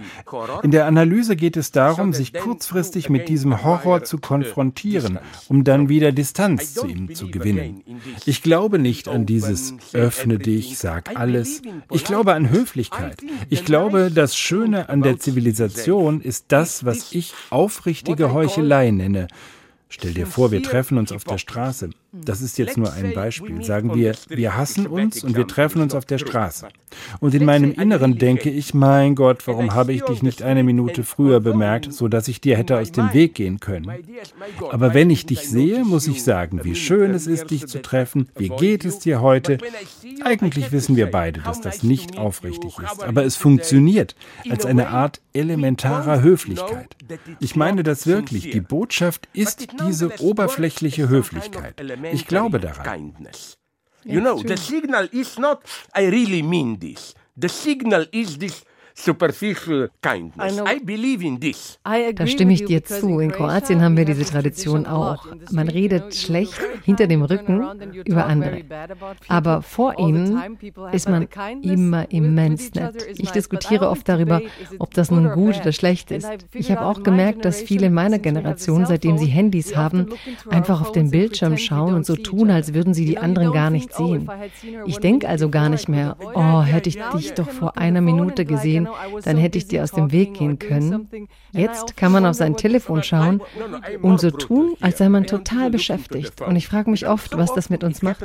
In 0.62 0.70
der 0.70 0.86
Analyse 0.86 1.36
geht 1.36 1.56
es 1.56 1.72
darum, 1.72 2.12
sich 2.12 2.32
kurzfristig 2.32 3.10
mit 3.10 3.28
diesem 3.28 3.64
Horror 3.64 4.04
zu 4.04 4.18
konfrontieren, 4.18 5.18
um 5.48 5.64
dann 5.64 5.88
wieder 5.88 6.12
Distanz 6.12 6.74
zu 6.74 6.86
ihm 6.86 7.14
zu 7.14 7.30
gewinnen. 7.30 7.82
Ich 8.26 8.42
glaube 8.42 8.78
nicht 8.78 9.08
an 9.08 9.26
dieses 9.26 9.74
Öffne 9.92 10.38
dich, 10.38 10.78
sag 10.78 11.16
alles. 11.18 11.62
Ich 11.90 12.04
glaube 12.04 12.34
an 12.34 12.50
Höflichkeit. 12.50 13.18
Ich 13.48 13.64
glaube, 13.64 14.10
das 14.10 14.36
Schöne 14.36 14.88
an 14.88 15.02
der 15.02 15.18
Zivilisation 15.18 16.20
ist 16.20 16.46
das, 16.48 16.84
was 16.84 17.12
ich 17.12 17.34
aufrichtige 17.50 18.32
Heuchelei 18.32 18.90
nenne. 18.90 19.28
Stell 19.94 20.12
dir 20.12 20.26
vor, 20.26 20.50
wir 20.50 20.60
treffen 20.60 20.98
uns 20.98 21.12
auf 21.12 21.22
der 21.22 21.38
Straße. 21.38 21.90
Das 22.22 22.40
ist 22.40 22.58
jetzt 22.58 22.76
nur 22.76 22.92
ein 22.92 23.12
Beispiel. 23.12 23.64
Sagen 23.64 23.94
wir, 23.94 24.14
wir 24.28 24.56
hassen 24.56 24.86
uns 24.86 25.24
und 25.24 25.36
wir 25.36 25.46
treffen 25.46 25.82
uns 25.82 25.94
auf 25.94 26.04
der 26.04 26.18
Straße. 26.18 26.68
Und 27.20 27.34
in 27.34 27.44
meinem 27.44 27.72
Inneren 27.72 28.18
denke 28.18 28.50
ich, 28.50 28.72
mein 28.74 29.14
Gott, 29.14 29.46
warum 29.46 29.74
habe 29.74 29.92
ich 29.92 30.02
dich 30.02 30.22
nicht 30.22 30.42
eine 30.42 30.62
Minute 30.62 31.02
früher 31.02 31.40
bemerkt, 31.40 31.92
so 31.92 32.08
dass 32.08 32.28
ich 32.28 32.40
dir 32.40 32.56
hätte 32.56 32.78
aus 32.78 32.92
dem 32.92 33.12
Weg 33.12 33.34
gehen 33.34 33.58
können? 33.58 33.90
Aber 34.70 34.94
wenn 34.94 35.10
ich 35.10 35.26
dich 35.26 35.48
sehe, 35.48 35.84
muss 35.84 36.06
ich 36.06 36.22
sagen, 36.22 36.60
wie 36.62 36.76
schön 36.76 37.12
es 37.12 37.26
ist, 37.26 37.50
dich 37.50 37.66
zu 37.66 37.82
treffen. 37.82 38.28
Wie 38.36 38.48
geht 38.48 38.84
es 38.84 39.00
dir 39.00 39.20
heute? 39.20 39.58
Eigentlich 40.22 40.72
wissen 40.72 40.96
wir 40.96 41.10
beide, 41.10 41.40
dass 41.40 41.60
das 41.60 41.82
nicht 41.82 42.16
aufrichtig 42.16 42.78
ist, 42.78 43.02
aber 43.02 43.24
es 43.24 43.36
funktioniert 43.36 44.14
als 44.48 44.64
eine 44.64 44.88
Art 44.88 45.20
elementarer 45.32 46.22
Höflichkeit. 46.22 46.96
Ich 47.40 47.56
meine 47.56 47.82
das 47.82 48.06
wirklich. 48.06 48.50
Die 48.50 48.60
Botschaft 48.60 49.28
ist 49.32 49.66
diese 49.86 50.20
oberflächliche 50.20 51.08
Höflichkeit. 51.08 51.74
Ich 52.12 52.26
glaube 52.26 52.60
daran. 52.60 53.28
You 54.04 54.20
know, 54.20 54.42
the 54.42 54.56
signal 54.56 55.08
is 55.12 55.38
not, 55.38 55.62
I 55.94 56.06
really 56.08 56.42
mean 56.42 56.78
this. 56.78 57.14
The 57.36 57.48
signal 57.48 58.06
is 58.12 58.36
this 58.38 58.64
superficial 58.94 59.90
kindness. 60.00 60.60
I 60.60 60.78
believe 60.78 61.24
in 61.26 61.40
this. 61.40 61.78
Da 61.82 62.26
stimme 62.26 62.52
ich 62.52 62.64
dir 62.64 62.84
zu. 62.84 63.18
In 63.18 63.32
Kroatien 63.32 63.82
haben 63.82 63.96
wir 63.96 64.04
diese 64.04 64.24
Tradition 64.24 64.86
auch. 64.86 65.26
Man 65.50 65.68
redet 65.68 66.14
schlecht 66.14 66.54
hinter 66.84 67.08
dem 67.08 67.22
Rücken 67.22 67.64
über 68.04 68.26
andere. 68.26 68.62
Aber 69.28 69.62
vor 69.62 69.98
ihnen 69.98 70.58
ist 70.92 71.08
man 71.08 71.28
immer 71.62 72.10
immens 72.10 72.72
nett. 72.74 73.04
Ich 73.16 73.32
diskutiere 73.32 73.88
oft 73.90 74.08
darüber, 74.08 74.40
ob 74.78 74.94
das 74.94 75.10
nun 75.10 75.30
gut 75.32 75.60
oder 75.60 75.72
schlecht 75.72 76.12
ist. 76.12 76.28
Ich 76.52 76.70
habe 76.70 76.82
auch 76.82 77.02
gemerkt, 77.02 77.44
dass 77.44 77.60
viele 77.60 77.86
in 77.86 77.94
meiner 77.94 78.20
Generation, 78.20 78.86
seitdem 78.86 79.18
sie 79.18 79.26
Handys 79.26 79.76
haben, 79.76 80.10
einfach 80.48 80.80
auf 80.80 80.92
den 80.92 81.10
Bildschirm 81.10 81.58
schauen 81.58 81.94
und 81.94 82.06
so 82.06 82.14
tun, 82.14 82.50
als 82.50 82.74
würden 82.74 82.94
sie 82.94 83.06
die 83.06 83.18
anderen 83.18 83.52
gar 83.52 83.70
nicht 83.70 83.92
sehen. 83.92 84.30
Ich 84.86 84.98
denke 84.98 85.28
also 85.28 85.48
gar 85.48 85.68
nicht 85.68 85.88
mehr, 85.88 86.16
oh, 86.34 86.62
hätte 86.62 86.88
ich 86.88 86.98
dich 87.16 87.34
doch 87.34 87.50
vor 87.50 87.76
einer 87.76 88.00
Minute 88.00 88.44
gesehen 88.44 88.83
dann 89.24 89.36
hätte 89.36 89.58
ich 89.58 89.68
dir 89.68 89.82
aus 89.82 89.92
dem 89.92 90.12
Weg 90.12 90.34
gehen 90.34 90.58
können. 90.58 91.08
Jetzt 91.52 91.96
kann 91.96 92.12
man 92.12 92.26
auf 92.26 92.34
sein 92.34 92.56
Telefon 92.56 93.02
schauen 93.02 93.42
und 94.02 94.20
so 94.20 94.30
tun, 94.30 94.74
als 94.80 94.98
sei 94.98 95.08
man 95.08 95.26
total 95.26 95.70
beschäftigt. 95.70 96.40
Und 96.40 96.56
ich 96.56 96.68
frage 96.68 96.90
mich 96.90 97.06
oft, 97.08 97.36
was 97.36 97.54
das 97.54 97.70
mit 97.70 97.84
uns 97.84 98.02
macht. 98.02 98.24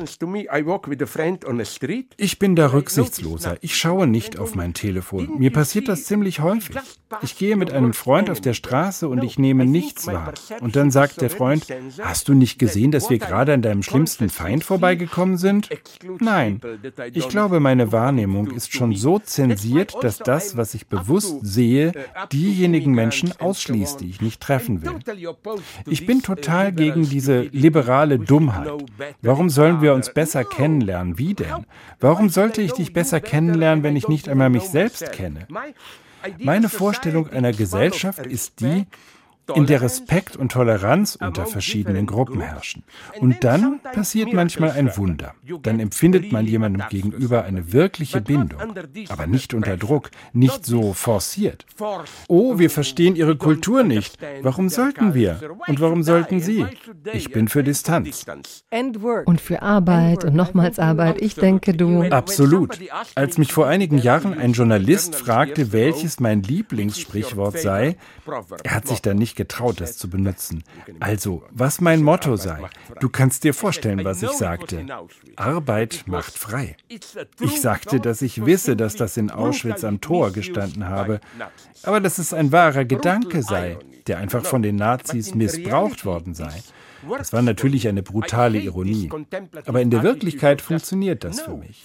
Ich 2.18 2.40
bin 2.40 2.56
da 2.56 2.72
rücksichtsloser. 2.74 3.58
Ich 3.62 3.78
schaue 3.78 4.08
nicht 4.08 4.40
auf 4.40 4.56
mein 4.56 4.74
Telefon. 4.74 5.38
Mir 5.38 5.52
passiert 5.52 5.88
das 5.88 6.06
ziemlich 6.06 6.40
häufig. 6.40 6.78
Ich 7.22 7.38
gehe 7.38 7.56
mit 7.56 7.72
einem 7.72 7.94
Freund 7.94 8.30
auf 8.30 8.42
der 8.42 8.54
Straße 8.54 9.08
und 9.08 9.24
ich 9.24 9.40
nehme 9.40 9.66
nichts 9.66 10.08
wahr. 10.08 10.34
Und 10.62 10.76
dann 10.76 10.92
sagt 10.92 11.22
der 11.22 11.30
Freund, 11.30 11.66
hast 12.02 12.28
du 12.28 12.34
nicht 12.34 12.60
gesehen, 12.60 12.92
dass 12.92 13.10
wir 13.10 13.18
gerade 13.20 13.54
an 13.54 13.62
deinem 13.62 13.84
schlimmsten 13.84 14.30
Feind 14.30 14.64
vorbeigekommen 14.64 15.38
sind? 15.38 15.70
Nein. 16.20 16.62
Ich 17.14 17.30
glaube, 17.30 17.60
meine 17.60 17.92
Wahrnehmung 17.92 18.52
ist 18.52 18.74
schon 18.74 18.96
so 18.96 19.20
zensiert, 19.20 19.96
dass 20.02 20.18
das, 20.18 20.49
was 20.58 20.74
ich 20.74 20.88
bewusst 20.88 21.38
sehe, 21.42 21.92
diejenigen 22.32 22.94
Menschen 22.94 23.34
ausschließt, 23.40 24.02
die 24.02 24.10
ich 24.10 24.22
nicht 24.22 24.42
treffen 24.42 24.82
will. 24.82 25.00
Ich 25.88 26.06
bin 26.06 26.22
total 26.22 26.72
gegen 26.72 27.08
diese 27.08 27.42
liberale 27.42 28.20
Dummheit. 28.20 28.72
Warum 29.22 29.50
sollen 29.50 29.82
wir 29.82 29.94
uns 29.94 30.14
besser 30.14 30.44
kennenlernen? 30.44 31.18
Wie 31.18 31.34
denn? 31.34 31.66
Warum 32.00 32.30
sollte 32.30 32.62
ich 32.62 32.74
dich 32.74 32.94
besser 32.94 33.20
kennenlernen, 33.20 33.84
wenn 33.84 33.96
ich 33.96 34.08
nicht 34.08 34.30
einmal 34.30 34.50
mich 34.50 34.64
selbst 34.64 35.12
kenne? 35.12 35.48
Meine 36.40 36.70
Vorstellung 36.70 37.30
einer 37.30 37.54
Gesellschaft 37.54 38.26
ist 38.26 38.60
die, 38.60 38.86
in 39.56 39.66
der 39.66 39.82
Respekt 39.82 40.36
und 40.36 40.52
Toleranz 40.52 41.18
unter 41.20 41.46
verschiedenen 41.46 42.06
Gruppen 42.06 42.42
herrschen. 42.42 42.84
Und 43.20 43.44
dann 43.44 43.80
passiert 43.82 44.34
manchmal 44.34 44.72
ein 44.72 44.96
Wunder. 44.98 45.34
Dann 45.64 45.80
empfindet 45.80 46.32
man 46.32 46.46
jemandem 46.46 46.84
gegenüber 46.90 47.44
eine 47.44 47.74
wirkliche 47.74 48.22
Bindung, 48.22 48.60
aber 49.10 49.28
nicht 49.28 49.54
unter 49.54 49.78
Druck, 49.78 50.12
nicht 50.34 50.66
so 50.66 50.94
forciert. 50.94 51.66
Oh, 52.28 52.60
wir 52.60 52.70
verstehen 52.70 53.16
ihre 53.16 53.36
Kultur 53.38 53.84
nicht. 53.84 54.18
Warum 54.42 54.70
sollten 54.70 55.14
wir? 55.14 55.40
Und 55.68 55.80
warum 55.80 56.04
sollten 56.04 56.40
sie? 56.40 56.66
Ich 57.14 57.32
bin 57.32 57.48
für 57.48 57.64
Distanz. 57.64 58.26
Und 59.26 59.42
für 59.42 59.62
Arbeit 59.62 60.26
und 60.26 60.36
nochmals 60.36 60.80
Arbeit. 60.80 61.22
Ich 61.22 61.36
denke, 61.36 61.74
du. 61.74 62.04
Absolut. 62.04 62.80
Als 63.16 63.38
mich 63.38 63.54
vor 63.54 63.68
einigen 63.68 63.98
Jahren 63.98 64.38
ein 64.38 64.54
Journalist 64.54 65.16
fragte, 65.16 65.72
welches 65.72 66.20
mein 66.20 66.44
Lieblingssprichwort 66.44 67.60
sei, 67.60 67.98
er 68.64 68.76
hat 68.76 68.88
sich 68.88 69.02
dann 69.02 69.18
nicht 69.18 69.36
getraut, 69.40 69.80
das 69.80 69.98
zu 69.98 70.10
benutzen. 70.10 70.66
Also, 71.00 71.44
was 71.50 71.80
mein 71.80 72.04
Motto 72.04 72.36
sei. 72.36 72.60
Du 73.00 73.08
kannst 73.08 73.46
dir 73.46 73.54
vorstellen, 73.54 74.04
was 74.04 74.22
ich 74.22 74.32
sagte. 74.32 74.86
Arbeit 75.38 76.04
macht 76.08 76.38
frei. 76.38 76.76
Ich 76.90 77.62
sagte, 77.62 78.02
dass 78.02 78.22
ich 78.22 78.46
wisse, 78.46 78.76
dass 78.76 78.98
das 78.98 79.16
in 79.16 79.32
Auschwitz 79.32 79.86
am 79.86 80.02
Tor 80.02 80.32
gestanden 80.32 80.90
habe, 80.90 81.22
aber 81.84 82.02
dass 82.02 82.18
es 82.18 82.34
ein 82.34 82.52
wahrer 82.52 82.84
Gedanke 82.84 83.42
sei, 83.42 83.78
der 84.08 84.18
einfach 84.18 84.44
von 84.46 84.62
den 84.62 84.76
Nazis 84.76 85.34
missbraucht 85.34 86.04
worden 86.04 86.34
sei. 86.34 86.62
Das 87.18 87.34
war 87.34 87.42
natürlich 87.42 87.88
eine 87.88 88.04
brutale 88.04 88.60
Ironie. 88.60 89.10
Aber 89.66 89.82
in 89.82 89.90
der 89.90 90.04
Wirklichkeit 90.04 90.62
funktioniert 90.62 91.24
das 91.24 91.42
für 91.42 91.56
mich. 91.56 91.84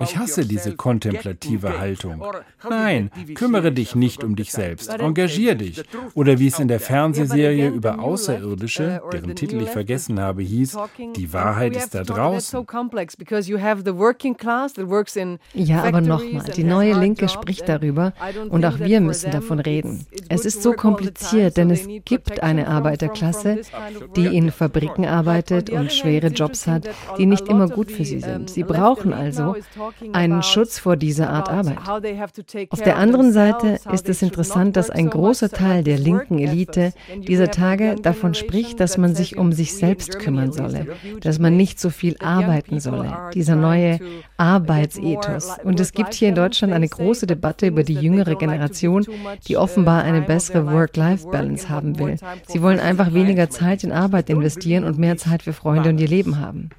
Ich 0.00 0.16
hasse 0.16 0.46
diese 0.46 0.76
kontemplative 0.76 1.78
Haltung. 1.78 2.24
Nein, 2.68 3.10
kümmere 3.34 3.72
dich 3.72 3.94
nicht 3.94 4.24
um 4.24 4.36
dich 4.36 4.52
selbst. 4.52 4.90
Engagier 4.90 5.54
dich. 5.54 5.82
Oder 6.14 6.38
wie 6.38 6.48
es 6.48 6.58
in 6.58 6.68
der 6.68 6.80
Fernsehserie 6.80 7.68
über 7.68 7.98
Außerirdische, 7.98 9.02
deren 9.12 9.34
Titel 9.34 9.60
ich 9.62 9.70
vergessen 9.70 10.20
habe, 10.20 10.42
hieß, 10.42 10.76
die 11.16 11.32
Wahrheit 11.32 11.76
ist 11.76 11.94
da 11.94 12.02
draußen. 12.02 12.66
Ja, 15.54 15.82
aber 15.84 16.00
nochmal, 16.00 16.44
die 16.56 16.64
neue 16.64 16.98
Linke 16.98 17.28
spricht 17.28 17.68
darüber 17.68 18.12
und 18.48 18.64
auch 18.64 18.78
wir 18.78 19.00
müssen 19.00 19.30
davon 19.30 19.58
reden. 19.58 20.06
Es 20.28 20.44
ist 20.44 20.62
so 20.62 20.72
kompliziert, 20.72 21.56
denn 21.56 21.70
es 21.70 21.86
gibt 22.04 22.42
eine 22.42 22.68
Arbeiterklasse, 22.68 23.62
die 24.16 24.36
in 24.36 24.43
in 24.44 24.52
Fabriken 24.52 25.06
arbeitet 25.06 25.70
und 25.70 25.92
schwere 25.92 26.28
Jobs 26.28 26.66
hat, 26.66 26.88
die 27.18 27.26
nicht 27.26 27.48
immer 27.48 27.68
gut 27.68 27.90
für 27.90 28.04
sie 28.04 28.20
sind. 28.20 28.50
Sie 28.50 28.62
brauchen 28.62 29.12
also 29.12 29.56
einen 30.12 30.42
Schutz 30.42 30.78
vor 30.78 30.96
dieser 30.96 31.30
Art 31.30 31.48
Arbeit. 31.48 31.78
Auf 32.70 32.82
der 32.82 32.96
anderen 32.96 33.32
Seite 33.32 33.78
ist 33.92 34.08
es 34.08 34.22
interessant, 34.22 34.76
dass 34.76 34.90
ein 34.90 35.10
großer 35.10 35.50
Teil 35.50 35.82
der 35.82 35.98
linken 35.98 36.38
Elite 36.38 36.92
dieser 37.16 37.50
Tage 37.50 37.96
davon 37.96 38.34
spricht, 38.34 38.80
dass 38.80 38.98
man 38.98 39.14
sich 39.14 39.36
um 39.36 39.52
sich 39.52 39.74
selbst 39.74 40.18
kümmern 40.18 40.52
solle, 40.52 40.86
dass 41.20 41.38
man 41.38 41.56
nicht 41.56 41.80
so 41.80 41.90
viel 41.90 42.16
arbeiten 42.20 42.80
solle. 42.80 43.30
Dieser 43.34 43.56
neue 43.56 43.98
Arbeitsethos. 44.36 45.56
Und 45.64 45.80
es 45.80 45.92
gibt 45.92 46.14
hier 46.14 46.28
in 46.28 46.34
Deutschland 46.34 46.72
eine 46.72 46.88
große 46.88 47.26
Debatte 47.26 47.66
über 47.66 47.82
die 47.82 47.94
jüngere 47.94 48.34
Generation, 48.34 49.06
die 49.46 49.56
offenbar 49.56 50.02
eine 50.02 50.22
bessere 50.22 50.70
Work-Life-Balance 50.70 51.68
haben 51.68 51.98
will. 51.98 52.16
Sie 52.48 52.62
wollen 52.62 52.80
einfach 52.80 53.12
weniger 53.14 53.50
Zeit 53.50 53.84
in 53.84 53.92
Arbeit 53.92 54.28
investieren 54.34 54.84
und 54.84 54.98
mehr 54.98 55.16
Zeit 55.16 55.42
für 55.42 55.52
Freunde 55.52 55.88
und 55.90 55.98
ihr 55.98 56.08
Leben 56.08 56.38
haben. 56.38 56.70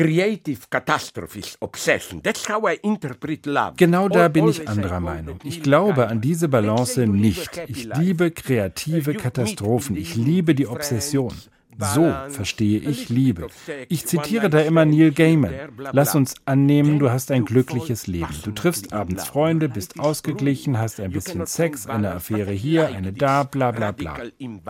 creative 0.00 0.60
catastrophes 0.70 1.56
obsession. 1.60 2.22
That's 2.22 2.48
how 2.48 2.62
I 2.64 2.78
interpret 2.82 3.44
love. 3.44 3.74
Genau 3.76 4.08
da 4.08 4.28
bin 4.28 4.48
ich 4.48 4.66
anderer 4.66 5.00
Meinung. 5.00 5.38
Ich 5.44 5.62
glaube 5.62 6.08
an 6.08 6.20
diese 6.22 6.48
Balance 6.48 7.06
nicht. 7.06 7.50
Ich 7.66 7.84
liebe 7.84 8.30
kreative 8.30 9.14
Katastrophen. 9.14 9.96
Ich 9.96 10.14
liebe 10.16 10.54
die 10.54 10.66
Obsession. 10.66 11.34
So 11.80 12.14
verstehe 12.28 12.78
ich 12.78 13.08
Liebe. 13.08 13.48
Ich 13.88 14.06
zitiere 14.06 14.50
da 14.50 14.60
immer 14.60 14.84
Neil 14.84 15.12
Gaiman. 15.12 15.54
Lass 15.92 16.14
uns 16.14 16.34
annehmen, 16.44 16.98
du 16.98 17.10
hast 17.10 17.30
ein 17.30 17.44
glückliches 17.44 18.06
Leben. 18.06 18.34
Du 18.44 18.52
triffst 18.52 18.92
abends 18.92 19.24
Freunde, 19.26 19.68
bist 19.68 19.98
ausgeglichen, 19.98 20.78
hast 20.78 21.00
ein 21.00 21.10
bisschen 21.12 21.46
Sex, 21.46 21.86
eine 21.86 22.12
Affäre 22.12 22.52
hier, 22.52 22.88
eine 22.88 23.12
da, 23.12 23.44
bla 23.44 23.70
bla 23.70 23.92
bla. 23.92 24.18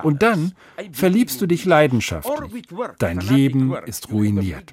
Und 0.03 0.23
dann 0.23 0.53
verliebst 0.93 1.41
du 1.41 1.47
dich 1.47 1.65
leidenschaftlich. 1.65 2.65
Dein 2.99 3.21
Leben 3.21 3.75
ist 3.87 4.11
ruiniert. 4.11 4.73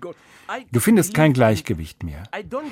Du 0.71 0.79
findest 0.79 1.13
kein 1.13 1.33
Gleichgewicht 1.33 2.03
mehr. 2.03 2.23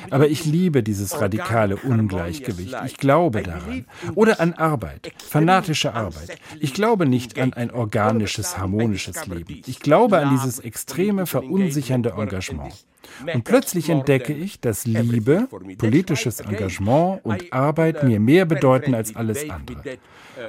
Aber 0.10 0.28
ich 0.28 0.46
liebe 0.46 0.84
dieses 0.84 1.20
radikale 1.20 1.78
Ungleichgewicht. 1.78 2.76
Ich 2.86 2.98
glaube 2.98 3.44
daran. 3.44 3.86
Oder 4.16 4.40
an 4.40 4.54
Arbeit, 4.54 5.12
fanatische 5.18 5.94
Arbeit. 5.94 6.40
Ich 6.60 6.74
glaube 6.74 7.06
nicht 7.06 7.38
an 7.40 7.54
ein 7.54 7.72
organisches, 7.72 8.58
harmonisches 8.58 9.26
Leben. 9.28 9.62
Ich 9.66 9.80
glaube 9.80 10.20
an 10.20 10.32
dieses 10.32 10.60
extreme, 10.60 11.26
verunsichernde 11.26 12.12
Engagement. 12.12 12.74
Und 13.34 13.44
plötzlich 13.44 13.90
entdecke 13.90 14.34
ich, 14.34 14.60
dass 14.60 14.86
Liebe, 14.86 15.48
politisches 15.78 16.40
Engagement 16.40 17.22
und 17.24 17.52
Arbeit 17.54 18.04
mir 18.04 18.20
mehr 18.20 18.46
bedeuten 18.46 18.94
als 18.94 19.16
alles 19.16 19.50
andere. 19.50 19.98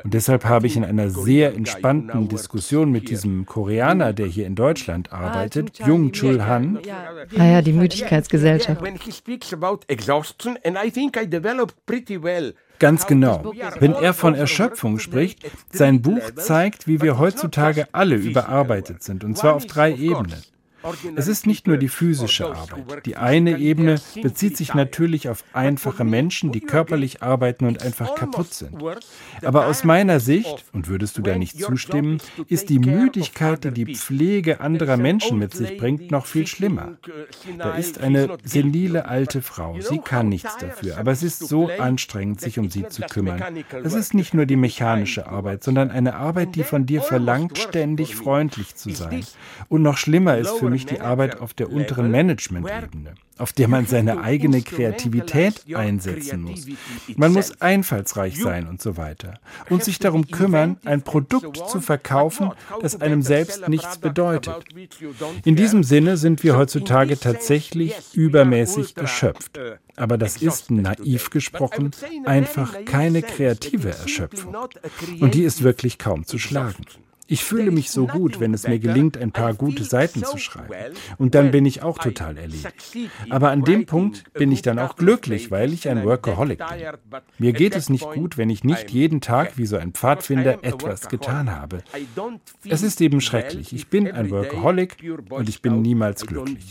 Und 0.02 0.14
deshalb 0.14 0.44
habe 0.44 0.66
ich 0.66 0.76
in 0.76 0.84
einer 0.84 1.10
sehr 1.10 1.54
entspannten 1.54 2.28
Diskussion 2.28 2.90
mit 2.90 3.08
diesem 3.08 3.46
Koreaner, 3.46 4.12
der 4.12 4.26
hier 4.26 4.46
in 4.46 4.54
Deutschland 4.54 5.12
arbeitet, 5.12 5.78
Jung 5.78 6.12
Chul 6.12 6.44
Han, 6.44 6.78
ah 7.38 7.44
ja, 7.44 7.62
die 7.62 7.72
Müdigkeitsgesellschaft. 7.72 8.82
Ganz 12.78 13.06
genau. 13.06 13.54
Wenn 13.78 13.92
er 13.92 14.12
von 14.12 14.34
Erschöpfung 14.34 14.98
spricht, 14.98 15.50
sein 15.72 16.02
Buch 16.02 16.30
zeigt, 16.36 16.86
wie 16.86 17.00
wir 17.00 17.18
heutzutage 17.18 17.86
alle 17.92 18.16
überarbeitet 18.16 19.02
sind, 19.02 19.24
und 19.24 19.38
zwar 19.38 19.54
auf 19.54 19.66
drei 19.66 19.94
Ebenen. 19.94 20.42
Es 21.16 21.28
ist 21.28 21.46
nicht 21.46 21.66
nur 21.66 21.76
die 21.76 21.88
physische 21.88 22.46
Arbeit. 22.46 23.06
Die 23.06 23.16
eine 23.16 23.58
Ebene 23.58 24.00
bezieht 24.22 24.56
sich 24.56 24.74
natürlich 24.74 25.28
auf 25.28 25.44
einfache 25.52 26.04
Menschen, 26.04 26.52
die 26.52 26.60
körperlich 26.60 27.22
arbeiten 27.22 27.66
und 27.66 27.82
einfach 27.82 28.14
kaputt 28.14 28.54
sind. 28.54 28.74
Aber 29.42 29.66
aus 29.66 29.84
meiner 29.84 30.20
Sicht, 30.20 30.64
und 30.72 30.88
würdest 30.88 31.18
du 31.18 31.22
da 31.22 31.36
nicht 31.36 31.60
zustimmen, 31.60 32.20
ist 32.48 32.68
die 32.68 32.78
Müdigkeit, 32.78 33.64
die 33.64 33.86
die 33.86 33.94
Pflege 33.94 34.60
anderer 34.60 34.96
Menschen 34.96 35.38
mit 35.38 35.54
sich 35.54 35.76
bringt, 35.76 36.10
noch 36.10 36.26
viel 36.26 36.46
schlimmer. 36.46 36.96
Da 37.58 37.74
ist 37.74 37.98
eine 37.98 38.36
senile 38.44 39.06
alte 39.06 39.42
Frau. 39.42 39.80
Sie 39.80 39.98
kann 39.98 40.28
nichts 40.28 40.56
dafür, 40.58 40.98
aber 40.98 41.12
es 41.12 41.22
ist 41.22 41.40
so 41.40 41.68
anstrengend, 41.78 42.40
sich 42.40 42.58
um 42.58 42.70
sie 42.70 42.86
zu 42.88 43.02
kümmern. 43.02 43.42
Es 43.82 43.94
ist 43.94 44.14
nicht 44.14 44.34
nur 44.34 44.46
die 44.46 44.56
mechanische 44.56 45.26
Arbeit, 45.26 45.64
sondern 45.64 45.90
eine 45.90 46.14
Arbeit, 46.14 46.54
die 46.54 46.62
von 46.62 46.86
dir 46.86 47.02
verlangt, 47.02 47.58
ständig 47.58 48.14
freundlich 48.14 48.76
zu 48.76 48.90
sein. 48.90 49.24
Und 49.68 49.82
noch 49.82 49.96
schlimmer 49.96 50.36
ist 50.38 50.50
für 50.50 50.70
mich, 50.70 50.75
nämlich 50.76 50.86
die 50.86 51.00
Arbeit 51.00 51.40
auf 51.40 51.54
der 51.54 51.70
unteren 51.70 52.10
Management-Ebene, 52.10 53.14
auf 53.38 53.52
der 53.52 53.68
man 53.68 53.86
seine 53.86 54.20
eigene 54.20 54.62
Kreativität 54.62 55.64
einsetzen 55.74 56.42
muss. 56.42 56.66
Man 57.16 57.32
muss 57.32 57.60
einfallsreich 57.60 58.38
sein 58.38 58.66
und 58.66 58.82
so 58.82 58.96
weiter. 58.96 59.40
Und 59.70 59.84
sich 59.84 59.98
darum 59.98 60.26
kümmern, 60.28 60.76
ein 60.84 61.02
Produkt 61.02 61.56
zu 61.68 61.80
verkaufen, 61.80 62.50
das 62.80 63.00
einem 63.00 63.22
selbst 63.22 63.68
nichts 63.68 63.98
bedeutet. 63.98 64.64
In 65.44 65.56
diesem 65.56 65.82
Sinne 65.82 66.16
sind 66.16 66.42
wir 66.42 66.56
heutzutage 66.56 67.18
tatsächlich 67.18 67.94
übermäßig 68.12 68.96
erschöpft. 68.96 69.58
Aber 69.96 70.18
das 70.18 70.42
ist, 70.42 70.70
naiv 70.70 71.30
gesprochen, 71.30 71.92
einfach 72.24 72.84
keine 72.84 73.22
kreative 73.22 73.90
Erschöpfung. 73.90 74.54
Und 75.20 75.34
die 75.34 75.42
ist 75.42 75.62
wirklich 75.62 75.98
kaum 75.98 76.26
zu 76.26 76.38
schlagen. 76.38 76.84
Ich 77.28 77.44
fühle 77.44 77.70
mich 77.70 77.90
so 77.90 78.06
gut, 78.06 78.40
wenn 78.40 78.54
es 78.54 78.68
mir 78.68 78.78
gelingt, 78.78 79.16
ein 79.16 79.32
paar 79.32 79.54
gute 79.54 79.84
Seiten 79.84 80.22
zu 80.24 80.38
schreiben. 80.38 80.94
Und 81.18 81.34
dann 81.34 81.50
bin 81.50 81.66
ich 81.66 81.82
auch 81.82 81.98
total 81.98 82.36
erledigt. 82.36 82.96
Aber 83.30 83.50
an 83.50 83.62
dem 83.62 83.86
Punkt 83.86 84.32
bin 84.32 84.52
ich 84.52 84.62
dann 84.62 84.78
auch 84.78 84.96
glücklich, 84.96 85.50
weil 85.50 85.72
ich 85.72 85.88
ein 85.88 86.04
Workaholic 86.04 86.58
bin. 86.58 86.68
Mir 87.38 87.52
geht 87.52 87.74
es 87.74 87.88
nicht 87.88 88.08
gut, 88.10 88.38
wenn 88.38 88.50
ich 88.50 88.64
nicht 88.64 88.90
jeden 88.90 89.20
Tag 89.20 89.58
wie 89.58 89.66
so 89.66 89.76
ein 89.76 89.92
Pfadfinder 89.92 90.62
etwas 90.62 91.08
getan 91.08 91.50
habe. 91.50 91.82
Es 92.68 92.82
ist 92.82 93.00
eben 93.00 93.20
schrecklich. 93.20 93.72
Ich 93.72 93.88
bin 93.88 94.10
ein 94.10 94.30
Workaholic 94.30 94.96
und 95.30 95.48
ich 95.48 95.62
bin 95.62 95.82
niemals 95.82 96.26
glücklich. 96.26 96.66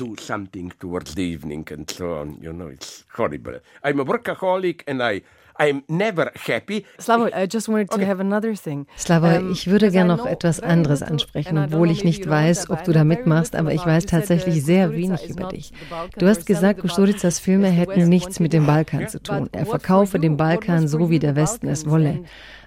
I'm 3.84 3.99
a 3.99 4.08
workaholic 4.08 4.84
and 4.88 5.01
I 5.01 5.24
I'm 5.60 5.84
never 5.88 6.32
happy. 6.36 6.86
Slavoj, 6.99 7.34
I 7.34 7.47
just 7.51 7.70
wanted 7.70 7.89
to 7.89 7.95
okay. 7.95 8.06
have 8.06 8.20
another 8.20 8.56
thing. 8.56 8.88
Slavoj, 8.97 9.39
um, 9.39 9.51
ich 9.51 9.68
würde 9.68 9.91
gerne 9.91 10.16
noch 10.16 10.26
etwas 10.26 10.60
anderes 10.60 11.01
ansprechen, 11.01 11.58
obwohl 11.58 11.91
ich 11.91 12.03
nicht 12.03 12.30
weiß, 12.30 12.70
ob 12.70 12.84
du 12.84 12.91
da 12.91 13.03
mitmachst, 13.03 13.56
aber 13.56 13.74
ich 13.74 13.86
weiß 13.86 14.06
tatsächlich 14.06 14.64
sehr 14.64 14.91
wenig 14.91 15.30
über 15.30 15.47
dich. 15.49 15.72
Du 16.18 16.28
hast 16.28 16.45
gesagt, 16.45 16.82
Kusturicas 16.82 17.39
Filme 17.39 17.70
hätten 17.70 18.10
nichts 18.10 18.39
mit 18.39 18.53
dem 18.53 18.66
Balkan 18.66 19.08
zu 19.08 19.22
tun. 19.22 19.49
Er 19.51 19.66
verkaufe 19.66 20.20
den 20.20 20.38
Balkan 20.38 20.88
so, 20.88 21.10
wie 21.10 21.20
der 21.20 21.36
Westen 21.36 21.68
es 21.68 21.89
wolle. 21.89 22.24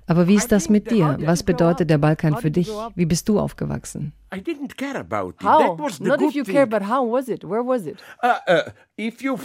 Aber 0.06 0.26
wie 0.26 0.36
ist 0.36 0.50
das 0.50 0.70
mit 0.70 0.90
dir? 0.90 1.18
Was 1.20 1.42
bedeutet 1.42 1.90
der 1.90 1.98
Balkan 1.98 2.36
für 2.36 2.50
dich? 2.50 2.70
Wie 2.94 3.04
bist 3.04 3.28
du 3.28 3.38
aufgewachsen? 3.38 4.14
I 4.34 4.38
didn't 4.38 4.76
care 4.76 4.98
about 4.98 5.34
it. 5.38 5.44
How? 5.44 5.76
That 5.76 5.78
was 5.78 5.98
the 5.98 6.04
Not 6.04 6.22
if 6.22 6.34
you 6.34 6.44
thing. 6.44 6.54
care, 6.54 6.66
but 6.66 6.82
how 6.82 7.02
was 7.04 7.28
it? 7.28 7.44
Where 7.44 7.62
was 7.62 7.86
it? 7.86 7.98
Uh, 8.22 8.38
uh, 8.46 8.70
if 8.96 9.22
you 9.22 9.38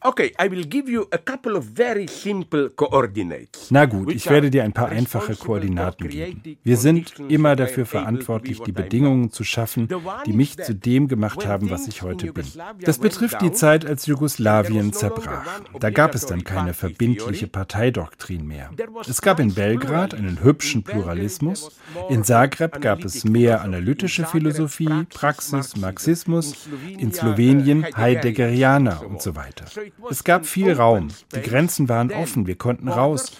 Okay, 0.00 0.32
I 0.38 0.48
will 0.48 0.62
give 0.62 0.88
you 0.88 1.08
a 1.10 1.18
couple 1.18 1.56
of 1.56 1.64
very 1.64 2.06
simple 2.06 2.70
coordinates. 2.70 3.68
Na 3.72 3.84
gut, 3.86 4.12
ich 4.12 4.30
werde 4.30 4.48
dir 4.48 4.62
ein 4.62 4.72
paar 4.72 4.90
einfache 4.90 5.34
Koordinaten 5.34 6.08
geben. 6.08 6.40
Wir 6.62 6.76
sind 6.76 7.14
immer 7.28 7.56
dafür 7.56 7.84
verantwortlich, 7.84 8.60
die 8.60 8.70
Bedingungen 8.70 9.32
zu 9.32 9.42
schaffen, 9.42 9.88
die 10.24 10.32
mich 10.32 10.56
zu 10.56 10.72
dem 10.72 11.08
gemacht 11.08 11.44
haben, 11.46 11.68
was 11.68 11.88
ich 11.88 12.02
heute 12.02 12.32
bin. 12.32 12.46
Das 12.80 13.00
betrifft 13.00 13.42
die 13.42 13.50
Zeit, 13.50 13.84
als 13.84 14.06
Jugoslawien 14.06 14.92
zerbrach. 14.92 15.60
Da 15.80 15.90
gab 15.90 16.14
es 16.14 16.26
dann 16.26 16.44
keine 16.44 16.72
verbindliche 16.72 17.48
Parteidoktrin 17.48 18.46
mehr. 18.46 18.70
Es 19.08 19.20
gab 19.20 19.40
in 19.40 19.52
Belgrad 19.52 20.14
einen 20.14 20.44
hübschen 20.44 20.84
Pluralismus. 20.84 21.76
In 22.08 22.22
Zagreb 22.22 22.80
gab 22.80 23.04
es 23.04 23.24
mehr 23.24 23.62
analytische 23.62 24.26
Philosophie, 24.26 25.06
Praxis, 25.12 25.74
Marxismus. 25.74 26.68
In 26.96 27.12
Slowenien 27.12 27.84
Heideggerianer 27.96 29.04
und 29.04 29.20
so 29.20 29.34
weiter 29.34 29.55
weiter. 29.60 29.90
Es 30.10 30.24
gab 30.24 30.46
viel 30.46 30.72
Raum, 30.72 31.08
die 31.34 31.40
Grenzen 31.40 31.88
waren 31.88 32.12
offen, 32.12 32.46
wir 32.46 32.56
konnten 32.56 32.88
raus. 32.88 33.32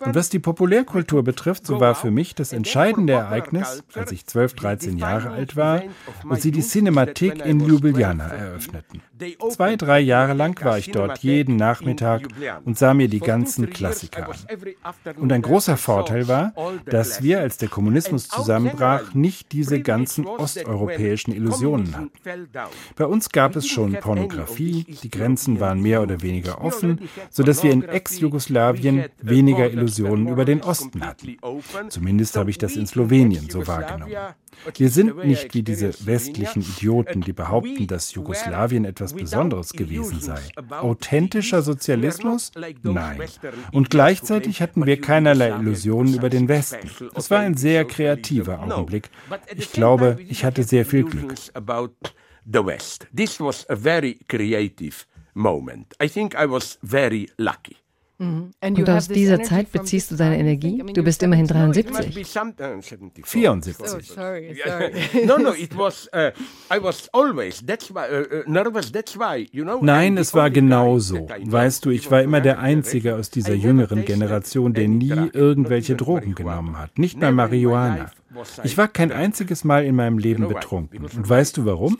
Und 0.00 0.14
was 0.14 0.28
die 0.28 0.38
Populärkultur 0.38 1.22
betrifft, 1.22 1.66
so 1.66 1.80
war 1.80 1.94
für 1.94 2.10
mich 2.10 2.34
das 2.34 2.52
entscheidende 2.52 3.14
Ereignis, 3.14 3.82
als 3.94 4.12
ich 4.12 4.26
12, 4.26 4.54
13 4.54 4.98
Jahre 4.98 5.30
alt 5.30 5.56
war 5.56 5.82
und 6.28 6.40
sie 6.40 6.50
die 6.50 6.62
Cinemathek 6.62 7.44
in 7.44 7.60
Ljubljana 7.60 8.26
eröffneten. 8.26 9.02
Zwei, 9.50 9.76
drei 9.76 10.00
Jahre 10.00 10.34
lang 10.34 10.62
war 10.64 10.78
ich 10.78 10.90
dort 10.90 11.18
jeden 11.18 11.56
Nachmittag 11.56 12.22
und 12.64 12.76
sah 12.76 12.94
mir 12.94 13.08
die 13.08 13.20
ganzen 13.20 13.70
Klassiker 13.70 14.28
an. 14.28 15.14
Und 15.16 15.32
ein 15.32 15.42
großer 15.42 15.76
Vorteil 15.76 16.26
war, 16.28 16.52
dass 16.86 17.22
wir, 17.22 17.40
als 17.40 17.56
der 17.58 17.68
Kommunismus 17.68 18.28
zusammenbrach, 18.28 19.14
nicht 19.14 19.52
diese 19.52 19.80
ganzen 19.80 20.26
osteuropäischen 20.26 21.32
Illusionen 21.32 21.96
hatten. 21.96 22.10
Bei 22.96 23.06
uns 23.06 23.30
gab 23.30 23.56
es 23.56 23.68
schon 23.68 23.92
Pornografie, 23.94 24.84
die 25.02 25.10
Grenzen 25.10 25.60
waren 25.60 25.80
mehr 25.80 26.02
oder 26.02 26.22
weniger 26.22 26.60
offen, 26.60 27.08
sodass 27.30 27.62
wir 27.62 27.70
in 27.70 27.84
Ex-Jugoslawien 27.84 29.04
weniger 29.22 29.70
Illusionen 29.70 29.83
über 30.28 30.44
den 30.44 30.62
Osten 30.62 31.04
hatten. 31.04 31.36
Zumindest 31.88 32.36
habe 32.36 32.50
ich 32.50 32.58
das 32.58 32.76
in 32.76 32.86
Slowenien 32.86 33.48
so 33.50 33.66
wahrgenommen. 33.66 34.12
Wir 34.76 34.90
sind 34.90 35.24
nicht 35.24 35.54
wie 35.54 35.62
diese 35.62 35.92
westlichen 36.06 36.62
Idioten, 36.62 37.20
die 37.20 37.32
behaupten, 37.32 37.86
dass 37.86 38.14
Jugoslawien 38.14 38.84
etwas 38.84 39.12
Besonderes 39.14 39.72
gewesen 39.72 40.20
sei. 40.20 40.40
Authentischer 40.70 41.62
Sozialismus? 41.62 42.52
Nein. 42.82 43.20
Und 43.72 43.90
gleichzeitig 43.90 44.62
hatten 44.62 44.86
wir 44.86 45.00
keinerlei 45.00 45.50
Illusionen 45.50 46.14
über 46.14 46.30
den 46.30 46.48
Westen. 46.48 46.90
Es 47.14 47.30
war 47.30 47.40
ein 47.40 47.56
sehr 47.56 47.84
kreativer 47.84 48.60
Augenblick. 48.60 49.10
Ich 49.56 49.72
glaube, 49.72 50.18
ich 50.28 50.44
hatte 50.44 50.62
sehr 50.62 50.86
viel 50.86 51.04
Glück. 51.04 51.34
The 52.46 52.64
West. 52.64 53.06
This 53.10 53.40
was 53.40 53.64
a 53.70 53.74
very 53.74 54.18
creative 54.28 55.06
moment. 55.34 55.94
I 55.98 56.08
think 56.08 56.34
I 56.34 56.44
was 56.44 56.78
very 56.82 57.30
lucky. 57.38 57.76
Mhm. 58.24 58.50
Und 58.78 58.90
aus 58.90 59.08
dieser 59.08 59.42
Zeit 59.42 59.70
beziehst 59.72 60.10
du 60.10 60.16
deine 60.16 60.38
Energie? 60.38 60.82
Du 60.92 61.02
bist 61.02 61.22
immerhin 61.22 61.46
73. 61.46 62.26
74. 63.24 63.74
Oh, 63.80 64.00
sorry, 64.00 64.56
sorry. 64.64 64.92
no, 65.26 65.38
no, 65.38 65.52
it 65.52 65.76
was, 65.76 66.08
uh, 66.14 66.30
I 66.74 66.82
was 66.82 67.08
always, 67.12 67.64
that's 67.64 67.90
why, 67.90 68.06
uh, 68.10 68.40
uh, 68.40 68.42
nervous, 68.46 68.90
that's 68.90 69.16
why, 69.16 69.48
you 69.52 69.64
know. 69.64 69.80
Nein, 69.82 70.16
es 70.16 70.34
war 70.34 70.50
genau 70.50 70.98
so. 70.98 71.28
Weißt 71.44 71.84
du, 71.84 71.90
ich 71.90 72.10
war 72.10 72.22
immer 72.22 72.40
der 72.40 72.58
Einzige 72.58 73.16
aus 73.16 73.30
dieser 73.30 73.54
jüngeren 73.54 74.04
Generation, 74.04 74.72
der 74.72 74.88
nie 74.88 75.30
irgendwelche 75.32 75.96
Drogen 75.96 76.34
genommen 76.34 76.78
hat. 76.78 76.98
Nicht 76.98 77.20
mal 77.20 77.32
Marihuana. 77.32 78.10
Ich 78.62 78.76
war 78.78 78.88
kein 78.88 79.12
einziges 79.12 79.64
Mal 79.64 79.84
in 79.84 79.94
meinem 79.96 80.18
Leben 80.18 80.48
betrunken. 80.48 81.04
Und 81.04 81.28
weißt 81.28 81.56
du 81.56 81.64
warum? 81.66 81.96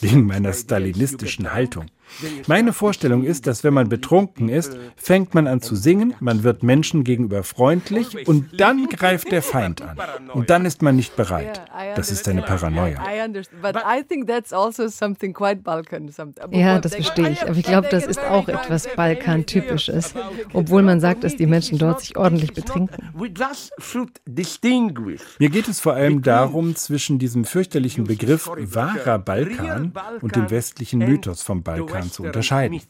Wegen 0.00 0.26
meiner 0.26 0.52
stalinistischen 0.52 1.52
Haltung. 1.52 1.86
Meine 2.46 2.72
Vorstellung 2.72 3.24
ist, 3.24 3.46
dass 3.46 3.64
wenn 3.64 3.74
man 3.74 3.88
betrunken 3.88 4.48
ist, 4.48 4.76
fängt 4.96 5.34
man 5.34 5.46
an 5.46 5.60
zu 5.60 5.74
singen, 5.74 6.14
man 6.20 6.44
wird 6.44 6.62
Menschen 6.62 7.04
gegenüber 7.04 7.42
freundlich 7.42 8.26
und 8.28 8.60
dann 8.60 8.86
greift 8.86 9.30
der 9.32 9.42
Feind 9.42 9.82
an. 9.82 9.98
Und 10.32 10.48
dann 10.50 10.64
ist 10.64 10.82
man 10.82 10.96
nicht 10.96 11.16
bereit. 11.16 11.62
Das 11.96 12.10
ist 12.10 12.28
eine 12.28 12.42
Paranoia. 12.42 13.02
Also 13.02 13.40
ja, 16.52 16.78
das 16.78 16.94
verstehe 16.94 17.30
ich. 17.30 17.42
Aber 17.42 17.56
ich 17.56 17.64
glaube, 17.64 17.88
das 17.90 18.06
ist 18.06 18.20
auch 18.20 18.48
etwas 18.48 18.88
Balkan-typisches, 18.94 20.14
obwohl 20.52 20.82
man 20.82 21.00
sagt, 21.00 21.24
dass 21.24 21.36
die 21.36 21.46
Menschen 21.46 21.78
dort 21.78 22.00
sich 22.00 22.16
ordentlich 22.16 22.54
betrinken. 22.54 23.12
Mir 25.38 25.48
geht 25.50 25.68
es 25.68 25.75
vor 25.80 25.94
allem 25.94 26.22
darum, 26.22 26.74
zwischen 26.76 27.18
diesem 27.18 27.44
fürchterlichen 27.44 28.04
Begriff 28.04 28.48
wahrer 28.48 29.18
Balkan 29.18 29.92
und 30.20 30.36
dem 30.36 30.50
westlichen 30.50 30.98
Mythos 30.98 31.42
vom 31.42 31.62
Balkan 31.62 32.10
zu 32.10 32.22
unterscheiden. 32.22 32.80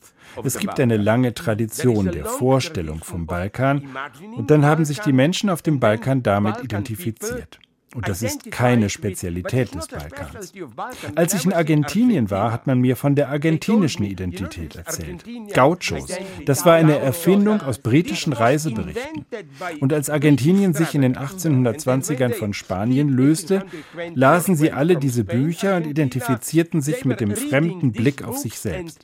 Es 0.45 0.59
gibt 0.59 0.79
eine 0.81 0.97
lange 0.97 1.35
Tradition 1.35 2.11
der 2.11 2.25
Vorstellung 2.25 3.01
vom 3.03 3.27
Balkan 3.27 3.83
und 4.37 4.51
dann 4.51 4.65
haben 4.65 4.85
sich 4.85 5.01
die 5.01 5.13
Menschen 5.13 5.51
auf 5.51 5.63
dem 5.63 5.81
Balkan 5.81 6.23
damit 6.23 6.63
identifiziert. 6.63 7.59
Und 7.95 8.09
das 8.09 8.21
ist 8.21 8.51
keine 8.51 8.91
Spezialität 8.91 9.75
des 9.75 9.87
Balkans. 9.87 10.53
Als 11.15 11.35
ich 11.35 11.45
in 11.45 11.53
Argentinien 11.53 12.31
war, 12.31 12.53
hat 12.53 12.67
man 12.67 12.81
mir 12.81 12.97
von 12.97 13.15
der 13.15 13.29
argentinischen 13.29 14.05
Identität 14.05 14.77
erzählt. 14.77 15.25
Gauchos. 15.55 16.09
Das 16.45 16.67
war 16.67 16.75
eine 16.75 16.99
Erfindung 16.99 17.63
aus 17.63 17.79
britischen 17.79 18.33
Reiseberichten. 18.33 19.25
Und 19.81 19.93
als 19.93 20.11
Argentinien 20.11 20.75
sich 20.75 20.95
in 20.95 21.03
den 21.03 21.17
1820ern 21.17 22.35
von 22.35 22.53
Spanien 22.53 23.09
löste, 23.09 23.65
lasen 24.15 24.57
sie 24.57 24.73
alle 24.73 24.97
diese 24.97 25.25
Bücher 25.25 25.77
und 25.77 25.87
identifizierten 25.87 26.83
sich 26.83 27.05
mit 27.05 27.21
dem 27.21 27.35
fremden 27.35 27.93
Blick 27.93 28.25
auf 28.25 28.37
sich 28.37 28.59
selbst. 28.59 29.01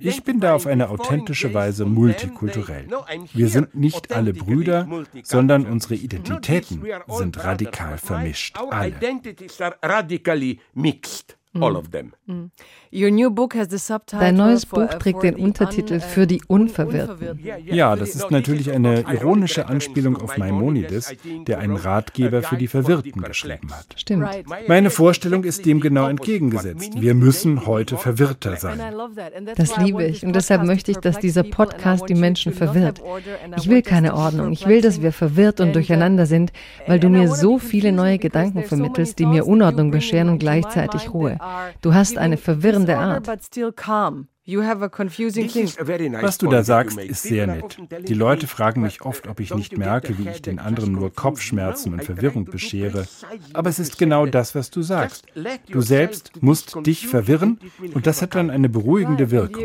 Ich 0.00 0.24
bin 0.24 0.40
da 0.40 0.54
auf 0.54 0.66
eine 0.66 0.88
authentische 0.88 1.54
Weise 1.54 1.84
multikulturell. 1.84 2.88
Wir 3.32 3.48
sind 3.48 3.74
nicht 3.74 4.14
alle 4.14 4.32
Brüder, 4.32 4.88
sondern 5.22 5.66
unsere 5.66 5.94
Identitäten 5.94 6.82
sind 7.08 7.42
radikal 7.42 7.98
vermischt. 7.98 8.56
Alle. 8.70 8.94
All 11.60 11.76
of 11.76 11.90
them. 11.90 12.12
Mm. 12.26 12.50
Dein 12.94 14.36
neues 14.36 14.66
Buch 14.66 14.88
trägt 15.00 15.24
den 15.24 15.34
Untertitel 15.34 15.98
Für 15.98 16.28
die 16.28 16.42
Unverwirrten. 16.46 17.40
Ja, 17.66 17.96
das 17.96 18.14
ist 18.14 18.30
natürlich 18.30 18.70
eine 18.70 19.00
ironische 19.12 19.66
Anspielung 19.66 20.16
auf 20.16 20.38
Maimonides, 20.38 21.12
der 21.48 21.58
einen 21.58 21.76
Ratgeber 21.76 22.42
für 22.42 22.56
die 22.56 22.68
Verwirrten 22.68 23.22
geschrieben 23.22 23.72
hat. 23.72 23.86
Stimmt. 23.96 24.28
Meine 24.68 24.90
Vorstellung 24.90 25.42
ist 25.42 25.66
dem 25.66 25.80
genau 25.80 26.06
entgegengesetzt. 26.06 26.92
Wir 27.00 27.14
müssen 27.14 27.66
heute 27.66 27.96
verwirrter 27.96 28.56
sein. 28.56 28.80
Das 29.56 29.76
liebe 29.76 30.04
ich 30.04 30.24
und 30.24 30.36
deshalb 30.36 30.62
möchte 30.62 30.92
ich, 30.92 30.98
dass 30.98 31.18
dieser 31.18 31.42
Podcast 31.42 32.08
die 32.08 32.14
Menschen 32.14 32.52
verwirrt. 32.52 33.02
Ich 33.56 33.68
will 33.68 33.82
keine 33.82 34.14
Ordnung. 34.14 34.52
Ich 34.52 34.68
will, 34.68 34.80
dass 34.80 35.02
wir 35.02 35.12
verwirrt 35.12 35.60
und 35.60 35.74
durcheinander 35.74 36.26
sind, 36.26 36.52
weil 36.86 37.00
du 37.00 37.08
mir 37.08 37.28
so 37.28 37.58
viele 37.58 37.90
neue 37.90 38.18
Gedanken 38.18 38.62
vermittelst, 38.62 39.18
die 39.18 39.26
mir 39.26 39.46
Unordnung 39.46 39.90
bescheren 39.90 40.28
und 40.28 40.38
gleichzeitig 40.38 41.12
Ruhe. 41.12 41.38
Du 41.82 41.92
hast 41.92 42.18
eine 42.18 42.36
verwirrende 42.36 42.83
but 43.20 43.42
still 43.42 43.72
calm. 43.72 44.28
Art. 44.46 46.22
Was 46.22 46.36
du 46.36 46.48
da 46.48 46.62
sagst, 46.62 46.98
ist 46.98 47.22
sehr 47.22 47.46
nett. 47.46 47.78
Die 48.06 48.12
Leute 48.12 48.46
fragen 48.46 48.82
mich 48.82 49.00
oft, 49.00 49.26
ob 49.26 49.40
ich 49.40 49.54
nicht 49.54 49.78
merke, 49.78 50.18
wie 50.18 50.28
ich 50.28 50.42
den 50.42 50.58
anderen 50.58 50.92
nur 50.92 51.14
Kopfschmerzen 51.14 51.94
und 51.94 52.04
Verwirrung 52.04 52.44
beschere. 52.44 53.06
Aber 53.54 53.70
es 53.70 53.78
ist 53.78 53.96
genau 53.96 54.26
das, 54.26 54.54
was 54.54 54.70
du 54.70 54.82
sagst. 54.82 55.24
Du 55.70 55.80
selbst 55.80 56.42
musst 56.42 56.76
dich 56.84 57.06
verwirren 57.06 57.58
und 57.94 58.06
das 58.06 58.20
hat 58.20 58.34
dann 58.34 58.50
eine 58.50 58.68
beruhigende 58.68 59.30
Wirkung. 59.30 59.64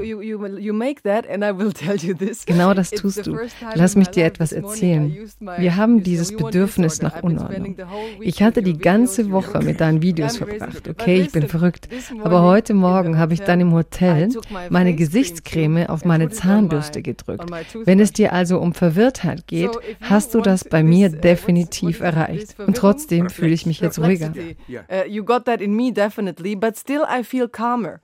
Genau 2.45 2.73
das 2.73 2.91
tust 2.91 3.27
du. 3.27 3.37
Lass 3.75 3.97
mich 3.97 4.07
dir 4.07 4.25
etwas 4.25 4.53
erzählen. 4.53 5.29
Wir 5.57 5.75
haben 5.75 6.03
dieses 6.03 6.35
Bedürfnis 6.35 7.01
nach 7.01 7.21
Unordnung. 7.21 7.75
Ich 8.21 8.41
hatte 8.41 8.63
die 8.63 8.77
ganze 8.77 9.29
Woche 9.31 9.59
mit 9.59 9.81
deinen 9.81 10.01
Videos 10.01 10.37
verbracht. 10.37 10.87
Okay, 10.87 11.19
ich 11.21 11.33
bin 11.33 11.49
verrückt. 11.49 11.89
Aber 12.23 12.43
heute 12.43 12.73
Morgen 12.73 13.17
habe 13.17 13.33
ich 13.33 13.41
dann 13.41 13.59
im 13.59 13.73
Hotel 13.73 14.29
meine 14.69 14.93
Gesichtscreme 14.93 15.87
auf 15.87 16.05
meine 16.05 16.29
Zahnbürste 16.29 17.01
gedrückt. 17.01 17.49
Wenn 17.85 17.99
es 17.99 18.13
dir 18.13 18.33
also 18.33 18.59
um 18.59 18.73
Verwirrtheit 18.73 19.47
geht, 19.47 19.71
hast 20.01 20.33
du 20.33 20.41
das 20.41 20.63
bei 20.63 20.83
mir 20.83 21.09
definitiv 21.09 22.01
erreicht. 22.01 22.55
Und 22.59 22.77
trotzdem 22.77 23.29
fühle 23.29 23.53
ich 23.53 23.65
mich 23.65 23.79
jetzt 23.79 23.99
ruhiger. 23.99 24.33
Uh, 24.69 25.07
you 25.07 25.23
got 25.23 25.45
that 25.45 25.61
in 25.61 25.75
me 25.75 25.91
definitely, 25.91 26.55
but 26.55 26.77
still 26.77 27.01
I 27.01 27.23
feel 27.23 27.47
calmer. 27.47 27.99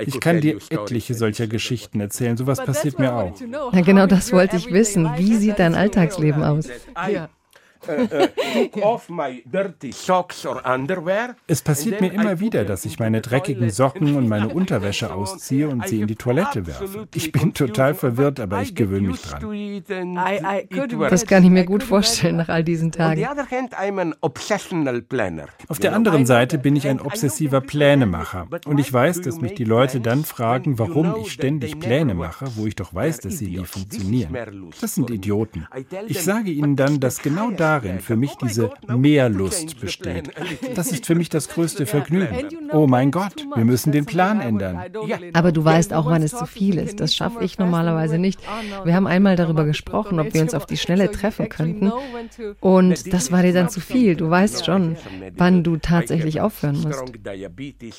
Ich 0.00 0.20
kann 0.20 0.40
dir 0.40 0.58
etliche 0.70 1.14
solcher 1.14 1.46
Geschichten 1.46 2.00
erzählen. 2.00 2.36
Sowas 2.36 2.64
passiert 2.64 2.98
mir 2.98 3.14
auch. 3.14 3.34
Ja, 3.72 3.80
genau 3.82 4.06
das 4.06 4.32
wollte 4.32 4.56
ich 4.56 4.72
wissen. 4.72 5.10
Wie 5.16 5.36
sieht 5.36 5.58
dein 5.58 5.74
Alltagsleben 5.74 6.42
aus? 6.42 6.68
Ja. 7.12 7.28
Es 11.46 11.62
passiert 11.62 12.00
mir 12.00 12.12
immer 12.12 12.40
wieder, 12.40 12.64
dass 12.64 12.84
ich 12.84 12.98
meine 12.98 13.20
dreckigen 13.20 13.70
Socken 13.70 14.16
und 14.16 14.28
meine 14.28 14.48
Unterwäsche 14.54 15.12
ausziehe 15.12 15.68
und 15.68 15.86
sie 15.88 16.00
in 16.00 16.06
die 16.06 16.16
Toilette 16.16 16.66
werfe. 16.66 17.08
Ich 17.14 17.32
bin 17.32 17.54
total 17.54 17.94
verwirrt, 17.94 18.40
aber 18.40 18.62
ich 18.62 18.74
gewöhne 18.74 19.08
mich 19.08 19.22
dran. 19.22 19.82
Das 21.10 21.26
kann 21.26 21.44
ich 21.44 21.50
mir 21.50 21.64
gut 21.64 21.82
vorstellen 21.82 22.36
nach 22.36 22.48
all 22.48 22.64
diesen 22.64 22.92
Tagen. 22.92 23.24
Auf 25.68 25.78
der 25.78 25.94
anderen 25.94 26.26
Seite 26.26 26.58
bin 26.58 26.76
ich 26.76 26.88
ein 26.88 27.00
obsessiver 27.00 27.60
Plänemacher 27.60 28.46
und 28.66 28.78
ich 28.78 28.92
weiß, 28.92 29.22
dass 29.22 29.40
mich 29.40 29.54
die 29.54 29.64
Leute 29.64 30.00
dann 30.00 30.24
fragen, 30.24 30.78
warum 30.78 31.16
ich 31.20 31.32
ständig 31.32 31.78
Pläne 31.78 32.14
mache, 32.14 32.46
wo 32.56 32.66
ich 32.66 32.76
doch 32.76 32.94
weiß, 32.94 33.20
dass 33.20 33.38
sie 33.38 33.48
nie 33.48 33.64
funktionieren. 33.64 34.70
Das 34.80 34.94
sind 34.94 35.10
Idioten. 35.10 35.66
Ich 36.08 36.22
sage 36.22 36.50
ihnen 36.50 36.76
dann, 36.76 37.00
dass 37.00 37.22
genau 37.22 37.50
da 37.50 37.75
darin 37.76 38.00
für 38.00 38.16
mich 38.16 38.34
diese 38.36 38.70
Mehrlust 38.88 39.80
besteht. 39.80 40.30
Das 40.74 40.92
ist 40.92 41.06
für 41.06 41.14
mich 41.14 41.28
das 41.28 41.48
größte 41.48 41.86
Vergnügen. 41.96 42.70
Oh 42.72 42.86
mein 42.86 43.10
Gott, 43.10 43.34
wir 43.54 43.64
müssen 43.64 43.92
den 43.92 44.06
Plan 44.06 44.40
ändern. 44.40 44.80
Aber 45.32 45.52
du 45.52 45.64
weißt 45.64 45.92
auch, 45.92 46.06
wann 46.06 46.22
es 46.22 46.32
zu 46.32 46.46
viel 46.46 46.78
ist. 46.78 47.00
Das 47.00 47.14
schaffe 47.14 47.44
ich 47.44 47.58
normalerweise 47.58 48.18
nicht. 48.18 48.40
Wir 48.84 48.94
haben 48.94 49.06
einmal 49.06 49.36
darüber 49.36 49.64
gesprochen, 49.64 50.20
ob 50.20 50.32
wir 50.34 50.42
uns 50.42 50.54
auf 50.54 50.66
die 50.66 50.76
Schnelle 50.76 51.10
treffen 51.10 51.48
könnten. 51.48 51.92
Und 52.60 53.12
das 53.12 53.32
war 53.32 53.42
dir 53.42 53.52
dann 53.52 53.68
zu 53.68 53.80
viel. 53.80 54.16
Du 54.16 54.30
weißt 54.30 54.64
schon, 54.64 54.96
wann 55.36 55.62
du 55.62 55.76
tatsächlich 55.76 56.40
aufhören 56.40 56.80
musst. 56.80 57.04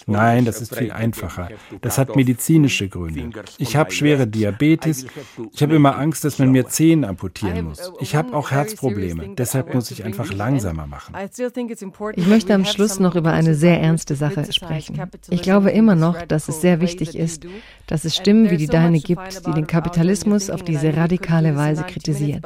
Nein, 0.08 0.46
das 0.46 0.62
ist 0.62 0.76
viel 0.76 0.92
einfacher. 0.92 1.50
Das 1.82 1.98
hat 1.98 2.16
medizinische 2.16 2.90
Gründe. 2.90 3.30
Ich 3.58 3.76
habe 3.76 3.92
schwere 3.92 4.28
Diabetes. 4.28 5.06
Ich 5.54 5.62
habe 5.62 5.76
immer 5.76 5.98
Angst, 5.98 6.24
dass 6.24 6.40
man 6.40 6.52
mir 6.52 6.68
Zähne 6.68 7.08
amputieren 7.08 7.66
muss. 7.66 7.92
Ich 8.00 8.16
habe 8.16 8.36
auch 8.36 8.52
Herzprobleme. 8.52 9.36
Deshalb 9.38 9.67
Deshalb 9.68 9.76
muss 9.76 9.92
ich 9.92 10.04
einfach 10.06 10.32
langsamer 10.34 10.88
machen. 10.88 11.14
Ich 12.16 12.28
möchte 12.28 12.54
am 12.54 12.66
Schluss 12.66 13.00
noch 13.00 13.16
über 13.16 13.32
eine 13.32 13.54
sehr 13.56 13.82
ernste 13.82 14.16
Sache 14.16 14.52
sprechen. 14.52 15.00
Ich 15.30 15.42
glaube 15.42 15.72
immer 15.72 15.96
noch, 15.96 16.22
dass 16.24 16.48
es 16.48 16.62
sehr 16.62 16.80
wichtig 16.82 17.18
ist, 17.18 17.46
dass 17.88 18.06
es 18.06 18.16
Stimmen 18.16 18.50
wie 18.50 18.58
die 18.58 18.68
deine 18.68 19.00
gibt, 19.00 19.48
die 19.48 19.52
den 19.52 19.66
Kapitalismus 19.66 20.50
auf 20.50 20.64
diese 20.64 20.96
radikale 20.96 21.56
Weise 21.56 21.84
kritisieren. 21.84 22.42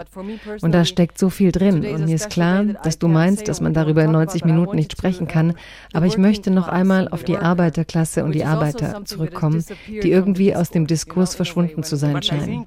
Und 0.62 0.74
da 0.74 0.86
steckt 0.86 1.18
so 1.18 1.30
viel 1.30 1.52
drin. 1.52 1.86
Und 1.86 2.06
mir 2.06 2.16
ist 2.16 2.30
klar, 2.30 2.64
dass 2.84 3.00
du 3.00 3.08
meinst, 3.08 3.48
dass 3.48 3.60
man 3.60 3.74
darüber 3.74 4.04
in 4.04 4.12
90 4.12 4.46
Minuten 4.46 4.76
nicht 4.76 4.92
sprechen 4.92 5.28
kann. 5.28 5.54
Aber 5.94 6.06
ich 6.06 6.18
möchte 6.18 6.52
noch 6.52 6.68
einmal 6.68 7.08
auf 7.08 7.24
die 7.24 7.38
Arbeiterklasse 7.38 8.24
und 8.24 8.34
die 8.34 8.46
Arbeiter 8.46 9.04
zurückkommen, 9.06 9.64
die 9.88 10.12
irgendwie 10.12 10.56
aus 10.56 10.70
dem 10.70 10.88
Diskurs 10.88 11.36
verschwunden 11.36 11.84
zu 11.84 11.96
sein 11.96 12.22
scheinen. 12.22 12.66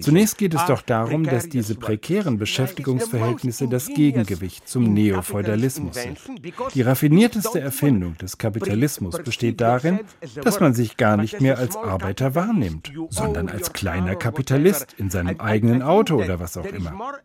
Zunächst 0.00 0.38
geht 0.38 0.54
es 0.54 0.64
doch 0.66 0.82
darum, 0.82 1.24
dass 1.24 1.48
diese 1.48 1.74
prekären 1.74 2.38
Beschäftigungsverhältnisse 2.38 3.68
das 3.68 3.88
Gegengewicht 3.88 4.68
zum 4.68 4.92
Neofeudalismus 4.92 5.94
sind. 5.94 6.18
Die 6.74 6.82
raffinierteste 6.82 7.60
Erfindung 7.60 8.16
des 8.18 8.31
Kapitalismus 8.38 9.18
besteht 9.22 9.60
darin, 9.60 10.00
dass 10.42 10.60
man 10.60 10.74
sich 10.74 10.96
gar 10.96 11.16
nicht 11.16 11.40
mehr 11.40 11.58
als 11.58 11.76
Arbeiter 11.76 12.34
wahrnimmt, 12.34 12.92
sondern 13.10 13.48
als 13.48 13.72
kleiner 13.72 14.16
Kapitalist 14.16 14.94
in 14.98 15.10
seinem 15.10 15.40
eigenen 15.40 15.82
Auto 15.82 16.16
oder 16.16 16.40
was 16.40 16.56
auch 16.56 16.66
immer. 16.66 17.20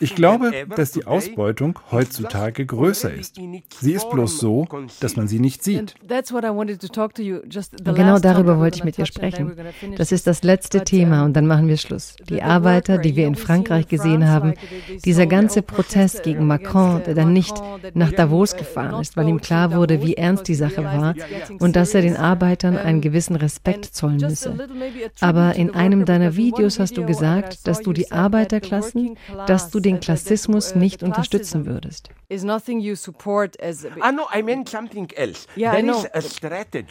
Ich 0.00 0.14
glaube, 0.14 0.52
dass 0.74 0.92
die 0.92 1.06
Ausbeutung 1.06 1.78
heutzutage 1.90 2.64
größer 2.64 3.12
ist. 3.12 3.36
Sie 3.80 3.92
ist 3.92 4.08
bloß 4.10 4.38
so, 4.38 4.66
dass 5.00 5.16
man 5.16 5.28
sie 5.28 5.40
nicht 5.40 5.62
sieht. 5.62 5.94
Genau 7.84 8.18
darüber 8.18 8.58
wollte 8.58 8.78
ich 8.78 8.84
mit 8.84 8.96
dir 8.96 9.06
sprechen. 9.06 9.56
Das 9.96 10.12
ist 10.12 10.26
das 10.26 10.42
letzte 10.42 10.84
Thema 10.84 11.24
und 11.24 11.34
dann 11.34 11.46
machen 11.46 11.68
wir 11.68 11.76
Schluss. 11.76 11.88
Schluss. 11.88 12.16
Die 12.28 12.42
Arbeiter, 12.42 12.98
die 12.98 13.16
wir 13.16 13.26
in 13.26 13.34
Frankreich 13.34 13.88
gesehen 13.88 14.28
haben, 14.28 14.54
dieser 15.04 15.26
ganze 15.26 15.62
Protest 15.62 16.22
gegen 16.22 16.46
Macron, 16.46 17.02
der 17.04 17.14
dann 17.14 17.32
nicht 17.32 17.54
nach 17.94 18.12
Davos 18.12 18.56
gefahren 18.56 19.00
ist, 19.00 19.16
weil 19.16 19.28
ihm 19.28 19.40
klar 19.40 19.72
wurde, 19.72 20.02
wie 20.02 20.17
ernst 20.18 20.48
die 20.48 20.54
Sache 20.54 20.84
war 20.84 21.14
und 21.58 21.76
dass 21.76 21.94
er 21.94 22.02
den 22.02 22.16
Arbeitern 22.16 22.76
einen 22.76 23.00
gewissen 23.00 23.36
Respekt 23.36 23.84
zollen 23.86 24.18
müsse. 24.18 24.54
Aber 25.20 25.54
in 25.54 25.74
einem 25.74 26.04
deiner 26.04 26.36
Videos 26.36 26.78
hast 26.78 26.96
du 26.96 27.06
gesagt, 27.06 27.66
dass 27.66 27.80
du 27.80 27.92
die 27.92 28.12
Arbeiterklassen, 28.12 29.16
dass 29.46 29.70
du 29.70 29.80
den 29.80 30.00
Klassismus 30.00 30.74
nicht 30.74 31.02
unterstützen 31.02 31.66
würdest. 31.66 32.10
Ah. 32.30 32.34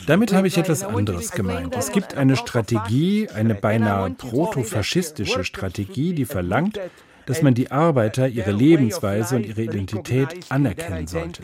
Damit 0.07 0.33
habe 0.33 0.47
ich 0.47 0.57
etwas 0.57 0.83
anderes 0.83 1.31
gemeint. 1.31 1.75
Es 1.75 1.91
gibt 1.91 2.15
eine 2.15 2.35
Strategie, 2.35 3.29
eine 3.29 3.55
beinahe 3.55 4.09
protofaschistische 4.11 5.43
Strategie, 5.43 6.13
die 6.13 6.25
verlangt, 6.25 6.79
dass 7.27 7.43
man 7.43 7.53
die 7.53 7.69
Arbeiter, 7.69 8.27
ihre 8.27 8.51
Lebensweise 8.51 9.35
und 9.35 9.45
ihre 9.45 9.63
Identität 9.63 10.29
anerkennen 10.49 11.05
sollte. 11.05 11.43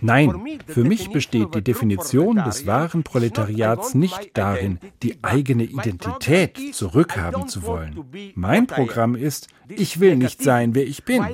Nein, 0.00 0.58
für 0.66 0.84
mich 0.84 1.10
besteht 1.10 1.54
die 1.54 1.62
Definition 1.62 2.36
des 2.44 2.66
wahren 2.66 3.02
Proletariats 3.02 3.94
nicht 3.94 4.32
darin, 4.34 4.78
die 5.02 5.16
eigene 5.22 5.64
Identität 5.64 6.74
zurückhaben 6.74 7.48
zu 7.48 7.62
wollen. 7.62 8.04
Mein 8.34 8.66
Programm 8.66 9.14
ist, 9.14 9.48
ich 9.68 10.00
will 10.00 10.16
nicht 10.16 10.42
sein, 10.42 10.74
wer 10.74 10.86
ich 10.86 11.04
bin. 11.04 11.24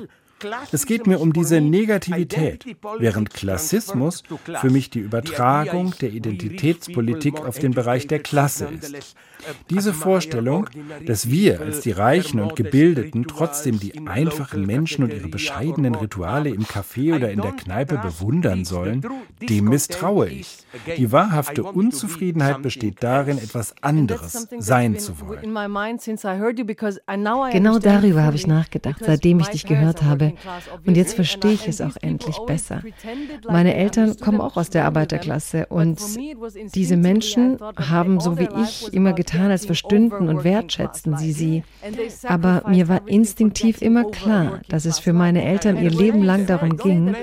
Es 0.71 0.85
geht 0.85 1.07
mir 1.07 1.19
um 1.19 1.33
diese 1.33 1.61
Negativität, 1.61 2.65
während 2.99 3.31
Klassismus 3.31 4.23
für 4.61 4.69
mich 4.69 4.89
die 4.89 4.99
Übertragung 4.99 5.93
der 6.01 6.11
Identitätspolitik 6.11 7.39
auf 7.39 7.59
den 7.59 7.73
Bereich 7.73 8.07
der 8.07 8.19
Klasse 8.19 8.67
ist. 8.67 9.15
Diese 9.69 9.93
Vorstellung, 9.93 10.67
dass 11.05 11.29
wir 11.29 11.61
als 11.61 11.81
die 11.81 11.91
Reichen 11.91 12.39
und 12.39 12.55
Gebildeten 12.55 13.27
trotzdem 13.27 13.79
die 13.79 14.07
einfachen 14.07 14.65
Menschen 14.65 15.03
und 15.03 15.13
ihre 15.13 15.27
bescheidenen 15.27 15.95
Rituale 15.95 16.49
im 16.49 16.63
Café 16.63 17.15
oder 17.15 17.31
in 17.31 17.41
der 17.41 17.51
Kneipe 17.51 17.97
bewundern 17.97 18.65
sollen, 18.65 19.05
dem 19.41 19.65
misstraue 19.65 20.29
ich. 20.29 20.57
Die 20.97 21.11
wahrhafte 21.11 21.63
Unzufriedenheit 21.63 22.61
besteht 22.61 23.03
darin, 23.03 23.37
etwas 23.37 23.75
anderes 23.81 24.47
sein 24.57 24.99
zu 24.99 25.19
wollen. 25.21 25.41
Genau 27.51 27.79
darüber 27.79 28.23
habe 28.23 28.35
ich 28.35 28.47
nachgedacht, 28.47 29.01
seitdem 29.05 29.39
ich 29.39 29.47
dich 29.47 29.65
gehört 29.65 30.03
habe. 30.03 30.26
Und 30.85 30.97
jetzt 30.97 31.13
verstehe 31.13 31.53
ich 31.53 31.67
es 31.67 31.81
auch 31.81 31.95
endlich 32.01 32.37
besser. 32.47 32.81
Meine 33.47 33.75
Eltern 33.75 34.17
kommen 34.17 34.41
auch 34.41 34.57
aus 34.57 34.69
der 34.69 34.85
Arbeiterklasse 34.85 35.67
und 35.67 35.99
diese 36.75 36.97
Menschen 36.97 37.57
haben, 37.77 38.19
so 38.19 38.37
wie 38.37 38.49
ich, 38.63 38.93
immer 38.93 39.13
getan, 39.13 39.27
getan, 39.27 39.51
als 39.51 39.65
verstünden 39.65 40.29
und 40.29 40.43
wertschätzten 40.43 41.17
sie 41.17 41.31
sie. 41.31 41.63
Aber 42.23 42.63
mir 42.67 42.87
war 42.87 43.07
instinktiv 43.07 43.81
immer 43.81 44.05
klar, 44.05 44.61
dass 44.69 44.85
es 44.85 44.99
für 44.99 45.13
meine 45.13 45.43
Eltern 45.43 45.81
ihr 45.81 45.91
Leben 45.91 46.23
lang 46.23 46.45
darum 46.45 46.77
ging, 46.77 47.15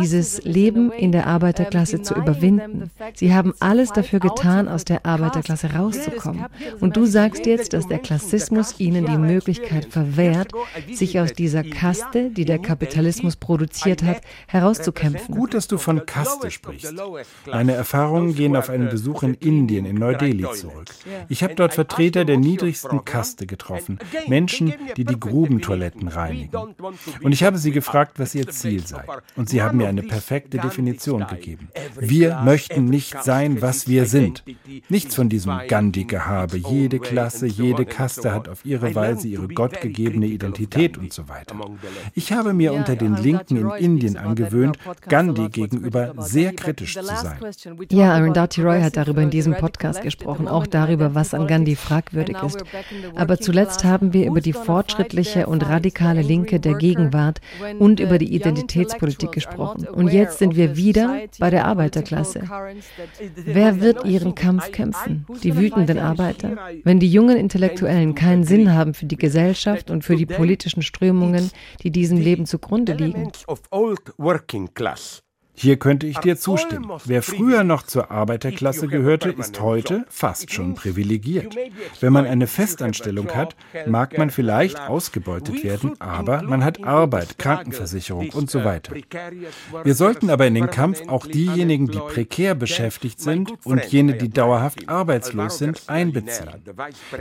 dieses 0.00 0.42
Leben 0.44 0.90
in 0.92 1.12
der 1.12 1.26
Arbeiterklasse 1.26 2.02
zu 2.02 2.14
überwinden. 2.14 2.90
Sie 3.14 3.34
haben 3.34 3.52
alles 3.60 3.92
dafür 3.92 4.20
getan, 4.20 4.68
aus 4.68 4.84
der 4.84 5.04
Arbeiterklasse 5.04 5.74
rauszukommen. 5.74 6.46
Und 6.80 6.96
du 6.96 7.04
sagst 7.06 7.46
jetzt, 7.46 7.72
dass 7.72 7.86
der 7.86 7.98
Klassismus 7.98 8.80
ihnen 8.80 9.06
die 9.06 9.18
Möglichkeit 9.18 9.86
verwehrt, 9.86 10.52
sich 10.92 11.20
aus 11.20 11.32
dieser 11.32 11.62
Kaste, 11.62 12.30
die 12.30 12.41
der 12.46 12.58
Kapitalismus 12.58 13.36
produziert 13.36 14.02
hat, 14.02 14.22
herauszukämpfen. 14.46 15.34
Gut, 15.34 15.52
dass 15.52 15.68
du 15.68 15.76
von 15.76 16.06
Kaste 16.06 16.50
sprichst. 16.50 16.94
Meine 17.46 17.72
Erfahrungen 17.72 18.34
gehen 18.34 18.56
auf 18.56 18.70
einen 18.70 18.88
Besuch 18.88 19.22
in 19.22 19.34
Indien, 19.34 19.84
in 19.84 19.96
Neu-Delhi 19.96 20.46
zurück. 20.54 20.88
Ich 21.28 21.42
ich 21.42 21.44
habe 21.44 21.56
dort 21.56 21.74
Vertreter 21.74 22.24
der 22.24 22.36
niedrigsten 22.36 23.04
Kaste 23.04 23.48
getroffen, 23.48 23.98
Menschen, 24.28 24.72
die 24.96 25.04
die 25.04 25.18
Grubentoiletten 25.18 26.06
reinigen. 26.06 26.56
Und 27.20 27.32
ich 27.32 27.42
habe 27.42 27.58
sie 27.58 27.72
gefragt, 27.72 28.20
was 28.20 28.36
ihr 28.36 28.46
Ziel 28.46 28.86
sei. 28.86 29.02
Und 29.34 29.48
sie 29.48 29.60
haben 29.60 29.78
mir 29.78 29.88
eine 29.88 30.04
perfekte 30.04 30.58
Definition 30.58 31.26
gegeben. 31.26 31.68
Wir 31.98 32.38
möchten 32.44 32.84
nicht 32.84 33.24
sein, 33.24 33.60
was 33.60 33.88
wir 33.88 34.06
sind. 34.06 34.44
Nichts 34.88 35.16
von 35.16 35.28
diesem 35.28 35.62
Gandhi-Gehabe. 35.66 36.58
Jede 36.58 37.00
Klasse, 37.00 37.48
jede 37.48 37.86
Kaste 37.86 38.32
hat 38.32 38.48
auf 38.48 38.64
ihre 38.64 38.94
Weise 38.94 39.26
ihre 39.26 39.48
gottgegebene 39.48 40.26
Identität 40.26 40.96
und 40.96 41.12
so 41.12 41.28
weiter. 41.28 41.56
Ich 42.14 42.31
habe 42.34 42.52
mir 42.52 42.72
unter 42.72 42.96
den 42.96 43.16
Linken 43.16 43.56
in 43.56 43.70
Indien 43.70 44.16
angewöhnt, 44.16 44.78
Gandhi 45.08 45.48
gegenüber 45.48 46.14
sehr 46.18 46.54
kritisch 46.54 46.94
zu 46.94 47.04
sein. 47.04 47.38
Ja, 47.90 48.12
Arundhati 48.14 48.62
Roy 48.62 48.80
hat 48.80 48.96
darüber 48.96 49.22
in 49.22 49.30
diesem 49.30 49.54
Podcast 49.54 50.02
gesprochen, 50.02 50.48
auch 50.48 50.66
darüber, 50.66 51.14
was 51.14 51.34
an 51.34 51.46
Gandhi 51.46 51.76
fragwürdig 51.76 52.36
ist. 52.44 52.64
Aber 53.14 53.38
zuletzt 53.38 53.84
haben 53.84 54.12
wir 54.12 54.26
über 54.26 54.40
die 54.40 54.52
fortschrittliche 54.52 55.46
und 55.46 55.68
radikale 55.68 56.22
Linke 56.22 56.60
der 56.60 56.74
Gegenwart 56.74 57.40
und 57.78 58.00
über 58.00 58.18
die 58.18 58.34
Identitätspolitik 58.34 59.32
gesprochen. 59.32 59.86
Und 59.86 60.08
jetzt 60.08 60.38
sind 60.38 60.56
wir 60.56 60.76
wieder 60.76 61.20
bei 61.38 61.50
der 61.50 61.66
Arbeiterklasse. 61.66 62.42
Wer 63.44 63.80
wird 63.80 64.04
ihren 64.04 64.34
Kampf 64.34 64.72
kämpfen? 64.72 65.26
Die 65.42 65.56
wütenden 65.56 65.98
Arbeiter? 65.98 66.56
Wenn 66.84 67.00
die 67.00 67.10
jungen 67.10 67.36
Intellektuellen 67.36 68.14
keinen 68.14 68.44
Sinn 68.44 68.72
haben 68.72 68.94
für 68.94 69.06
die 69.06 69.16
Gesellschaft 69.16 69.90
und 69.90 70.04
für 70.04 70.16
die 70.16 70.26
politischen 70.26 70.82
Strömungen, 70.82 71.50
die 71.82 71.90
diesem 71.90 72.18
Leben 72.22 72.46
zugrunde 72.46 72.92
liegen. 72.94 73.30
Hier 75.54 75.76
könnte 75.76 76.06
ich 76.06 76.18
dir 76.18 76.36
zustimmen. 76.36 76.90
Wer 77.04 77.22
früher 77.22 77.62
noch 77.62 77.82
zur 77.82 78.10
Arbeiterklasse 78.10 78.88
gehörte, 78.88 79.30
ist 79.30 79.60
heute 79.60 80.04
fast 80.08 80.52
schon 80.52 80.74
privilegiert. 80.74 81.54
Wenn 82.00 82.12
man 82.12 82.26
eine 82.26 82.46
Festanstellung 82.46 83.30
hat, 83.30 83.54
mag 83.86 84.16
man 84.16 84.30
vielleicht 84.30 84.80
ausgebeutet 84.80 85.62
werden, 85.62 85.92
aber 86.00 86.42
man 86.42 86.64
hat 86.64 86.82
Arbeit, 86.82 87.38
Krankenversicherung 87.38 88.30
und 88.30 88.50
so 88.50 88.64
weiter. 88.64 88.94
Wir 89.84 89.94
sollten 89.94 90.30
aber 90.30 90.46
in 90.46 90.54
den 90.54 90.70
Kampf 90.70 91.02
auch 91.08 91.26
diejenigen, 91.26 91.86
die 91.86 91.98
prekär 91.98 92.54
beschäftigt 92.54 93.20
sind 93.20 93.52
und 93.64 93.84
jene, 93.84 94.14
die 94.14 94.30
dauerhaft 94.30 94.88
arbeitslos 94.88 95.58
sind, 95.58 95.82
einbeziehen. 95.86 96.48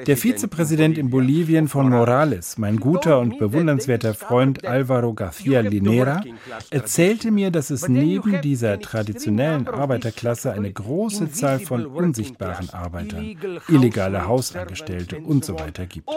Der 0.07 0.17
Vizepräsident 0.17 0.97
in 0.97 1.09
Bolivien 1.09 1.67
von 1.67 1.89
Morales, 1.89 2.57
mein 2.57 2.77
guter 2.77 3.19
und 3.19 3.37
bewundernswerter 3.39 4.13
Freund 4.13 4.65
Alvaro 4.65 5.11
García 5.11 5.61
Linera, 5.61 6.23
erzählte 6.69 7.29
mir, 7.29 7.51
dass 7.51 7.69
es 7.69 7.87
neben 7.87 8.20
neben 8.25 8.41
dieser 8.41 8.79
traditionellen 8.79 9.67
Arbeiterklasse 9.67 10.51
eine 10.51 10.71
große 10.71 11.31
Zahl 11.31 11.59
von 11.59 11.85
unsichtbaren 11.85 12.69
Arbeitern, 12.69 13.37
illegale 13.67 14.27
Hausangestellte 14.27 15.19
und 15.19 15.45
so 15.45 15.59
weiter 15.59 15.85
gibt. 15.85 16.09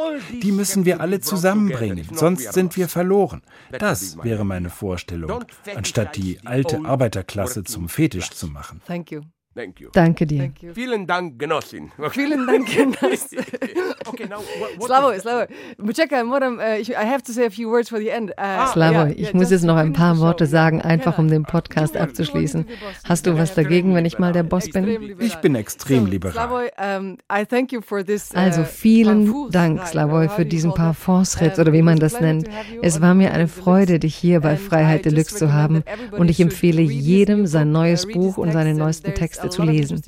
Die 0.42 0.52
müssen 0.52 0.84
wir 0.84 1.00
alle 1.00 1.20
zusammenbringen, 1.20 2.06
sonst 2.12 2.52
sind 2.52 2.76
wir 2.76 2.88
verloren. 2.88 3.42
Das 3.78 4.22
wäre 4.22 4.44
meine 4.44 4.70
Vorstellung, 4.70 5.44
anstatt 5.74 6.16
die 6.16 6.38
alte 6.44 6.84
Arbeiterklasse 6.84 7.64
zum 7.64 7.88
Fetisch 7.88 8.30
zu 8.30 8.48
machen. 8.48 8.80
Thank 8.86 9.10
you. 9.10 9.22
Thank 9.54 9.80
you. 9.80 9.90
Danke 9.92 10.26
dir. 10.26 10.40
Thank 10.40 10.62
you. 10.62 10.72
Vielen 10.74 11.06
Dank, 11.06 11.38
Genossin. 11.38 11.92
Vielen 12.10 12.44
Dank, 12.44 12.66
Genossin. 12.74 13.38
okay, 14.04 14.26
now, 14.26 14.38
what, 14.58 14.78
what 14.78 14.88
Slavo, 14.88 15.20
Slavo. 15.20 15.46
Mucheka, 15.78 16.24
moram, 16.24 16.58
uh, 16.58 16.80
I 16.80 17.06
have 17.06 17.22
to 17.22 17.32
say 17.32 17.46
a 17.46 17.50
few 17.50 17.70
words 17.70 17.88
for 17.88 18.00
the 18.00 18.10
end. 18.10 18.30
Uh, 18.30 18.42
ah, 18.42 18.66
Slavo, 18.72 19.12
ich 19.12 19.28
yeah, 19.28 19.36
muss 19.36 19.52
jetzt 19.52 19.62
noch 19.62 19.76
ein 19.76 19.92
paar 19.92 20.18
Worte 20.18 20.46
sagen, 20.46 20.82
einfach 20.82 21.18
um 21.18 21.28
den 21.28 21.44
Podcast 21.44 21.96
abzuschließen. 21.96 22.66
Hast 23.04 23.26
du 23.26 23.38
was 23.38 23.54
dagegen, 23.54 23.94
wenn 23.94 24.04
ich 24.04 24.18
mal 24.18 24.32
der 24.32 24.42
Boss 24.42 24.68
bin? 24.68 25.16
Ich 25.20 25.36
bin 25.36 25.54
extrem 25.54 26.06
liberal. 26.06 26.70
Also 27.28 28.64
vielen 28.64 29.50
Dank, 29.50 29.86
Slavoy, 29.86 30.28
für 30.30 30.44
diesen 30.44 30.74
Parfumsritt 30.74 31.58
oder 31.60 31.72
wie 31.72 31.82
man 31.82 31.98
das 31.98 32.20
nennt. 32.20 32.48
Es 32.82 33.00
war 33.00 33.14
mir 33.14 33.32
eine 33.32 33.46
Freude, 33.46 34.00
dich 34.00 34.16
hier 34.16 34.40
bei 34.40 34.56
Freiheit 34.56 35.04
Deluxe 35.04 35.36
zu 35.36 35.52
haben 35.52 35.84
und 36.10 36.28
ich 36.28 36.40
empfehle 36.40 36.82
jedem 36.82 37.46
sein 37.46 37.70
neues 37.70 38.08
Buch 38.08 38.36
und 38.36 38.52
seine 38.52 38.74
neuesten 38.74 39.14
Texte 39.14 39.43
Texte 39.44 39.48
zu 39.50 39.62
lesen. 39.62 40.02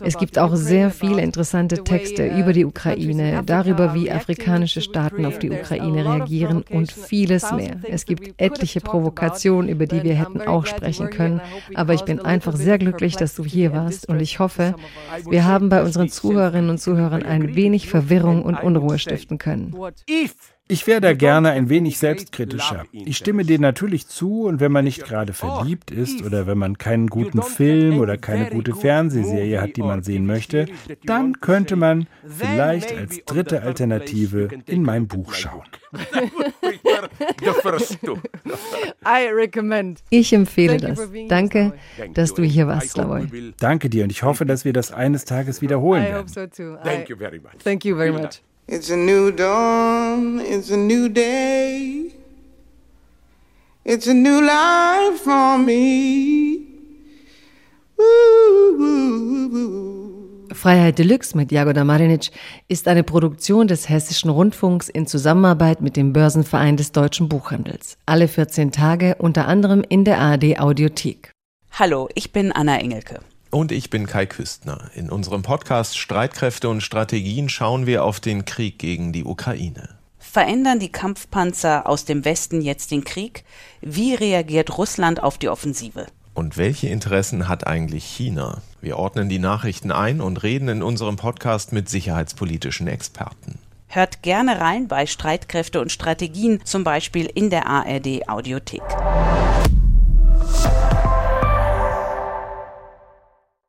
Es 0.00 0.16
gibt 0.18 0.38
auch 0.38 0.54
sehr 0.54 0.90
viele 0.90 1.22
interessante 1.22 1.84
Texte 1.84 2.26
über 2.26 2.52
die 2.52 2.64
Ukraine, 2.64 3.42
darüber, 3.44 3.94
wie 3.94 4.10
afrikanische 4.10 4.80
Staaten 4.80 5.24
auf 5.24 5.38
die 5.38 5.50
Ukraine 5.50 6.04
reagieren 6.04 6.64
und 6.70 6.92
vieles 6.92 7.50
mehr. 7.52 7.76
Es 7.84 8.04
gibt 8.04 8.40
etliche 8.40 8.80
Provokationen, 8.80 9.68
über 9.68 9.86
die 9.86 10.02
wir 10.02 10.14
hätten 10.14 10.40
auch 10.42 10.66
sprechen 10.66 11.10
können, 11.10 11.40
aber 11.74 11.94
ich 11.94 12.02
bin 12.02 12.20
einfach 12.20 12.56
sehr 12.56 12.78
glücklich, 12.78 13.16
dass 13.16 13.34
du 13.34 13.44
hier 13.44 13.72
warst 13.72 14.08
und 14.08 14.20
ich 14.20 14.38
hoffe, 14.38 14.74
wir 15.28 15.44
haben 15.44 15.68
bei 15.68 15.82
unseren 15.82 16.08
Zuhörerinnen 16.08 16.70
und 16.70 16.78
Zuhörern 16.78 17.22
ein 17.22 17.54
wenig 17.54 17.88
Verwirrung 17.88 18.42
und 18.42 18.56
Unruhe 18.62 18.98
stiften 18.98 19.38
können. 19.38 19.74
Ich 20.72 20.86
wäre 20.86 21.02
da 21.02 21.12
gerne 21.12 21.50
ein 21.50 21.68
wenig 21.68 21.98
selbstkritischer. 21.98 22.86
Ich 22.92 23.18
stimme 23.18 23.44
dir 23.44 23.58
natürlich 23.58 24.08
zu 24.08 24.44
und 24.44 24.58
wenn 24.58 24.72
man 24.72 24.86
nicht 24.86 25.04
gerade 25.04 25.34
verliebt 25.34 25.90
ist 25.90 26.24
oder 26.24 26.46
wenn 26.46 26.56
man 26.56 26.78
keinen 26.78 27.08
guten 27.08 27.42
Film 27.42 27.98
oder 27.98 28.16
keine 28.16 28.48
gute 28.48 28.74
Fernsehserie 28.74 29.60
hat, 29.60 29.76
die 29.76 29.82
man 29.82 30.02
sehen 30.02 30.24
möchte, 30.24 30.64
dann 31.04 31.42
könnte 31.42 31.76
man 31.76 32.06
vielleicht 32.26 32.96
als 32.96 33.22
dritte 33.26 33.62
Alternative 33.62 34.48
in 34.64 34.82
mein 34.82 35.08
Buch 35.08 35.34
schauen. 35.34 35.66
Ich 40.08 40.32
empfehle 40.32 40.78
das. 40.78 41.06
Danke, 41.28 41.74
dass 42.14 42.32
du 42.32 42.42
hier 42.42 42.66
warst, 42.66 42.92
Slavoy. 42.92 43.52
Danke 43.58 43.90
dir 43.90 44.04
und 44.04 44.10
ich 44.10 44.22
hoffe, 44.22 44.46
dass 44.46 44.64
wir 44.64 44.72
das 44.72 44.90
eines 44.90 45.26
Tages 45.26 45.60
wiederholen 45.60 46.04
werden. 46.04 46.26
Thank 47.62 47.84
you 47.84 47.96
very 47.96 48.12
much. 48.12 48.40
It's 48.66 48.90
a 48.90 48.96
new 48.96 49.32
dawn, 49.32 50.40
it's 50.40 50.70
a 50.70 50.76
new 50.76 51.08
day. 51.08 52.12
It's 53.84 54.06
a 54.06 54.14
new 54.14 54.40
life 54.40 55.22
for 55.24 55.58
me. 55.58 56.60
Freiheit 60.52 60.98
Deluxe 60.98 61.34
mit 61.34 61.50
Jagoda 61.50 61.82
Marinic 61.82 62.30
ist 62.68 62.86
eine 62.86 63.02
Produktion 63.02 63.66
des 63.66 63.88
Hessischen 63.88 64.30
Rundfunks 64.30 64.88
in 64.88 65.08
Zusammenarbeit 65.08 65.80
mit 65.80 65.96
dem 65.96 66.12
Börsenverein 66.12 66.76
des 66.76 66.92
deutschen 66.92 67.28
Buchhandels. 67.28 67.98
Alle 68.06 68.28
14 68.28 68.70
Tage 68.70 69.16
unter 69.18 69.48
anderem 69.48 69.82
in 69.88 70.04
der 70.04 70.18
ARD 70.18 70.60
Audiothek. 70.60 71.32
Hallo, 71.72 72.08
ich 72.14 72.32
bin 72.32 72.52
Anna 72.52 72.78
Engelke. 72.78 73.20
Und 73.54 73.70
ich 73.70 73.90
bin 73.90 74.06
Kai 74.06 74.24
Küstner. 74.24 74.90
In 74.94 75.10
unserem 75.10 75.42
Podcast 75.42 75.98
Streitkräfte 75.98 76.70
und 76.70 76.80
Strategien 76.80 77.50
schauen 77.50 77.84
wir 77.84 78.02
auf 78.02 78.18
den 78.18 78.46
Krieg 78.46 78.78
gegen 78.78 79.12
die 79.12 79.24
Ukraine. 79.24 79.90
Verändern 80.18 80.78
die 80.78 80.90
Kampfpanzer 80.90 81.86
aus 81.86 82.06
dem 82.06 82.24
Westen 82.24 82.62
jetzt 82.62 82.90
den 82.92 83.04
Krieg? 83.04 83.44
Wie 83.82 84.14
reagiert 84.14 84.78
Russland 84.78 85.22
auf 85.22 85.36
die 85.36 85.50
Offensive? 85.50 86.06
Und 86.32 86.56
welche 86.56 86.88
Interessen 86.88 87.46
hat 87.46 87.66
eigentlich 87.66 88.06
China? 88.06 88.62
Wir 88.80 88.96
ordnen 88.96 89.28
die 89.28 89.38
Nachrichten 89.38 89.92
ein 89.92 90.22
und 90.22 90.42
reden 90.42 90.68
in 90.68 90.82
unserem 90.82 91.16
Podcast 91.16 91.74
mit 91.74 91.90
sicherheitspolitischen 91.90 92.88
Experten. 92.88 93.58
Hört 93.86 94.22
gerne 94.22 94.62
rein 94.62 94.88
bei 94.88 95.04
Streitkräfte 95.04 95.82
und 95.82 95.92
Strategien, 95.92 96.60
zum 96.64 96.84
Beispiel 96.84 97.26
in 97.26 97.50
der 97.50 97.66
ARD 97.66 98.30
Audiothek. 98.30 98.80